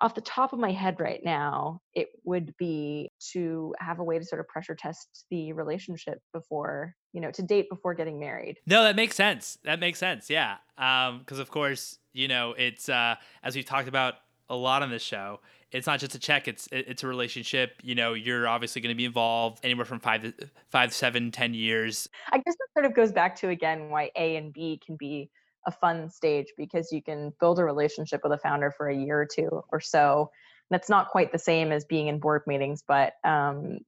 off 0.00 0.14
the 0.14 0.20
top 0.20 0.52
of 0.52 0.58
my 0.58 0.72
head 0.72 0.98
right 0.98 1.20
now 1.24 1.80
it 1.94 2.08
would 2.24 2.56
be 2.56 3.10
to 3.32 3.74
have 3.78 3.98
a 3.98 4.04
way 4.04 4.18
to 4.18 4.24
sort 4.24 4.40
of 4.40 4.48
pressure 4.48 4.74
test 4.74 5.26
the 5.30 5.52
relationship 5.52 6.20
before 6.32 6.94
you 7.12 7.20
know 7.20 7.30
to 7.30 7.42
date 7.42 7.68
before 7.68 7.94
getting 7.94 8.18
married. 8.18 8.56
No 8.66 8.82
that 8.82 8.96
makes 8.96 9.16
sense. 9.16 9.58
That 9.64 9.80
makes 9.80 9.98
sense 9.98 10.30
yeah. 10.30 10.56
Um 10.78 11.18
because 11.20 11.38
of 11.38 11.50
course 11.50 11.98
you 12.12 12.28
know 12.28 12.54
it's 12.56 12.88
uh 12.88 13.16
as 13.42 13.54
we've 13.54 13.64
talked 13.64 13.88
about 13.88 14.14
a 14.48 14.56
lot 14.56 14.82
on 14.82 14.90
this 14.90 15.02
show 15.02 15.40
it's 15.72 15.86
not 15.86 16.00
just 16.00 16.14
a 16.14 16.18
check 16.18 16.48
it's 16.48 16.68
it's 16.72 17.04
a 17.04 17.06
relationship 17.06 17.76
you 17.82 17.94
know 17.94 18.14
you're 18.14 18.48
obviously 18.48 18.80
going 18.80 18.92
to 18.92 18.96
be 18.96 19.04
involved 19.04 19.60
anywhere 19.62 19.84
from 19.84 20.00
five 20.00 20.22
to 20.22 20.32
five 20.68 20.92
seven 20.92 21.30
ten 21.30 21.54
years. 21.54 22.08
I 22.30 22.38
guess 22.38 22.56
that 22.56 22.68
sort 22.74 22.86
of 22.86 22.94
goes 22.94 23.12
back 23.12 23.36
to 23.36 23.48
again 23.48 23.88
why 23.90 24.10
a 24.16 24.36
and 24.36 24.52
b 24.52 24.80
can 24.84 24.96
be 24.96 25.30
a 25.66 25.70
fun 25.70 26.08
stage 26.08 26.48
because 26.56 26.92
you 26.92 27.02
can 27.02 27.32
build 27.40 27.58
a 27.58 27.64
relationship 27.64 28.20
with 28.22 28.32
a 28.32 28.38
founder 28.38 28.70
for 28.70 28.88
a 28.88 28.96
year 28.96 29.20
or 29.20 29.26
two 29.26 29.62
or 29.70 29.80
so. 29.80 30.30
That's 30.70 30.88
not 30.88 31.08
quite 31.08 31.32
the 31.32 31.38
same 31.38 31.72
as 31.72 31.84
being 31.84 32.06
in 32.06 32.18
board 32.18 32.42
meetings 32.46 32.82
but 32.86 33.14
um 33.24 33.78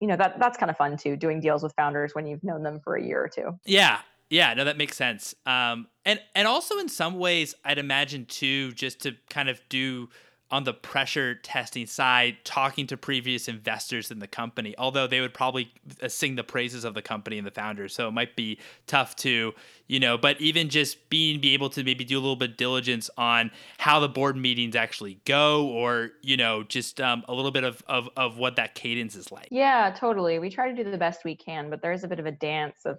you 0.00 0.08
know 0.08 0.16
that 0.16 0.38
that's 0.40 0.58
kind 0.58 0.70
of 0.70 0.76
fun 0.76 0.96
too 0.96 1.16
doing 1.16 1.40
deals 1.40 1.62
with 1.62 1.72
founders 1.74 2.14
when 2.14 2.26
you've 2.26 2.42
known 2.42 2.62
them 2.64 2.80
for 2.82 2.96
a 2.96 3.02
year 3.02 3.22
or 3.22 3.28
two. 3.28 3.58
Yeah. 3.64 4.00
Yeah, 4.32 4.54
no, 4.54 4.64
that 4.64 4.78
makes 4.78 4.96
sense. 4.96 5.34
Um, 5.44 5.88
and 6.06 6.18
and 6.34 6.48
also 6.48 6.78
in 6.78 6.88
some 6.88 7.18
ways, 7.18 7.54
I'd 7.66 7.76
imagine 7.76 8.24
too, 8.24 8.72
just 8.72 9.00
to 9.00 9.12
kind 9.28 9.50
of 9.50 9.60
do 9.68 10.08
on 10.52 10.64
the 10.64 10.74
pressure 10.74 11.34
testing 11.34 11.86
side, 11.86 12.36
talking 12.44 12.86
to 12.86 12.96
previous 12.96 13.48
investors 13.48 14.10
in 14.10 14.18
the 14.18 14.26
company, 14.26 14.74
although 14.76 15.06
they 15.06 15.20
would 15.20 15.32
probably 15.32 15.72
uh, 16.02 16.08
sing 16.08 16.36
the 16.36 16.44
praises 16.44 16.84
of 16.84 16.92
the 16.92 17.00
company 17.00 17.38
and 17.38 17.46
the 17.46 17.50
founders. 17.50 17.94
So 17.94 18.06
it 18.06 18.10
might 18.10 18.36
be 18.36 18.58
tough 18.86 19.16
to, 19.16 19.54
you 19.86 19.98
know, 19.98 20.18
but 20.18 20.38
even 20.42 20.68
just 20.68 21.08
being 21.08 21.40
be 21.40 21.54
able 21.54 21.70
to 21.70 21.82
maybe 21.82 22.04
do 22.04 22.18
a 22.18 22.20
little 22.20 22.36
bit 22.36 22.50
of 22.50 22.56
diligence 22.58 23.08
on 23.16 23.50
how 23.78 23.98
the 23.98 24.10
board 24.10 24.36
meetings 24.36 24.76
actually 24.76 25.20
go 25.24 25.68
or, 25.68 26.10
you 26.20 26.36
know, 26.36 26.62
just 26.64 27.00
um, 27.00 27.24
a 27.28 27.34
little 27.34 27.50
bit 27.50 27.64
of, 27.64 27.82
of, 27.88 28.10
of 28.16 28.36
what 28.36 28.56
that 28.56 28.74
cadence 28.74 29.16
is 29.16 29.32
like. 29.32 29.48
Yeah, 29.50 29.94
totally. 29.96 30.38
We 30.38 30.50
try 30.50 30.70
to 30.70 30.84
do 30.84 30.88
the 30.88 30.98
best 30.98 31.24
we 31.24 31.34
can, 31.34 31.70
but 31.70 31.80
there 31.80 31.92
is 31.92 32.04
a 32.04 32.08
bit 32.08 32.20
of 32.20 32.26
a 32.26 32.32
dance 32.32 32.84
of 32.84 32.98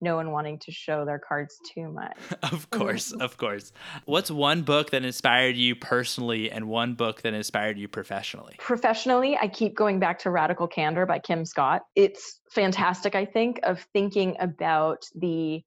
no 0.00 0.16
one 0.16 0.30
wanting 0.30 0.58
to 0.60 0.72
show 0.72 1.04
their 1.04 1.18
cards 1.18 1.58
too 1.74 1.90
much. 1.90 2.16
of 2.52 2.68
course, 2.70 3.12
of 3.12 3.36
course. 3.36 3.72
What's 4.04 4.30
one 4.30 4.62
book 4.62 4.90
that 4.90 5.04
inspired 5.04 5.56
you 5.56 5.74
personally 5.76 6.50
and 6.50 6.68
one 6.68 6.94
book 6.94 7.22
that 7.22 7.34
inspired 7.34 7.78
you 7.78 7.88
professionally? 7.88 8.56
Professionally, 8.58 9.36
I 9.40 9.48
keep 9.48 9.74
going 9.76 9.98
back 9.98 10.18
to 10.20 10.30
Radical 10.30 10.66
Candor 10.66 11.06
by 11.06 11.18
Kim 11.18 11.44
Scott. 11.44 11.82
It's 11.94 12.40
fantastic, 12.50 13.14
I 13.14 13.24
think, 13.24 13.60
of 13.62 13.86
thinking 13.92 14.36
about 14.40 15.04
the 15.14 15.62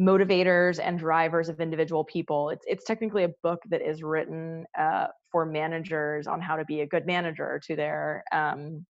motivators 0.00 0.80
and 0.82 0.98
drivers 0.98 1.48
of 1.48 1.60
individual 1.60 2.04
people. 2.04 2.50
It's 2.50 2.64
it's 2.66 2.84
technically 2.84 3.24
a 3.24 3.30
book 3.42 3.60
that 3.70 3.80
is 3.80 4.02
written 4.02 4.64
uh, 4.76 5.06
for 5.30 5.46
managers 5.46 6.26
on 6.26 6.40
how 6.40 6.56
to 6.56 6.64
be 6.64 6.80
a 6.80 6.86
good 6.86 7.06
manager 7.06 7.60
to 7.66 7.76
their 7.76 8.24
um, 8.32 8.84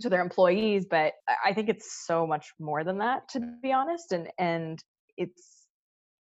to 0.00 0.08
their 0.08 0.22
employees 0.22 0.86
but 0.90 1.12
i 1.44 1.52
think 1.52 1.68
it's 1.68 2.06
so 2.06 2.26
much 2.26 2.52
more 2.58 2.84
than 2.84 2.98
that 2.98 3.28
to 3.28 3.40
be 3.62 3.72
honest 3.72 4.12
and 4.12 4.28
and 4.38 4.82
it's 5.16 5.66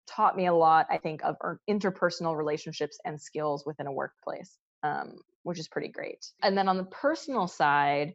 taught 0.06 0.36
me 0.36 0.46
a 0.46 0.54
lot 0.54 0.86
i 0.90 0.98
think 0.98 1.22
of 1.24 1.36
interpersonal 1.68 2.36
relationships 2.36 2.98
and 3.04 3.20
skills 3.20 3.64
within 3.66 3.86
a 3.86 3.92
workplace 3.92 4.58
um, 4.84 5.16
which 5.42 5.58
is 5.58 5.68
pretty 5.68 5.88
great. 5.88 6.24
And 6.42 6.56
then 6.56 6.68
on 6.68 6.76
the 6.76 6.84
personal 6.84 7.48
side 7.48 8.14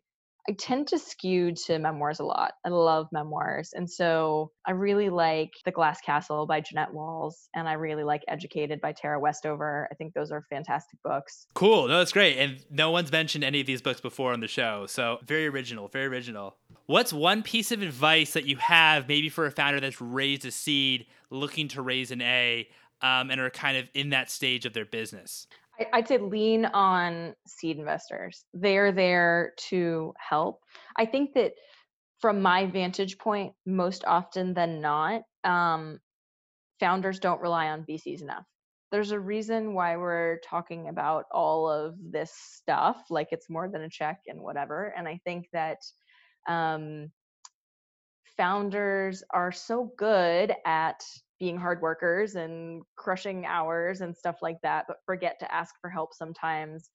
I 0.50 0.54
tend 0.54 0.88
to 0.88 0.98
skew 0.98 1.54
to 1.68 1.78
memoirs 1.78 2.20
a 2.20 2.24
lot. 2.24 2.54
I 2.66 2.70
love 2.70 3.08
memoirs. 3.12 3.70
And 3.76 3.88
so 3.88 4.52
I 4.66 4.72
really 4.72 5.12
like 5.12 5.52
The 5.64 5.70
Glass 5.70 6.02
Castle 6.02 6.48
by 6.48 6.60
Jeannette 6.60 6.92
Walls 6.92 7.50
and 7.54 7.70
I 7.70 7.74
really 7.74 8.04
like 8.04 8.24
Educated 8.28 8.82
by 8.82 8.94
Tara 8.94 9.20
Westover. 9.20 9.88
I 9.92 9.94
think 9.94 10.16
those 10.16 10.32
are 10.32 10.44
fantastic 10.50 10.98
books. 11.04 11.46
Cool. 11.54 11.88
No, 11.88 12.00
that's 12.00 12.12
great. 12.12 12.40
And 12.40 12.66
no 12.72 12.90
one's 12.90 13.12
mentioned 13.12 13.44
any 13.44 13.62
of 13.62 13.68
these 13.68 13.84
books 13.84 14.02
before 14.02 14.34
on 14.34 14.40
the 14.40 14.48
show. 14.48 14.88
So 14.88 15.20
very 15.24 15.46
original, 15.46 15.88
very 15.88 16.08
original. 16.08 16.56
What's 16.88 17.14
one 17.14 17.44
piece 17.44 17.72
of 17.72 17.84
advice 17.84 18.34
that 18.34 18.46
you 18.46 18.56
have 18.56 19.08
maybe 19.08 19.30
for 19.30 19.46
a 19.46 19.52
founder 19.52 19.80
that's 19.80 20.02
raised 20.02 20.46
a 20.46 20.52
seed 20.52 21.06
looking 21.30 21.68
to 21.68 21.84
raise 21.84 22.10
an 22.10 22.24
A 22.24 22.68
um, 23.04 23.30
and 23.30 23.40
are 23.40 23.52
kind 23.52 23.78
of 23.78 23.88
in 23.94 24.10
that 24.10 24.32
stage 24.32 24.66
of 24.66 24.74
their 24.74 24.86
business? 24.86 25.46
I'd 25.94 26.08
say 26.08 26.18
lean 26.18 26.66
on 26.66 27.36
seed 27.48 27.78
investors. 27.78 28.46
They're 28.54 28.92
there 28.92 29.54
to 29.70 30.14
help. 30.18 30.62
I 30.98 31.06
think 31.06 31.34
that 31.34 31.54
from 32.20 32.42
my 32.42 32.66
vantage 32.66 33.18
point, 33.18 33.54
most 33.66 34.04
often 34.06 34.54
than 34.54 34.82
not, 34.82 35.22
um, 35.44 36.00
founders 36.80 37.20
don't 37.20 37.42
rely 37.42 37.70
on 37.70 37.86
VCs 37.86 38.22
enough. 38.22 38.44
There's 38.92 39.12
a 39.12 39.20
reason 39.20 39.74
why 39.74 39.98
we're 39.98 40.40
talking 40.40 40.90
about 40.90 41.26
all 41.32 41.70
of 41.70 41.96
this 42.12 42.32
stuff, 42.34 43.04
like 43.10 43.28
it's 43.32 43.50
more 43.50 43.70
than 43.70 43.84
a 43.84 43.90
check 43.90 44.22
and 44.28 44.42
whatever. 44.42 44.94
And 44.98 45.08
I 45.08 45.20
think 45.24 45.48
that 45.54 45.78
um, 46.48 47.12
founders 48.36 49.24
are 49.32 49.52
so 49.52 49.92
good 49.98 50.54
at 50.66 51.04
being 51.40 51.58
hard 51.58 51.82
workers 51.82 52.36
and 52.36 52.82
crushing 52.96 53.46
hours 53.46 54.02
and 54.02 54.16
stuff 54.16 54.38
like 54.42 54.58
that, 54.64 54.86
but 54.88 54.98
forget 55.06 55.40
to 55.40 55.54
ask 55.54 55.74
for 55.82 55.90
help 55.90 56.14
sometimes. 56.14 56.90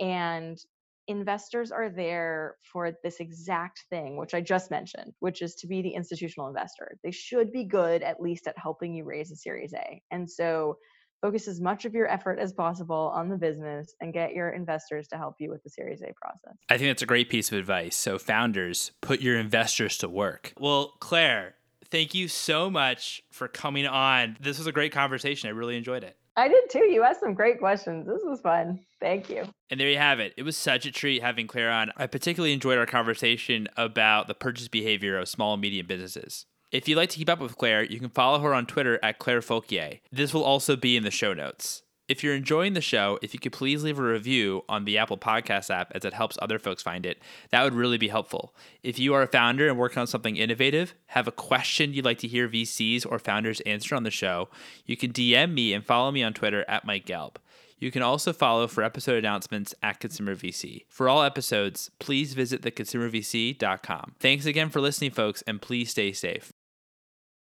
And 0.00 0.58
investors 1.06 1.70
are 1.70 1.90
there 1.90 2.56
for 2.62 2.92
this 3.02 3.20
exact 3.20 3.84
thing, 3.90 4.16
which 4.16 4.34
I 4.34 4.40
just 4.40 4.70
mentioned, 4.70 5.12
which 5.20 5.42
is 5.42 5.54
to 5.56 5.66
be 5.66 5.82
the 5.82 5.90
institutional 5.90 6.48
investor. 6.48 6.96
They 7.04 7.10
should 7.10 7.52
be 7.52 7.64
good 7.64 8.02
at 8.02 8.20
least 8.20 8.46
at 8.46 8.58
helping 8.58 8.94
you 8.94 9.04
raise 9.04 9.30
a 9.30 9.36
Series 9.36 9.74
A. 9.74 10.02
And 10.10 10.28
so 10.28 10.78
focus 11.20 11.48
as 11.48 11.60
much 11.60 11.84
of 11.84 11.94
your 11.94 12.06
effort 12.10 12.38
as 12.38 12.52
possible 12.52 13.10
on 13.14 13.28
the 13.28 13.36
business 13.36 13.94
and 14.00 14.12
get 14.12 14.32
your 14.32 14.50
investors 14.50 15.08
to 15.08 15.16
help 15.16 15.36
you 15.38 15.50
with 15.50 15.62
the 15.62 15.70
Series 15.70 16.02
A 16.02 16.12
process. 16.20 16.56
I 16.68 16.76
think 16.76 16.90
that's 16.90 17.02
a 17.02 17.06
great 17.06 17.28
piece 17.28 17.50
of 17.50 17.58
advice. 17.58 17.96
So, 17.96 18.18
founders, 18.18 18.92
put 19.00 19.20
your 19.20 19.38
investors 19.38 19.96
to 19.98 20.08
work. 20.08 20.52
Well, 20.58 20.94
Claire, 21.00 21.54
thank 21.90 22.14
you 22.14 22.28
so 22.28 22.70
much 22.70 23.22
for 23.30 23.48
coming 23.48 23.86
on. 23.86 24.36
This 24.40 24.58
was 24.58 24.66
a 24.66 24.72
great 24.72 24.92
conversation. 24.92 25.48
I 25.48 25.52
really 25.52 25.76
enjoyed 25.76 26.04
it. 26.04 26.16
I 26.36 26.48
did 26.48 26.68
too. 26.68 26.84
You 26.84 27.04
asked 27.04 27.20
some 27.20 27.34
great 27.34 27.58
questions. 27.58 28.06
This 28.06 28.22
was 28.24 28.40
fun. 28.40 28.80
Thank 29.00 29.30
you. 29.30 29.44
And 29.70 29.78
there 29.78 29.88
you 29.88 29.98
have 29.98 30.18
it. 30.18 30.34
It 30.36 30.42
was 30.42 30.56
such 30.56 30.84
a 30.84 30.90
treat 30.90 31.22
having 31.22 31.46
Claire 31.46 31.70
on. 31.70 31.92
I 31.96 32.06
particularly 32.08 32.52
enjoyed 32.52 32.78
our 32.78 32.86
conversation 32.86 33.68
about 33.76 34.26
the 34.26 34.34
purchase 34.34 34.66
behavior 34.66 35.16
of 35.16 35.28
small 35.28 35.52
and 35.52 35.62
medium 35.62 35.86
businesses. 35.86 36.46
If 36.72 36.88
you'd 36.88 36.96
like 36.96 37.10
to 37.10 37.18
keep 37.18 37.30
up 37.30 37.38
with 37.38 37.56
Claire, 37.56 37.84
you 37.84 38.00
can 38.00 38.08
follow 38.08 38.40
her 38.40 38.52
on 38.52 38.66
Twitter 38.66 38.98
at 39.00 39.20
Claire 39.20 39.40
Fauquier. 39.40 40.00
This 40.10 40.34
will 40.34 40.42
also 40.42 40.74
be 40.74 40.96
in 40.96 41.04
the 41.04 41.10
show 41.12 41.32
notes. 41.32 41.83
If 42.06 42.22
you're 42.22 42.34
enjoying 42.34 42.74
the 42.74 42.82
show, 42.82 43.18
if 43.22 43.32
you 43.32 43.40
could 43.40 43.52
please 43.52 43.82
leave 43.82 43.98
a 43.98 44.02
review 44.02 44.62
on 44.68 44.84
the 44.84 44.98
Apple 44.98 45.16
Podcast 45.16 45.70
app 45.70 45.90
as 45.94 46.04
it 46.04 46.12
helps 46.12 46.36
other 46.42 46.58
folks 46.58 46.82
find 46.82 47.06
it, 47.06 47.18
that 47.50 47.62
would 47.64 47.72
really 47.72 47.96
be 47.96 48.08
helpful. 48.08 48.54
If 48.82 48.98
you 48.98 49.14
are 49.14 49.22
a 49.22 49.26
founder 49.26 49.68
and 49.68 49.78
working 49.78 50.00
on 50.00 50.06
something 50.06 50.36
innovative, 50.36 50.94
have 51.06 51.26
a 51.26 51.32
question 51.32 51.94
you'd 51.94 52.04
like 52.04 52.18
to 52.18 52.28
hear 52.28 52.48
VCs 52.48 53.06
or 53.10 53.18
founders 53.18 53.60
answer 53.60 53.94
on 53.94 54.02
the 54.02 54.10
show, 54.10 54.50
you 54.84 54.96
can 54.96 55.12
DM 55.12 55.54
me 55.54 55.72
and 55.72 55.84
follow 55.84 56.10
me 56.10 56.22
on 56.22 56.34
Twitter 56.34 56.64
at 56.68 56.84
Mike 56.84 57.06
Gelb. 57.06 57.36
You 57.78 57.90
can 57.90 58.00
also 58.00 58.32
follow 58.32 58.66
for 58.66 58.82
episode 58.82 59.18
announcements 59.18 59.74
at 59.82 60.00
Consumer 60.00 60.34
VC. 60.34 60.84
For 60.88 61.06
all 61.06 61.22
episodes, 61.22 61.90
please 61.98 62.32
visit 62.32 62.62
theconsumervc.com. 62.62 64.14
Thanks 64.18 64.46
again 64.46 64.70
for 64.70 64.80
listening, 64.80 65.10
folks, 65.10 65.42
and 65.42 65.60
please 65.60 65.90
stay 65.90 66.12
safe. 66.12 66.53